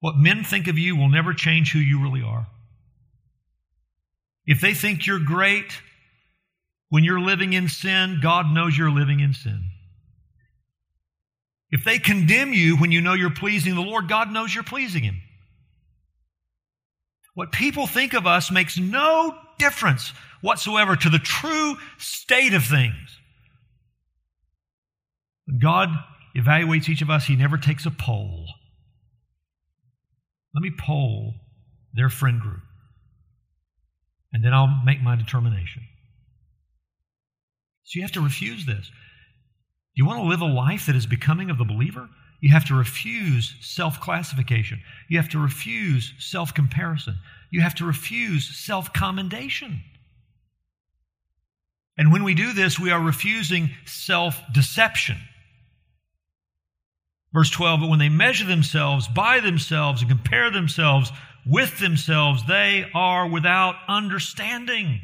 What 0.00 0.16
men 0.16 0.42
think 0.42 0.68
of 0.68 0.78
you 0.78 0.96
will 0.96 1.08
never 1.08 1.34
change 1.34 1.72
who 1.72 1.78
you 1.78 2.02
really 2.02 2.22
are. 2.22 2.46
If 4.46 4.60
they 4.60 4.74
think 4.74 5.06
you're 5.06 5.20
great 5.20 5.80
when 6.88 7.04
you're 7.04 7.20
living 7.20 7.52
in 7.52 7.68
sin, 7.68 8.18
God 8.22 8.46
knows 8.52 8.76
you're 8.76 8.90
living 8.90 9.20
in 9.20 9.34
sin. 9.34 9.62
If 11.70 11.84
they 11.84 11.98
condemn 11.98 12.52
you 12.52 12.76
when 12.76 12.92
you 12.92 13.00
know 13.00 13.14
you're 13.14 13.30
pleasing 13.30 13.74
the 13.74 13.80
Lord, 13.80 14.08
God 14.08 14.30
knows 14.30 14.54
you're 14.54 14.64
pleasing 14.64 15.02
Him. 15.02 15.22
What 17.34 17.50
people 17.50 17.86
think 17.86 18.12
of 18.12 18.26
us 18.26 18.50
makes 18.50 18.76
no 18.78 19.34
difference 19.58 20.12
whatsoever 20.42 20.94
to 20.96 21.08
the 21.08 21.18
true 21.18 21.76
state 21.98 22.52
of 22.52 22.64
things. 22.64 23.18
When 25.46 25.58
God 25.58 25.88
evaluates 26.36 26.88
each 26.88 27.02
of 27.02 27.10
us, 27.10 27.24
He 27.24 27.36
never 27.36 27.56
takes 27.56 27.86
a 27.86 27.90
poll. 27.90 28.46
Let 30.54 30.62
me 30.62 30.72
poll 30.78 31.34
their 31.94 32.10
friend 32.10 32.40
group, 32.40 32.62
and 34.32 34.44
then 34.44 34.52
I'll 34.52 34.82
make 34.84 35.02
my 35.02 35.16
determination. 35.16 35.82
So 37.84 37.98
you 37.98 38.02
have 38.02 38.12
to 38.12 38.20
refuse 38.20 38.66
this. 38.66 38.90
You 39.94 40.06
want 40.06 40.20
to 40.20 40.28
live 40.28 40.40
a 40.40 40.46
life 40.46 40.86
that 40.86 40.96
is 40.96 41.06
becoming 41.06 41.50
of 41.50 41.58
the 41.58 41.64
believer? 41.64 42.08
You 42.40 42.52
have 42.52 42.64
to 42.66 42.74
refuse 42.74 43.54
self 43.60 44.00
classification. 44.00 44.80
You 45.08 45.18
have 45.18 45.28
to 45.30 45.38
refuse 45.38 46.12
self 46.18 46.52
comparison. 46.52 47.16
You 47.50 47.60
have 47.60 47.74
to 47.76 47.84
refuse 47.84 48.48
self 48.58 48.92
commendation. 48.92 49.82
And 51.96 52.12
when 52.12 52.24
we 52.24 52.34
do 52.34 52.52
this, 52.52 52.78
we 52.78 52.90
are 52.90 53.00
refusing 53.00 53.70
self 53.84 54.40
deception. 54.52 55.16
Verse 57.32 57.50
12, 57.50 57.80
but 57.80 57.88
when 57.88 57.98
they 57.98 58.10
measure 58.10 58.44
themselves 58.44 59.08
by 59.08 59.40
themselves 59.40 60.02
and 60.02 60.10
compare 60.10 60.50
themselves 60.50 61.10
with 61.46 61.78
themselves, 61.78 62.46
they 62.46 62.86
are 62.94 63.26
without 63.26 63.76
understanding. 63.88 65.00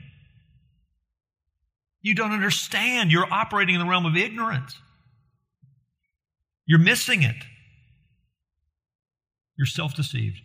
You 2.02 2.14
don't 2.14 2.32
understand. 2.32 3.10
You're 3.10 3.32
operating 3.32 3.74
in 3.74 3.80
the 3.80 3.86
realm 3.86 4.06
of 4.06 4.16
ignorance. 4.16 4.76
You're 6.66 6.78
missing 6.78 7.22
it. 7.22 7.36
You're 9.56 9.66
self 9.66 9.94
deceived. 9.94 10.36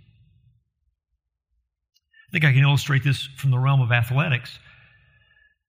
I 2.30 2.32
think 2.32 2.46
I 2.46 2.54
can 2.54 2.64
illustrate 2.64 3.04
this 3.04 3.28
from 3.38 3.52
the 3.52 3.60
realm 3.60 3.82
of 3.82 3.92
athletics. 3.92 4.58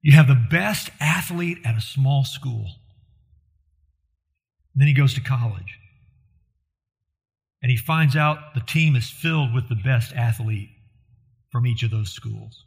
You 0.05 0.13
have 0.13 0.29
the 0.29 0.35
best 0.35 0.91
athlete 1.01 1.61
at 1.65 1.79
a 1.79 1.81
small 1.81 2.25
school. 2.25 2.67
Then 4.75 4.87
he 4.87 4.93
goes 4.93 5.15
to 5.15 5.23
college. 5.23 5.79
And 7.63 7.71
he 7.71 7.79
finds 7.79 8.15
out 8.15 8.53
the 8.53 8.61
team 8.61 8.97
is 8.97 9.09
filled 9.09 9.55
with 9.55 9.71
the 9.71 9.75
best 9.75 10.13
athlete 10.13 10.69
from 11.51 11.67
each 11.67 11.83
of 11.83 11.91
those 11.91 12.11
schools. 12.11 12.67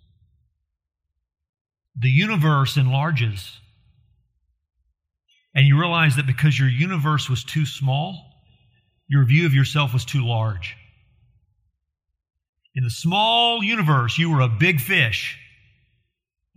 The 1.95 2.09
universe 2.09 2.75
enlarges. 2.75 3.59
And 5.53 5.67
you 5.67 5.79
realize 5.79 6.15
that 6.15 6.25
because 6.25 6.57
your 6.57 6.69
universe 6.69 7.29
was 7.29 7.43
too 7.43 7.67
small, 7.67 8.33
your 9.07 9.23
view 9.25 9.45
of 9.45 9.53
yourself 9.53 9.93
was 9.93 10.05
too 10.05 10.25
large. 10.25 10.75
In 12.73 12.83
the 12.83 12.89
small 12.89 13.63
universe, 13.63 14.17
you 14.17 14.31
were 14.31 14.41
a 14.41 14.49
big 14.49 14.81
fish 14.81 15.37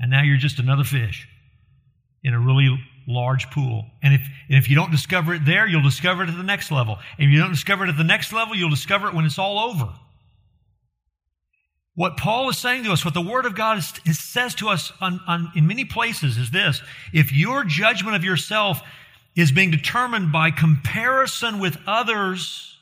and 0.00 0.10
now 0.10 0.22
you're 0.22 0.38
just 0.38 0.58
another 0.58 0.84
fish 0.84 1.28
in 2.24 2.34
a 2.34 2.40
really 2.40 2.76
large 3.06 3.50
pool. 3.50 3.84
And 4.02 4.14
if, 4.14 4.20
and 4.48 4.58
if 4.58 4.68
you 4.68 4.76
don't 4.76 4.90
discover 4.90 5.34
it 5.34 5.44
there, 5.44 5.66
you'll 5.66 5.82
discover 5.82 6.22
it 6.22 6.28
at 6.28 6.36
the 6.36 6.42
next 6.42 6.70
level. 6.70 6.98
And 7.18 7.28
if 7.28 7.32
you 7.32 7.40
don't 7.40 7.50
discover 7.50 7.84
it 7.84 7.90
at 7.90 7.96
the 7.96 8.04
next 8.04 8.32
level, 8.32 8.54
you'll 8.54 8.70
discover 8.70 9.08
it 9.08 9.14
when 9.14 9.24
it's 9.24 9.38
all 9.38 9.58
over. 9.58 9.92
What 11.94 12.16
Paul 12.16 12.48
is 12.48 12.56
saying 12.56 12.84
to 12.84 12.92
us, 12.92 13.04
what 13.04 13.14
the 13.14 13.20
Word 13.20 13.46
of 13.46 13.54
God 13.54 13.78
is, 13.78 13.92
is 14.06 14.18
says 14.18 14.54
to 14.56 14.68
us 14.68 14.92
on, 15.00 15.20
on, 15.26 15.52
in 15.54 15.66
many 15.66 15.84
places 15.84 16.38
is 16.38 16.50
this 16.50 16.80
if 17.12 17.32
your 17.32 17.64
judgment 17.64 18.16
of 18.16 18.24
yourself 18.24 18.80
is 19.36 19.52
being 19.52 19.70
determined 19.70 20.32
by 20.32 20.50
comparison 20.50 21.58
with 21.58 21.76
others, 21.86 22.78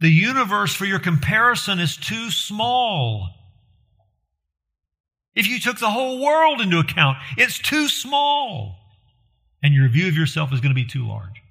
the 0.00 0.10
universe 0.10 0.74
for 0.74 0.84
your 0.84 0.98
comparison 0.98 1.78
is 1.78 1.96
too 1.96 2.30
small. 2.30 3.28
If 5.34 5.48
you 5.48 5.58
took 5.60 5.78
the 5.78 5.90
whole 5.90 6.22
world 6.22 6.60
into 6.60 6.78
account, 6.78 7.18
it's 7.36 7.58
too 7.58 7.88
small. 7.88 8.76
And 9.62 9.74
your 9.74 9.88
view 9.88 10.08
of 10.08 10.16
yourself 10.16 10.52
is 10.52 10.60
going 10.60 10.74
to 10.74 10.80
be 10.80 10.84
too 10.84 11.06
large. 11.06 11.42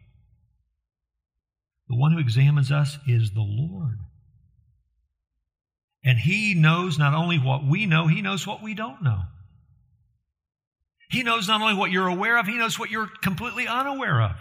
The 1.90 1.96
one 1.96 2.12
who 2.12 2.20
examines 2.20 2.72
us 2.72 2.98
is 3.08 3.32
the 3.32 3.42
Lord. 3.42 3.98
And 6.04 6.18
He 6.18 6.54
knows 6.54 6.98
not 6.98 7.14
only 7.14 7.38
what 7.38 7.66
we 7.66 7.86
know, 7.86 8.08
He 8.08 8.22
knows 8.22 8.46
what 8.46 8.62
we 8.62 8.74
don't 8.74 9.02
know. 9.04 9.24
He 11.10 11.24
knows 11.24 11.48
not 11.48 11.62
only 11.62 11.74
what 11.74 11.92
you're 11.92 12.08
aware 12.08 12.38
of, 12.38 12.48
He 12.48 12.58
knows 12.58 12.80
what 12.80 12.90
you're 12.90 13.10
completely 13.22 13.68
unaware 13.68 14.22
of. 14.22 14.36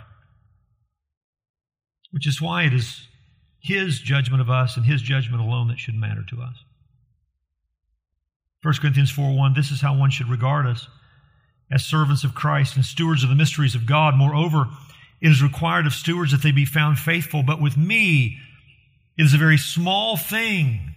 Which 2.12 2.26
is 2.26 2.41
why 2.41 2.64
it 2.64 2.74
is 2.74 3.07
His 3.61 3.99
judgment 3.99 4.41
of 4.41 4.51
us 4.51 4.76
and 4.76 4.86
His 4.86 5.03
judgment 5.03 5.43
alone 5.43 5.68
that 5.68 5.78
should 5.78 5.95
matter 5.95 6.24
to 6.30 6.43
us. 6.43 6.57
1 8.63 8.75
Corinthians 8.75 9.11
4 9.11 9.37
1, 9.37 9.55
this 9.55 9.71
is 9.71 9.81
how 9.81 9.97
one 9.97 10.11
should 10.11 10.29
regard 10.29 10.67
us 10.67 10.87
as 11.71 11.85
servants 11.85 12.25
of 12.25 12.35
Christ 12.35 12.77
and 12.77 12.85
stewards 12.85 13.23
of 13.23 13.31
the 13.31 13.37
mysteries 13.37 13.75
of 13.75 13.87
God. 13.87 14.17
Moreover, 14.17 14.67
it 15.21 15.31
is 15.31 15.43
required 15.43 15.87
of 15.87 15.93
stewards 15.93 16.33
that 16.33 16.43
they 16.43 16.53
be 16.53 16.65
found 16.65 16.99
faithful. 16.99 17.43
But 17.43 17.61
with 17.61 17.77
me, 17.77 18.39
it 19.17 19.25
is 19.25 19.35
a 19.35 19.39
very 19.39 19.59
small 19.59 20.17
thing 20.17 20.95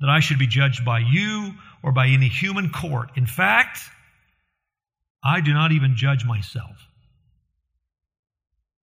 that 0.00 0.10
I 0.10 0.20
should 0.20 0.38
be 0.38 0.46
judged 0.46 0.84
by 0.84 1.00
you 1.00 1.52
or 1.82 1.92
by 1.92 2.08
any 2.08 2.28
human 2.28 2.70
court. 2.70 3.10
In 3.16 3.26
fact, 3.26 3.78
I 5.22 5.40
do 5.40 5.52
not 5.52 5.72
even 5.72 5.96
judge 5.96 6.24
myself. 6.24 6.76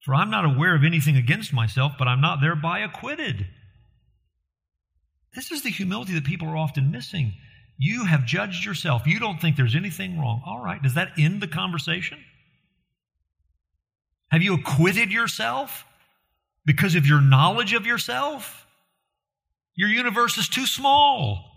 For 0.02 0.14
I'm 0.14 0.30
not 0.30 0.46
aware 0.46 0.76
of 0.76 0.84
anything 0.84 1.16
against 1.16 1.54
myself, 1.54 1.94
but 1.98 2.08
I'm 2.08 2.20
not 2.20 2.42
thereby 2.42 2.80
acquitted. 2.80 3.48
This 5.36 5.52
is 5.52 5.64
the 5.64 5.70
humility 5.70 6.14
that 6.14 6.26
people 6.26 6.48
are 6.48 6.58
often 6.58 6.92
missing. 6.92 7.34
You 7.78 8.06
have 8.06 8.26
judged 8.26 8.66
yourself. 8.66 9.08
You 9.08 9.20
don't 9.20 9.42
think 9.42 9.56
there's 9.56 9.76
anything 9.76 10.20
wrong. 10.20 10.42
All 10.46 10.64
right, 10.64 10.82
does 10.82 10.94
that 10.94 11.12
end 11.18 11.42
the 11.42 11.48
conversation? 11.48 12.20
Have 14.30 14.42
you 14.42 14.56
acquitted 14.56 15.12
yourself 15.12 15.86
because 16.66 16.96
of 16.96 17.06
your 17.06 17.22
knowledge 17.22 17.74
of 17.74 17.86
yourself? 17.86 18.66
Your 19.76 19.90
universe 19.90 20.38
is 20.38 20.48
too 20.48 20.66
small. 20.66 21.52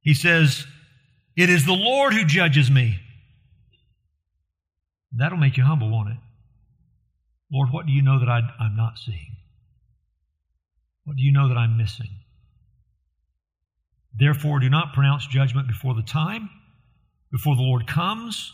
He 0.00 0.14
says, 0.14 0.64
It 1.36 1.50
is 1.50 1.66
the 1.66 1.72
Lord 1.72 2.14
who 2.14 2.24
judges 2.24 2.70
me. 2.70 2.98
That'll 5.12 5.38
make 5.38 5.56
you 5.56 5.64
humble, 5.64 5.90
won't 5.90 6.10
it? 6.10 6.18
Lord, 7.52 7.70
what 7.72 7.86
do 7.86 7.92
you 7.92 8.02
know 8.02 8.20
that 8.20 8.28
I, 8.28 8.38
am 8.60 8.76
not 8.76 8.98
seeing? 8.98 9.36
What 11.10 11.16
do 11.16 11.24
you 11.24 11.32
know 11.32 11.48
that 11.48 11.56
I'm 11.56 11.76
missing? 11.76 12.06
Therefore, 14.14 14.60
do 14.60 14.70
not 14.70 14.92
pronounce 14.92 15.26
judgment 15.26 15.66
before 15.66 15.92
the 15.92 16.04
time, 16.04 16.48
before 17.32 17.56
the 17.56 17.62
Lord 17.62 17.88
comes 17.88 18.52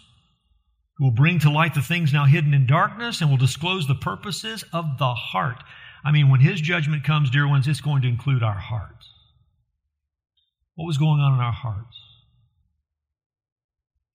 who 0.97 1.05
will 1.05 1.11
bring 1.11 1.39
to 1.41 1.51
light 1.51 1.75
the 1.75 1.83
things 1.83 2.15
now 2.15 2.25
hidden 2.25 2.55
in 2.55 2.67
darkness 2.67 3.21
and 3.21 3.29
will 3.29 3.37
disclose 3.37 3.87
the 3.87 3.95
purposes 3.95 4.65
of 4.73 4.97
the 4.97 5.13
heart. 5.13 5.63
I 6.03 6.13
mean, 6.13 6.31
when 6.31 6.41
his 6.41 6.59
judgment 6.59 7.05
comes, 7.05 7.29
dear 7.29 7.47
ones, 7.47 7.69
it's 7.69 7.83
going 7.83 8.01
to 8.01 8.09
include 8.09 8.43
our 8.43 8.59
hearts. 8.59 9.07
What 10.77 10.87
was 10.87 10.97
going 10.97 11.21
on 11.21 11.35
in 11.35 11.41
our 11.41 11.53
hearts? 11.53 12.01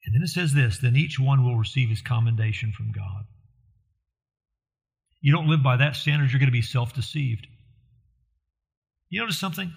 And 0.03 0.15
then 0.15 0.23
it 0.23 0.29
says 0.29 0.51
this 0.51 0.79
then 0.79 0.95
each 0.95 1.19
one 1.19 1.45
will 1.45 1.57
receive 1.57 1.89
his 1.89 2.01
commendation 2.01 2.73
from 2.75 2.91
God. 2.91 3.25
You 5.21 5.31
don't 5.31 5.47
live 5.47 5.61
by 5.61 5.77
that 5.77 5.95
standard, 5.95 6.31
you're 6.31 6.39
going 6.39 6.47
to 6.47 6.51
be 6.51 6.63
self 6.63 6.95
deceived. 6.95 7.45
You 9.11 9.19
notice 9.19 9.37
something? 9.37 9.67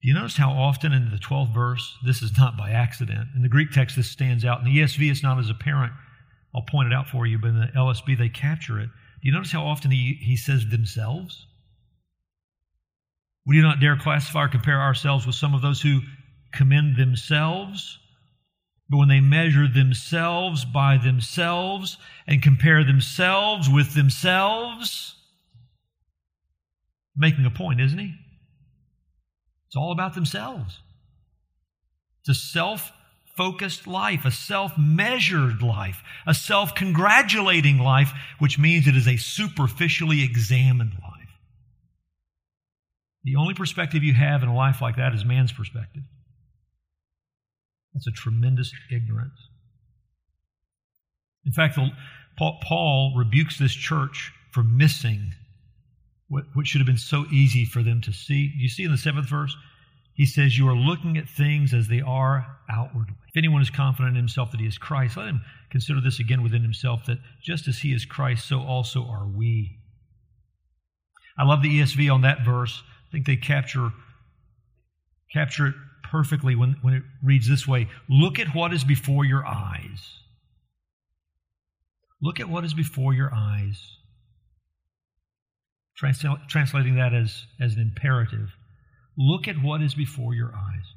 Do 0.00 0.08
you 0.08 0.14
notice 0.14 0.36
how 0.36 0.52
often 0.52 0.92
in 0.92 1.10
the 1.10 1.18
12th 1.18 1.52
verse, 1.52 1.98
this 2.06 2.22
is 2.22 2.38
not 2.38 2.56
by 2.56 2.70
accident? 2.70 3.28
In 3.36 3.42
the 3.42 3.48
Greek 3.48 3.72
text, 3.72 3.96
this 3.96 4.08
stands 4.08 4.44
out. 4.44 4.60
In 4.60 4.64
the 4.64 4.78
ESV, 4.78 5.10
it's 5.10 5.22
not 5.22 5.38
as 5.38 5.50
apparent. 5.50 5.92
I'll 6.54 6.62
point 6.62 6.86
it 6.86 6.94
out 6.94 7.08
for 7.08 7.26
you, 7.26 7.38
but 7.38 7.48
in 7.48 7.60
the 7.60 7.66
LSB, 7.76 8.16
they 8.16 8.28
capture 8.28 8.78
it. 8.78 8.86
Do 8.86 9.28
you 9.28 9.32
notice 9.32 9.52
how 9.52 9.66
often 9.66 9.90
he, 9.90 10.16
he 10.22 10.36
says 10.36 10.68
themselves? 10.68 11.46
We 13.44 13.56
do 13.56 13.62
not 13.62 13.80
dare 13.80 13.96
classify 13.96 14.44
or 14.44 14.48
compare 14.48 14.80
ourselves 14.80 15.26
with 15.26 15.34
some 15.34 15.52
of 15.52 15.60
those 15.60 15.82
who 15.82 16.00
commend 16.52 16.96
themselves, 16.96 17.98
but 18.88 18.98
when 18.98 19.08
they 19.08 19.20
measure 19.20 19.66
themselves 19.68 20.64
by 20.64 20.98
themselves 20.98 21.98
and 22.26 22.42
compare 22.42 22.84
themselves 22.84 23.68
with 23.68 23.94
themselves, 23.94 25.16
making 27.16 27.46
a 27.46 27.50
point, 27.50 27.80
isn't 27.80 27.98
he? 27.98 28.14
It's 29.66 29.76
all 29.76 29.92
about 29.92 30.14
themselves. 30.14 30.80
It's 32.20 32.30
a 32.30 32.34
self 32.34 32.92
focused 33.36 33.86
life, 33.86 34.24
a 34.24 34.30
self 34.30 34.76
measured 34.76 35.62
life, 35.62 36.02
a 36.26 36.34
self 36.34 36.74
congratulating 36.74 37.78
life, 37.78 38.12
which 38.38 38.58
means 38.58 38.86
it 38.86 38.96
is 38.96 39.08
a 39.08 39.16
superficially 39.16 40.22
examined 40.22 40.92
life. 41.02 41.20
The 43.24 43.36
only 43.36 43.54
perspective 43.54 44.02
you 44.02 44.14
have 44.14 44.42
in 44.42 44.48
a 44.48 44.54
life 44.54 44.80
like 44.80 44.96
that 44.96 45.14
is 45.14 45.24
man's 45.24 45.52
perspective. 45.52 46.02
That's 47.94 48.06
a 48.06 48.12
tremendous 48.12 48.72
ignorance. 48.90 49.48
In 51.44 51.52
fact, 51.52 51.78
Paul 52.38 53.14
rebukes 53.16 53.58
this 53.58 53.74
church 53.74 54.32
for 54.52 54.62
missing 54.62 55.32
what, 56.30 56.44
what 56.54 56.66
should 56.66 56.80
have 56.80 56.86
been 56.86 56.96
so 56.96 57.26
easy 57.30 57.64
for 57.64 57.82
them 57.82 58.00
to 58.02 58.12
see. 58.12 58.52
You 58.56 58.68
see 58.68 58.84
in 58.84 58.92
the 58.92 58.96
seventh 58.96 59.28
verse, 59.28 59.54
he 60.14 60.24
says, 60.24 60.56
You 60.56 60.68
are 60.68 60.76
looking 60.76 61.18
at 61.18 61.28
things 61.28 61.74
as 61.74 61.88
they 61.88 62.00
are 62.00 62.46
outwardly. 62.70 63.14
If 63.28 63.36
anyone 63.36 63.62
is 63.62 63.70
confident 63.70 64.16
in 64.16 64.22
himself 64.22 64.52
that 64.52 64.60
he 64.60 64.66
is 64.66 64.78
Christ, 64.78 65.16
let 65.16 65.26
him 65.26 65.40
consider 65.70 66.00
this 66.00 66.20
again 66.20 66.42
within 66.42 66.62
himself 66.62 67.04
that 67.06 67.18
just 67.42 67.66
as 67.66 67.78
he 67.80 67.92
is 67.92 68.04
Christ, 68.04 68.46
so 68.46 68.60
also 68.60 69.04
are 69.04 69.26
we. 69.26 69.78
I 71.36 71.44
love 71.44 71.62
the 71.62 71.80
ESV 71.80 72.12
on 72.12 72.22
that 72.22 72.44
verse. 72.44 72.80
I 73.08 73.10
think 73.10 73.26
they 73.26 73.36
capture, 73.36 73.90
capture 75.32 75.66
it 75.66 75.74
perfectly 76.04 76.54
when, 76.54 76.76
when 76.82 76.94
it 76.94 77.02
reads 77.24 77.48
this 77.48 77.66
way 77.66 77.88
Look 78.08 78.38
at 78.38 78.54
what 78.54 78.72
is 78.72 78.84
before 78.84 79.24
your 79.24 79.44
eyes. 79.44 80.18
Look 82.22 82.38
at 82.38 82.48
what 82.48 82.64
is 82.64 82.74
before 82.74 83.14
your 83.14 83.34
eyes 83.34 83.96
translating 86.00 86.94
that 86.96 87.12
as, 87.12 87.46
as 87.60 87.74
an 87.74 87.80
imperative. 87.82 88.50
Look 89.16 89.48
at 89.48 89.62
what 89.62 89.82
is 89.82 89.94
before 89.94 90.34
your 90.34 90.52
eyes. 90.54 90.94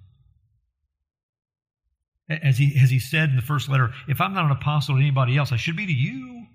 As 2.42 2.58
he, 2.58 2.80
as 2.82 2.90
he 2.90 3.00
said 3.00 3.30
in 3.30 3.36
the 3.36 3.42
first 3.42 3.70
letter, 3.70 3.92
if 4.08 4.22
I'm 4.22 4.34
not 4.34 4.46
an 4.46 4.52
apostle 4.52 4.96
to 4.96 5.02
anybody 5.02 5.38
else, 5.38 5.52
I 5.52 5.58
should 5.58 5.76
be 5.76 5.86
to 5.86 5.94
you. 5.94 6.46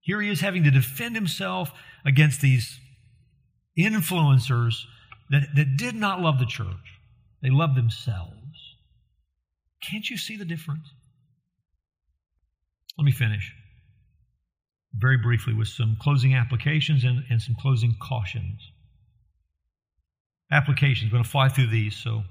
Here 0.00 0.20
he 0.20 0.30
is 0.30 0.40
having 0.40 0.64
to 0.64 0.70
defend 0.70 1.14
himself 1.16 1.72
against 2.04 2.40
these 2.40 2.78
influencers 3.78 4.74
that, 5.30 5.48
that 5.56 5.76
did 5.76 5.94
not 5.94 6.20
love 6.20 6.38
the 6.38 6.46
church. 6.46 7.00
They 7.42 7.50
loved 7.50 7.76
themselves. 7.76 8.36
Can't 9.82 10.08
you 10.08 10.16
see 10.16 10.36
the 10.36 10.44
difference? 10.44 10.88
Let 12.96 13.04
me 13.04 13.12
finish 13.12 13.52
very 14.94 15.16
briefly 15.16 15.54
with 15.54 15.68
some 15.68 15.96
closing 16.00 16.34
applications 16.34 17.04
and, 17.04 17.24
and 17.30 17.40
some 17.40 17.56
closing 17.58 17.94
cautions. 18.00 18.72
Applications, 20.50 21.08
I'm 21.08 21.12
going 21.12 21.24
to 21.24 21.30
fly 21.30 21.48
through 21.48 21.68
these, 21.68 21.96
so 21.96 22.22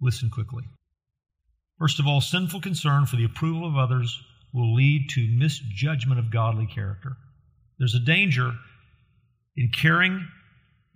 listen 0.00 0.30
quickly. 0.30 0.64
First 1.78 2.00
of 2.00 2.06
all, 2.06 2.20
sinful 2.20 2.60
concern 2.60 3.06
for 3.06 3.16
the 3.16 3.24
approval 3.24 3.66
of 3.66 3.76
others 3.76 4.20
will 4.52 4.74
lead 4.74 5.08
to 5.10 5.26
misjudgment 5.28 6.18
of 6.18 6.30
godly 6.30 6.66
character. 6.66 7.16
There's 7.78 7.94
a 7.94 8.00
danger 8.00 8.52
in 9.56 9.70
caring 9.70 10.26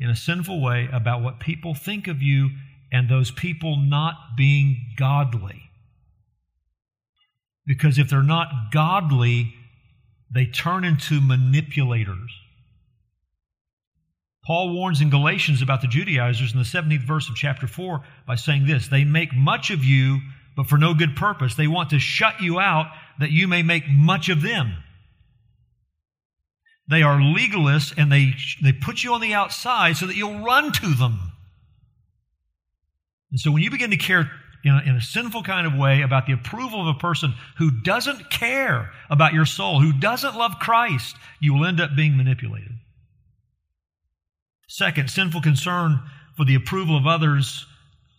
in 0.01 0.11
a 0.11 0.17
sinful 0.17 0.61
way 0.61 0.89
about 0.93 1.23
what 1.23 1.41
people 1.41 1.75
think 1.75 2.09
of 2.09 2.21
you 2.21 2.51
and 2.93 3.09
those 3.09 3.31
people 3.31 3.77
not 3.77 4.15
being 4.37 4.95
godly. 4.97 5.71
Because 7.67 7.99
if 7.99 8.11
they're 8.11 8.23
not 8.23 8.71
godly, 8.73 9.55
they 10.35 10.47
turn 10.47 10.85
into 10.85 11.21
manipulators. 11.21 12.31
Paul 14.47 14.75
warns 14.75 15.01
in 15.01 15.09
Galatians 15.09 15.63
about 15.63 15.81
the 15.81 15.89
Judaizers 15.89 16.53
in 16.53 16.59
the 16.59 16.65
17th 16.65 17.07
verse 17.07 17.31
of 17.31 17.37
chapter 17.37 17.67
4 17.67 18.03
by 18.27 18.35
saying 18.35 18.67
this 18.67 18.89
They 18.89 19.05
make 19.05 19.35
much 19.35 19.71
of 19.71 19.85
you, 19.85 20.21
but 20.57 20.67
for 20.67 20.77
no 20.77 20.93
good 20.93 21.17
purpose. 21.17 21.55
They 21.55 21.69
want 21.69 21.91
to 21.91 21.99
shut 21.99 22.41
you 22.41 22.59
out 22.59 22.87
that 23.21 23.31
you 23.31 23.49
may 23.49 23.63
make 23.63 23.89
much 23.89 24.29
of 24.29 24.43
them. 24.43 24.75
They 26.91 27.03
are 27.03 27.19
legalists 27.19 27.95
and 27.97 28.13
they, 28.13 28.35
they 28.63 28.73
put 28.73 29.03
you 29.03 29.15
on 29.15 29.23
the 29.23 29.33
outside 29.33 29.97
so 29.97 30.07
that 30.07 30.17
you'll 30.17 30.45
run 30.45 30.71
to 30.73 30.95
them. 30.95 31.33
And 33.31 33.41
so 33.41 33.51
when 33.51 33.63
you 33.63 33.71
begin 33.71 33.91
to 33.91 33.97
care 33.97 34.31
in 34.65 34.75
a, 34.75 34.81
in 34.81 34.97
a 34.97 35.01
sinful 35.01 35.43
kind 35.43 35.67
of 35.67 35.75
way 35.75 36.01
about 36.01 36.27
the 36.27 36.33
approval 36.33 36.81
of 36.81 36.97
a 36.97 36.99
person 36.99 37.35
who 37.59 37.71
doesn't 37.71 38.31
care 38.31 38.91
about 39.11 39.35
your 39.35 39.45
soul, 39.45 39.81
who 39.81 39.93
doesn't 39.93 40.37
love 40.37 40.59
Christ, 40.59 41.17
you 41.41 41.55
will 41.55 41.67
end 41.67 41.81
up 41.81 41.95
being 41.95 42.17
manipulated. 42.17 42.73
Second, 44.67 45.11
sinful 45.11 45.43
concern 45.43 46.01
for 46.37 46.45
the 46.45 46.55
approval 46.55 46.97
of 46.97 47.07
others 47.07 47.67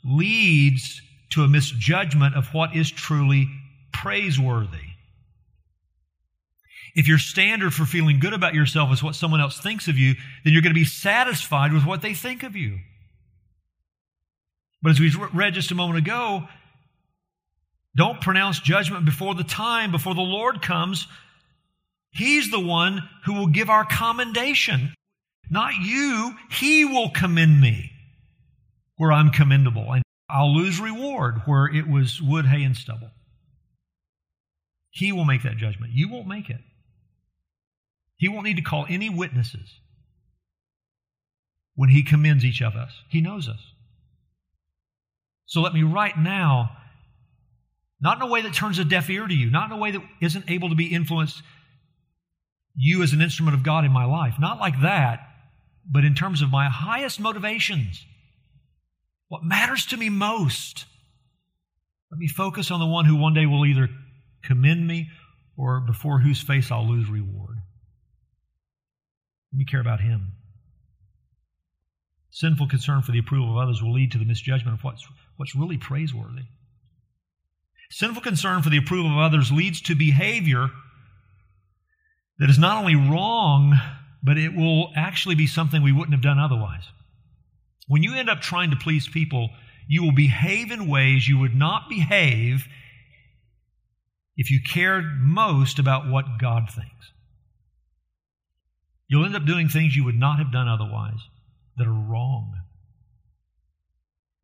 leads 0.04 1.02
to 1.32 1.44
a 1.44 1.48
misjudgment 1.48 2.36
of 2.36 2.54
what 2.54 2.76
is 2.76 2.92
truly 2.92 3.50
praiseworthy. 3.92 4.78
If 6.96 7.08
your 7.10 7.18
standard 7.18 7.74
for 7.74 7.86
feeling 7.86 8.20
good 8.20 8.34
about 8.34 8.54
yourself 8.54 8.94
is 8.94 9.04
what 9.04 9.16
someone 9.16 9.42
else 9.42 9.60
thinks 9.60 9.88
of 9.88 9.98
you, 9.98 10.14
then 10.44 10.54
you're 10.54 10.62
going 10.62 10.74
to 10.74 10.80
be 10.80 10.86
satisfied 10.86 11.74
with 11.74 11.86
what 11.86 12.02
they 12.02 12.14
think 12.14 12.44
of 12.44 12.56
you. 12.56 12.80
But 14.86 14.92
as 14.92 15.00
we 15.00 15.12
read 15.34 15.56
just 15.56 15.72
a 15.72 15.76
moment 15.76 15.98
ago, 15.98 16.48
don't 17.96 18.22
pronounce 18.22 18.60
judgment 18.60 19.04
before 19.04 19.34
the 19.34 19.44
time, 19.44 19.92
before 19.92 20.14
the 20.14 20.22
Lord 20.22 20.62
comes. 20.62 21.08
He's 22.12 22.52
the 22.52 22.60
one 22.60 23.02
who 23.24 23.34
will 23.34 23.48
give 23.48 23.72
our 23.72 23.84
commendation. 23.84 24.94
Not 25.50 25.74
you. 25.74 26.36
He 26.52 26.86
will 26.86 27.10
commend 27.10 27.60
me 27.60 27.94
where 28.98 29.12
I'm 29.12 29.32
commendable. 29.32 29.92
And 29.92 30.04
I'll 30.30 30.54
lose 30.56 30.80
reward 30.80 31.42
where 31.48 31.66
it 31.66 31.90
was 31.90 32.22
wood, 32.22 32.46
hay, 32.46 32.62
and 32.62 32.78
stubble. 32.78 33.10
He 34.92 35.12
will 35.12 35.26
make 35.26 35.42
that 35.42 35.58
judgment. 35.58 35.94
You 35.94 36.10
won't 36.10 36.28
make 36.28 36.52
it. 36.52 36.62
He 38.18 38.30
won't 38.30 38.46
need 38.46 38.58
to 38.58 38.62
call 38.62 38.86
any 38.88 39.10
witnesses 39.10 39.80
when 41.74 41.90
He 41.90 42.04
commends 42.04 42.46
each 42.46 42.62
of 42.62 42.76
us. 42.76 42.92
He 43.10 43.20
knows 43.20 43.50
us. 43.50 43.72
So 45.46 45.62
let 45.62 45.74
me 45.74 45.84
right 45.84 46.18
now, 46.18 46.72
not 48.02 48.18
in 48.18 48.24
a 48.24 48.28
way 48.28 48.42
that 48.42 48.54
turns 48.54 48.80
a 48.80 48.86
deaf 48.86 49.10
ear 49.10 49.28
to 49.28 49.34
you, 49.34 49.50
not 49.50 49.72
in 49.72 49.78
a 49.78 49.80
way 49.80 49.92
that 49.92 50.02
isn't 50.22 50.50
able 50.50 50.70
to 50.70 50.76
be 50.76 50.94
influenced 50.94 51.42
you 52.76 53.04
as 53.04 53.14
an 53.14 53.22
instrument 53.22 53.56
of 53.56 53.64
God 53.64 53.86
in 53.86 53.92
my 53.92 54.06
life. 54.06 54.36
Not 54.40 54.60
like 54.60 54.82
that, 54.82 55.20
but 55.90 56.04
in 56.04 56.16
terms 56.16 56.42
of 56.42 56.50
my 56.50 56.68
highest 56.68 57.20
motivations. 57.20 58.06
What 59.28 59.44
matters 59.44 59.86
to 59.88 59.98
me 59.98 60.10
most. 60.10 60.86
Let 62.12 62.20
me 62.20 62.28
focus 62.28 62.72
on 62.72 62.80
the 62.80 62.86
one 62.86 63.06
who 63.06 63.16
one 63.16 63.34
day 63.34 63.46
will 63.46 63.66
either 63.66 63.90
commend 64.44 64.86
me 64.88 65.10
or 65.58 65.80
before 65.80 66.20
whose 66.20 66.42
face 66.42 66.72
I'll 66.72 66.88
lose 66.88 67.10
reward. 67.10 67.58
Let 69.52 69.58
me 69.58 69.66
care 69.66 69.80
about 69.80 70.02
him. 70.02 70.34
Sinful 72.30 72.68
concern 72.68 73.02
for 73.02 73.14
the 73.14 73.20
approval 73.20 73.52
of 73.52 73.64
others 73.64 73.82
will 73.82 73.94
lead 73.94 74.12
to 74.12 74.18
the 74.18 74.26
misjudgment 74.26 74.78
of 74.78 74.84
what's, 74.84 75.08
what's 75.38 75.56
really 75.56 75.78
praiseworthy. 75.78 76.44
Sinful 77.90 78.22
concern 78.22 78.62
for 78.62 78.70
the 78.70 78.78
approval 78.78 79.12
of 79.12 79.18
others 79.18 79.52
leads 79.52 79.82
to 79.82 79.96
behavior 79.96 80.70
that 82.40 82.50
is 82.50 82.60
not 82.60 82.78
only 82.78 82.96
wrong, 82.96 83.80
but 84.24 84.38
it 84.38 84.56
will 84.56 84.92
actually 84.96 85.36
be 85.36 85.48
something 85.48 85.82
we 85.82 85.92
wouldn't 85.92 86.14
have 86.14 86.22
done 86.22 86.40
otherwise. 86.40 86.84
When 87.88 88.04
you 88.04 88.16
end 88.16 88.30
up 88.30 88.42
trying 88.42 88.72
to 88.72 88.76
please 88.76 89.08
people, 89.08 89.50
you 89.88 90.04
will 90.04 90.12
behave 90.12 90.72
in 90.72 90.90
ways 90.90 91.28
you 91.28 91.38
would 91.40 91.56
not 91.56 91.90
behave 91.90 92.66
if 94.36 94.50
you 94.52 94.60
cared 94.62 95.06
most 95.22 95.80
about 95.80 96.10
what 96.10 96.40
God 96.40 96.70
thinks. 96.70 96.92
You'll 99.08 99.26
end 99.26 99.36
up 99.36 99.46
doing 99.46 99.70
things 99.70 99.96
you 99.96 100.04
would 100.04 100.20
not 100.20 100.40
have 100.40 100.52
done 100.52 100.68
otherwise 100.68 101.20
that 101.78 101.88
are 101.88 101.94
wrong. 101.94 102.54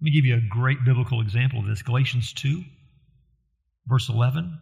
Let 0.02 0.06
me 0.06 0.12
give 0.14 0.26
you 0.26 0.36
a 0.36 0.42
great 0.50 0.84
biblical 0.84 1.22
example 1.22 1.60
of 1.60 1.68
this 1.68 1.84
Galatians 1.84 2.34
2, 2.34 2.64
verse 3.86 4.10
11. 4.10 4.60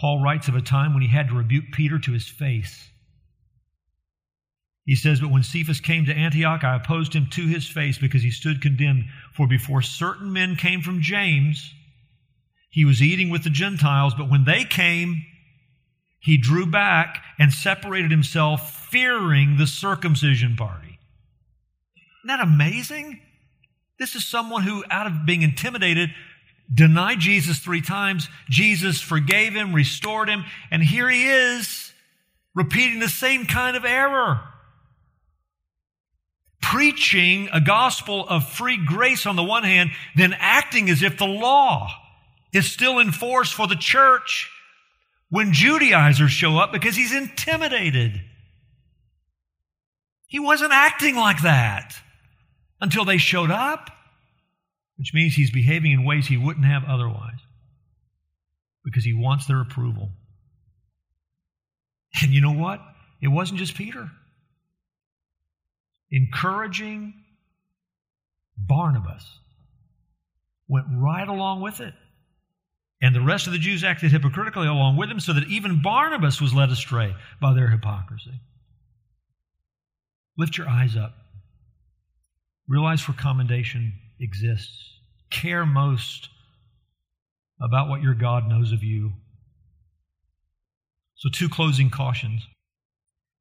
Paul 0.00 0.20
writes 0.20 0.48
of 0.48 0.56
a 0.56 0.60
time 0.60 0.92
when 0.92 1.02
he 1.02 1.08
had 1.08 1.28
to 1.28 1.36
rebuke 1.36 1.66
Peter 1.72 2.00
to 2.00 2.12
his 2.12 2.26
face. 2.26 2.88
He 4.84 4.96
says, 4.96 5.20
But 5.20 5.30
when 5.30 5.44
Cephas 5.44 5.80
came 5.80 6.04
to 6.06 6.12
Antioch, 6.12 6.64
I 6.64 6.74
opposed 6.74 7.12
him 7.14 7.28
to 7.30 7.46
his 7.46 7.68
face 7.68 7.96
because 7.96 8.24
he 8.24 8.32
stood 8.32 8.60
condemned. 8.60 9.04
For 9.36 9.46
before 9.46 9.82
certain 9.82 10.32
men 10.32 10.56
came 10.56 10.80
from 10.82 11.00
James, 11.00 11.72
he 12.70 12.84
was 12.84 13.00
eating 13.00 13.30
with 13.30 13.44
the 13.44 13.50
Gentiles, 13.50 14.14
but 14.14 14.28
when 14.28 14.46
they 14.46 14.64
came, 14.64 15.22
he 16.18 16.38
drew 16.38 16.66
back 16.66 17.22
and 17.38 17.52
separated 17.52 18.10
himself, 18.10 18.88
fearing 18.90 19.58
the 19.58 19.68
circumcision 19.68 20.56
party. 20.56 20.98
Isn't 22.24 22.36
that 22.36 22.40
amazing? 22.40 23.20
This 23.98 24.14
is 24.14 24.26
someone 24.26 24.62
who, 24.62 24.84
out 24.90 25.06
of 25.06 25.26
being 25.26 25.42
intimidated, 25.42 26.10
denied 26.72 27.20
Jesus 27.20 27.58
three 27.58 27.80
times. 27.80 28.28
Jesus 28.48 29.00
forgave 29.00 29.54
him, 29.54 29.74
restored 29.74 30.28
him, 30.28 30.44
and 30.70 30.82
here 30.82 31.08
he 31.08 31.26
is 31.26 31.92
repeating 32.54 33.00
the 33.00 33.08
same 33.08 33.46
kind 33.46 33.76
of 33.76 33.84
error. 33.84 34.40
Preaching 36.60 37.48
a 37.52 37.60
gospel 37.60 38.26
of 38.26 38.48
free 38.48 38.78
grace 38.84 39.26
on 39.26 39.36
the 39.36 39.42
one 39.42 39.64
hand, 39.64 39.90
then 40.16 40.34
acting 40.38 40.88
as 40.88 41.02
if 41.02 41.18
the 41.18 41.26
law 41.26 41.90
is 42.52 42.70
still 42.70 42.98
in 42.98 43.12
force 43.12 43.50
for 43.50 43.66
the 43.66 43.76
church 43.76 44.50
when 45.28 45.52
Judaizers 45.52 46.30
show 46.30 46.56
up 46.56 46.72
because 46.72 46.96
he's 46.96 47.14
intimidated. 47.14 48.20
He 50.26 50.40
wasn't 50.40 50.72
acting 50.72 51.16
like 51.16 51.42
that 51.42 51.94
until 52.84 53.04
they 53.04 53.18
showed 53.18 53.50
up 53.50 53.90
which 54.96 55.12
means 55.12 55.34
he's 55.34 55.50
behaving 55.50 55.92
in 55.92 56.04
ways 56.04 56.26
he 56.26 56.36
wouldn't 56.36 56.66
have 56.66 56.84
otherwise 56.84 57.38
because 58.84 59.04
he 59.04 59.12
wants 59.12 59.46
their 59.46 59.60
approval. 59.60 60.10
And 62.22 62.32
you 62.32 62.40
know 62.40 62.52
what? 62.52 62.80
It 63.20 63.28
wasn't 63.28 63.58
just 63.58 63.74
Peter. 63.74 64.08
Encouraging 66.10 67.14
Barnabas 68.56 69.24
went 70.68 70.86
right 70.92 71.26
along 71.26 71.60
with 71.60 71.80
it. 71.80 71.94
And 73.02 73.14
the 73.14 73.20
rest 73.20 73.46
of 73.46 73.52
the 73.52 73.58
Jews 73.58 73.82
acted 73.82 74.12
hypocritically 74.12 74.68
along 74.68 74.96
with 74.96 75.10
him, 75.10 75.20
so 75.20 75.32
that 75.32 75.48
even 75.48 75.82
Barnabas 75.82 76.40
was 76.40 76.54
led 76.54 76.70
astray 76.70 77.14
by 77.40 77.52
their 77.52 77.68
hypocrisy. 77.68 78.40
Lift 80.38 80.56
your 80.56 80.68
eyes 80.68 80.96
up. 80.96 81.23
Realize 82.68 83.06
where 83.06 83.16
commendation 83.16 83.92
exists. 84.20 84.98
Care 85.30 85.66
most 85.66 86.28
about 87.60 87.88
what 87.88 88.02
your 88.02 88.14
God 88.14 88.48
knows 88.48 88.72
of 88.72 88.82
you. 88.82 89.12
So, 91.16 91.28
two 91.32 91.48
closing 91.48 91.90
cautions. 91.90 92.46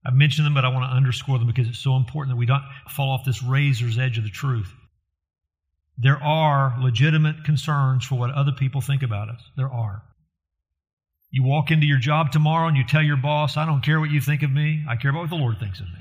I've 0.05 0.13
mentioned 0.13 0.45
them, 0.45 0.53
but 0.53 0.65
I 0.65 0.69
want 0.69 0.89
to 0.89 0.95
underscore 0.95 1.37
them 1.37 1.47
because 1.47 1.67
it's 1.67 1.79
so 1.79 1.95
important 1.95 2.35
that 2.35 2.39
we 2.39 2.45
don't 2.45 2.63
fall 2.89 3.09
off 3.11 3.25
this 3.25 3.41
razor's 3.41 3.97
edge 3.97 4.17
of 4.17 4.25
the 4.25 4.29
truth. 4.29 4.71
There 5.97 6.21
are 6.21 6.75
legitimate 6.81 7.45
concerns 7.45 8.03
for 8.05 8.15
what 8.15 8.31
other 8.31 8.51
people 8.51 8.81
think 8.81 9.03
about 9.03 9.29
us. 9.29 9.41
There 9.55 9.71
are. 9.71 10.03
You 11.29 11.43
walk 11.43 11.71
into 11.71 11.85
your 11.85 11.99
job 11.99 12.31
tomorrow 12.31 12.67
and 12.67 12.77
you 12.77 12.83
tell 12.85 13.01
your 13.01 13.17
boss, 13.17 13.57
I 13.57 13.65
don't 13.65 13.81
care 13.81 13.99
what 13.99 14.11
you 14.11 14.21
think 14.21 14.43
of 14.43 14.51
me, 14.51 14.85
I 14.89 14.97
care 14.97 15.11
about 15.11 15.21
what 15.21 15.29
the 15.29 15.35
Lord 15.35 15.59
thinks 15.59 15.79
of 15.79 15.87
me. 15.87 15.99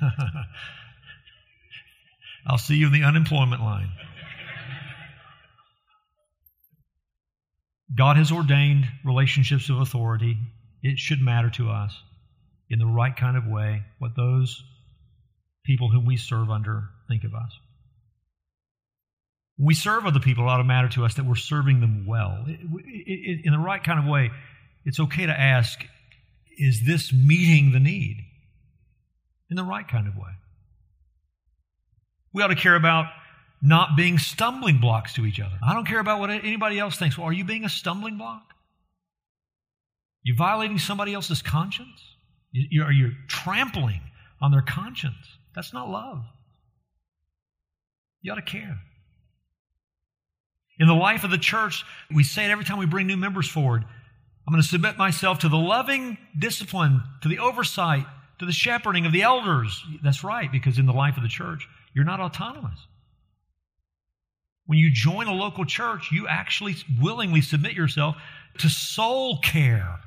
I'll 2.48 2.58
see 2.58 2.76
you 2.76 2.86
in 2.86 2.92
the 2.92 3.02
unemployment 3.02 3.60
line. 3.60 3.90
God 7.96 8.16
has 8.16 8.30
ordained 8.30 8.86
relationships 9.04 9.68
of 9.68 9.80
authority. 9.80 10.36
It 10.82 10.98
should 10.98 11.20
matter 11.20 11.50
to 11.50 11.70
us 11.70 11.96
in 12.68 12.78
the 12.78 12.86
right 12.86 13.16
kind 13.16 13.36
of 13.36 13.46
way 13.46 13.82
what 13.98 14.16
those 14.16 14.62
people 15.64 15.90
whom 15.90 16.04
we 16.04 16.16
serve 16.16 16.50
under 16.50 16.84
think 17.08 17.24
of 17.24 17.34
us. 17.34 17.58
When 19.56 19.68
we 19.68 19.74
serve 19.74 20.04
other 20.04 20.20
people, 20.20 20.44
it 20.44 20.48
ought 20.48 20.58
to 20.58 20.64
matter 20.64 20.88
to 20.90 21.04
us 21.04 21.14
that 21.14 21.24
we're 21.24 21.34
serving 21.34 21.80
them 21.80 22.06
well. 22.06 22.44
It, 22.46 22.60
it, 22.60 23.40
in 23.44 23.52
the 23.52 23.58
right 23.58 23.82
kind 23.82 23.98
of 23.98 24.04
way, 24.04 24.30
it's 24.84 25.00
okay 25.00 25.26
to 25.26 25.32
ask, 25.40 25.78
is 26.58 26.84
this 26.86 27.12
meeting 27.12 27.72
the 27.72 27.80
need? 27.80 28.18
In 29.50 29.56
the 29.56 29.64
right 29.64 29.86
kind 29.86 30.06
of 30.06 30.16
way. 30.16 30.30
We 32.36 32.42
ought 32.42 32.48
to 32.48 32.54
care 32.54 32.76
about 32.76 33.06
not 33.62 33.96
being 33.96 34.18
stumbling 34.18 34.76
blocks 34.78 35.14
to 35.14 35.24
each 35.24 35.40
other. 35.40 35.56
I 35.66 35.72
don't 35.72 35.86
care 35.86 36.00
about 36.00 36.20
what 36.20 36.28
anybody 36.28 36.78
else 36.78 36.98
thinks. 36.98 37.16
Well, 37.16 37.26
are 37.26 37.32
you 37.32 37.44
being 37.44 37.64
a 37.64 37.70
stumbling 37.70 38.18
block? 38.18 38.42
You're 40.22 40.36
violating 40.36 40.76
somebody 40.76 41.14
else's 41.14 41.40
conscience? 41.40 41.98
Are 42.54 42.92
you 42.92 43.12
trampling 43.26 44.02
on 44.42 44.50
their 44.50 44.60
conscience? 44.60 45.16
That's 45.54 45.72
not 45.72 45.88
love. 45.88 46.24
You 48.20 48.32
ought 48.32 48.34
to 48.34 48.42
care. 48.42 48.76
In 50.78 50.88
the 50.88 50.94
life 50.94 51.24
of 51.24 51.30
the 51.30 51.38
church, 51.38 51.86
we 52.14 52.22
say 52.22 52.44
it 52.44 52.50
every 52.50 52.66
time 52.66 52.76
we 52.76 52.84
bring 52.84 53.06
new 53.06 53.16
members 53.16 53.48
forward. 53.48 53.82
I'm 54.46 54.52
going 54.52 54.62
to 54.62 54.68
submit 54.68 54.98
myself 54.98 55.38
to 55.38 55.48
the 55.48 55.56
loving 55.56 56.18
discipline, 56.38 57.02
to 57.22 57.28
the 57.28 57.38
oversight, 57.38 58.04
to 58.40 58.44
the 58.44 58.52
shepherding 58.52 59.06
of 59.06 59.12
the 59.12 59.22
elders. 59.22 59.82
That's 60.02 60.22
right, 60.22 60.52
because 60.52 60.78
in 60.78 60.84
the 60.84 60.92
life 60.92 61.16
of 61.16 61.22
the 61.22 61.30
church, 61.30 61.66
you're 61.96 62.04
not 62.04 62.20
autonomous. 62.20 62.78
When 64.66 64.78
you 64.78 64.90
join 64.92 65.28
a 65.28 65.32
local 65.32 65.64
church, 65.64 66.10
you 66.12 66.28
actually 66.28 66.76
willingly 67.00 67.40
submit 67.40 67.72
yourself 67.72 68.16
to 68.58 68.68
soul 68.68 69.38
care. 69.38 70.00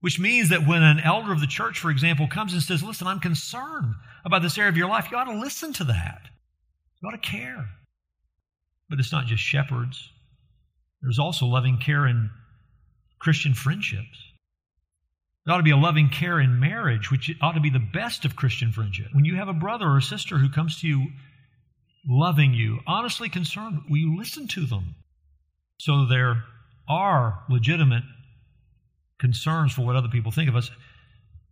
Which 0.00 0.20
means 0.20 0.50
that 0.50 0.68
when 0.68 0.84
an 0.84 1.00
elder 1.00 1.32
of 1.32 1.40
the 1.40 1.48
church, 1.48 1.80
for 1.80 1.90
example, 1.90 2.28
comes 2.28 2.52
and 2.52 2.62
says, 2.62 2.84
Listen, 2.84 3.08
I'm 3.08 3.18
concerned 3.18 3.92
about 4.24 4.42
this 4.42 4.56
area 4.56 4.68
of 4.68 4.76
your 4.76 4.88
life, 4.88 5.10
you 5.10 5.16
ought 5.16 5.24
to 5.24 5.40
listen 5.40 5.72
to 5.74 5.84
that. 5.84 6.20
You 7.02 7.08
ought 7.08 7.20
to 7.20 7.30
care. 7.30 7.68
But 8.88 9.00
it's 9.00 9.10
not 9.10 9.26
just 9.26 9.42
shepherds, 9.42 10.10
there's 11.02 11.18
also 11.18 11.46
loving 11.46 11.78
care 11.78 12.06
in 12.06 12.30
Christian 13.18 13.52
friendships. 13.52 14.27
There 15.48 15.54
ought 15.54 15.60
to 15.60 15.64
be 15.64 15.70
a 15.70 15.78
loving 15.78 16.10
care 16.10 16.38
in 16.38 16.60
marriage, 16.60 17.10
which 17.10 17.34
ought 17.40 17.52
to 17.52 17.60
be 17.60 17.70
the 17.70 17.78
best 17.78 18.26
of 18.26 18.36
Christian 18.36 18.70
friendship. 18.70 19.06
When 19.14 19.24
you 19.24 19.36
have 19.36 19.48
a 19.48 19.54
brother 19.54 19.86
or 19.86 19.96
a 19.96 20.02
sister 20.02 20.36
who 20.36 20.50
comes 20.50 20.78
to 20.82 20.86
you 20.86 21.06
loving 22.06 22.52
you, 22.52 22.80
honestly 22.86 23.30
concerned, 23.30 23.80
will 23.88 23.96
you 23.96 24.18
listen 24.18 24.46
to 24.48 24.66
them? 24.66 24.94
So 25.78 26.04
there 26.04 26.44
are 26.86 27.44
legitimate 27.48 28.02
concerns 29.18 29.72
for 29.72 29.86
what 29.86 29.96
other 29.96 30.10
people 30.10 30.32
think 30.32 30.50
of 30.50 30.56
us. 30.56 30.70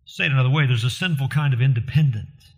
Say 0.05 0.27
it 0.27 0.33
another 0.33 0.51
way 0.51 0.67
there's 0.67 0.85
a 0.85 0.91
sinful 0.91 1.29
kind 1.29 1.55
of 1.55 1.63
independence. 1.63 2.53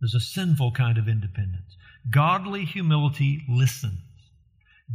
There's 0.00 0.14
a 0.14 0.20
sinful 0.20 0.70
kind 0.70 0.96
of 0.96 1.08
independence. 1.08 1.76
Godly 2.08 2.64
humility 2.64 3.42
listens. 3.48 3.98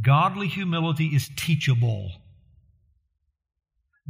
Godly 0.00 0.48
humility 0.48 1.08
is 1.08 1.28
teachable. 1.36 2.21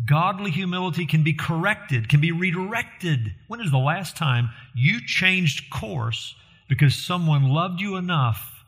Godly 0.06 0.50
humility 0.50 1.06
can 1.06 1.22
be 1.22 1.34
corrected, 1.34 2.08
can 2.08 2.20
be 2.20 2.32
redirected. 2.32 3.34
When 3.48 3.60
is 3.60 3.70
the 3.70 3.78
last 3.78 4.16
time 4.16 4.50
you 4.74 5.00
changed 5.04 5.70
course 5.70 6.34
because 6.68 6.94
someone 6.94 7.50
loved 7.50 7.80
you 7.80 7.96
enough 7.96 8.64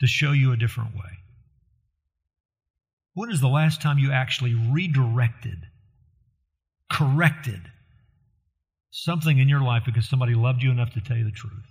to 0.00 0.06
show 0.06 0.32
you 0.32 0.52
a 0.52 0.56
different 0.56 0.94
way? 0.94 1.18
When 3.14 3.30
is 3.30 3.40
the 3.40 3.48
last 3.48 3.80
time 3.80 3.98
you 3.98 4.12
actually 4.12 4.54
redirected, 4.54 5.58
corrected 6.92 7.60
something 8.90 9.38
in 9.38 9.48
your 9.48 9.62
life 9.62 9.84
because 9.86 10.08
somebody 10.08 10.34
loved 10.34 10.62
you 10.62 10.70
enough 10.70 10.92
to 10.92 11.00
tell 11.00 11.16
you 11.16 11.24
the 11.24 11.30
truth? 11.30 11.64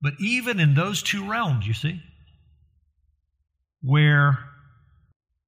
But 0.00 0.14
even 0.20 0.60
in 0.60 0.74
those 0.74 1.02
two 1.02 1.28
realms, 1.28 1.66
you 1.66 1.74
see, 1.74 2.00
where 3.82 4.38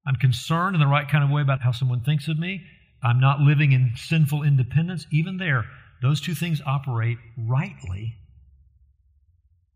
I'm 0.08 0.16
concerned 0.16 0.74
in 0.74 0.80
the 0.80 0.86
right 0.86 1.06
kind 1.06 1.22
of 1.22 1.28
way 1.28 1.42
about 1.42 1.60
how 1.60 1.70
someone 1.70 2.00
thinks 2.00 2.28
of 2.28 2.38
me. 2.38 2.62
I'm 3.02 3.20
not 3.20 3.40
living 3.40 3.72
in 3.72 3.92
sinful 3.94 4.42
independence. 4.42 5.06
Even 5.12 5.36
there, 5.36 5.66
those 6.00 6.18
two 6.18 6.34
things 6.34 6.62
operate 6.64 7.18
rightly 7.36 8.16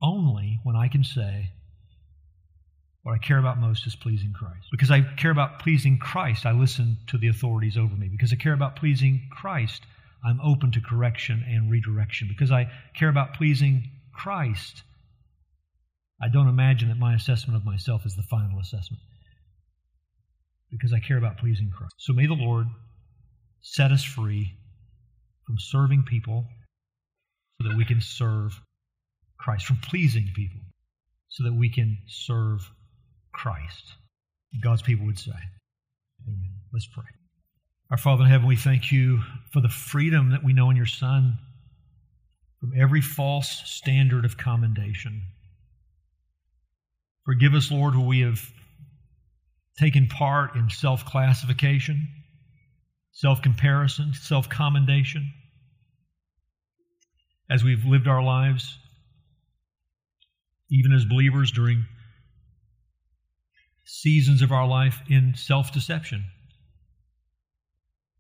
only 0.01 0.59
when 0.65 0.75
I 0.75 0.89
can 0.89 1.05
say, 1.05 1.51
what 3.03 3.13
I 3.13 3.19
care 3.19 3.37
about 3.37 3.59
most 3.59 3.87
is 3.87 3.95
pleasing 3.95 4.33
Christ. 4.33 4.69
Because 4.71 4.91
I 4.91 5.03
care 5.03 5.31
about 5.31 5.59
pleasing 5.59 5.99
Christ, 5.99 6.47
I 6.47 6.53
listen 6.53 6.97
to 7.09 7.19
the 7.19 7.29
authorities 7.29 7.77
over 7.77 7.95
me. 7.95 8.09
Because 8.09 8.33
I 8.33 8.37
care 8.37 8.55
about 8.55 8.77
pleasing 8.77 9.29
Christ, 9.31 9.83
I'm 10.25 10.41
open 10.41 10.73
to 10.73 10.81
correction 10.81 11.45
and 11.47 11.71
redirection. 11.71 12.27
Because 12.29 12.51
I 12.51 12.71
care 12.97 13.11
about 13.11 13.35
pleasing 13.35 13.91
Christ, 14.15 14.83
I 16.23 16.29
don't 16.29 16.49
imagine 16.49 16.89
that 16.89 16.99
my 16.99 17.15
assessment 17.15 17.59
of 17.59 17.67
myself 17.67 18.07
is 18.07 18.17
the 18.17 18.23
final 18.23 18.59
assessment 18.59 19.03
because 20.73 20.93
I 20.93 20.99
care 20.99 21.19
about 21.19 21.39
pleasing 21.39 21.71
Christ. 21.71 21.95
So 21.99 22.13
may 22.13 22.27
the 22.27 22.35
Lord 22.35 22.67
set 23.61 23.93
us 23.93 24.03
free 24.03 24.55
from 25.47 25.57
serving 25.59 26.03
people 26.03 26.47
so 27.61 27.69
that 27.69 27.77
we 27.77 27.85
can 27.85 28.01
serve 28.01 28.61
Christ, 29.39 29.67
from 29.67 29.77
pleasing 29.77 30.29
people 30.35 30.61
so 31.33 31.45
that 31.45 31.55
we 31.55 31.71
can 31.71 31.99
serve 32.07 32.71
Christ. 33.33 33.95
God's 34.63 34.83
people 34.83 35.07
would 35.07 35.19
say, 35.19 35.33
Amen. 36.29 36.51
Let's 36.73 36.87
pray. 36.87 37.05
Our 37.91 37.97
Father 37.97 38.25
in 38.25 38.31
heaven, 38.31 38.47
we 38.47 38.57
thank 38.57 38.93
you 38.93 39.21
for 39.51 39.61
the 39.61 39.69
freedom 39.69 40.31
that 40.31 40.45
we 40.45 40.53
know 40.53 40.71
in 40.71 40.77
your 40.77 40.87
Son 40.87 41.39
from 42.61 42.73
every 42.79 43.01
false 43.01 43.63
standard 43.65 44.25
of 44.25 44.37
commendation. 44.37 45.23
Forgive 47.25 47.55
us, 47.55 47.71
Lord, 47.71 47.97
where 47.97 48.07
we 48.07 48.21
have 48.21 48.47
taken 49.79 50.07
part 50.07 50.55
in 50.57 50.71
self 50.71 51.05
classification, 51.05 52.09
self 53.13 53.43
comparison, 53.43 54.15
self 54.15 54.49
commendation 54.49 55.33
as 57.51 57.63
we've 57.63 57.85
lived 57.85 58.09
our 58.09 58.23
lives, 58.23 58.79
even 60.71 60.93
as 60.93 61.05
believers 61.05 61.51
during 61.51 61.85
seasons 63.85 64.41
of 64.43 64.53
our 64.53 64.67
life 64.67 65.01
in 65.09 65.35
self 65.37 65.73
deception. 65.73 66.25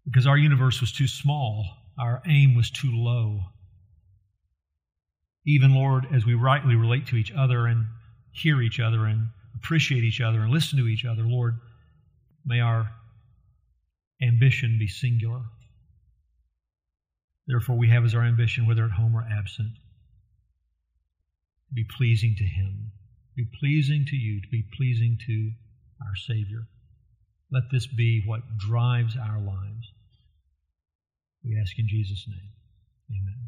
Because 0.05 0.27
our 0.27 0.37
universe 0.37 0.81
was 0.81 0.93
too 0.93 1.07
small, 1.07 1.65
our 1.99 2.23
aim 2.27 2.55
was 2.55 2.71
too 2.71 2.91
low. 2.93 3.41
Even, 5.47 5.75
Lord, 5.75 6.07
as 6.13 6.25
we 6.25 6.35
rightly 6.35 6.75
relate 6.75 7.07
to 7.09 7.17
each 7.17 7.33
other 7.33 7.67
and 7.67 7.87
hear 8.33 8.61
each 8.61 8.81
other 8.81 9.07
and 9.07 9.29
appreciate 9.63 10.05
each 10.05 10.21
other 10.21 10.41
and 10.41 10.53
listen 10.53 10.79
to 10.79 10.89
each 10.89 11.05
other, 11.05 11.23
Lord, 11.23 11.59
may 12.45 12.61
our 12.61 12.91
ambition 14.21 14.77
be 14.79 14.89
singular. 14.89 15.43
Therefore, 17.47 17.77
we 17.77 17.89
have 17.89 18.05
as 18.05 18.15
our 18.15 18.25
ambition, 18.25 18.67
whether 18.67 18.85
at 18.85 18.93
home 18.93 19.15
or 19.15 19.27
absent, 19.31 19.73
be 21.75 21.85
pleasing 21.97 22.35
to 22.39 22.45
Him, 22.45 22.93
be 23.37 23.47
pleasing 23.61 24.05
to 24.07 24.17
you, 24.17 24.41
to 24.41 24.49
be 24.49 24.65
pleasing 24.77 25.19
to 25.27 25.51
our 26.01 26.15
Savior. 26.17 26.67
Let 27.51 27.65
this 27.71 27.87
be 27.87 28.23
what 28.27 28.59
drives 28.59 29.17
our 29.17 29.41
lives. 29.41 29.93
We 31.45 31.59
ask 31.61 31.79
in 31.79 31.89
Jesus' 31.89 32.27
name. 32.29 32.51
Amen. 33.11 33.43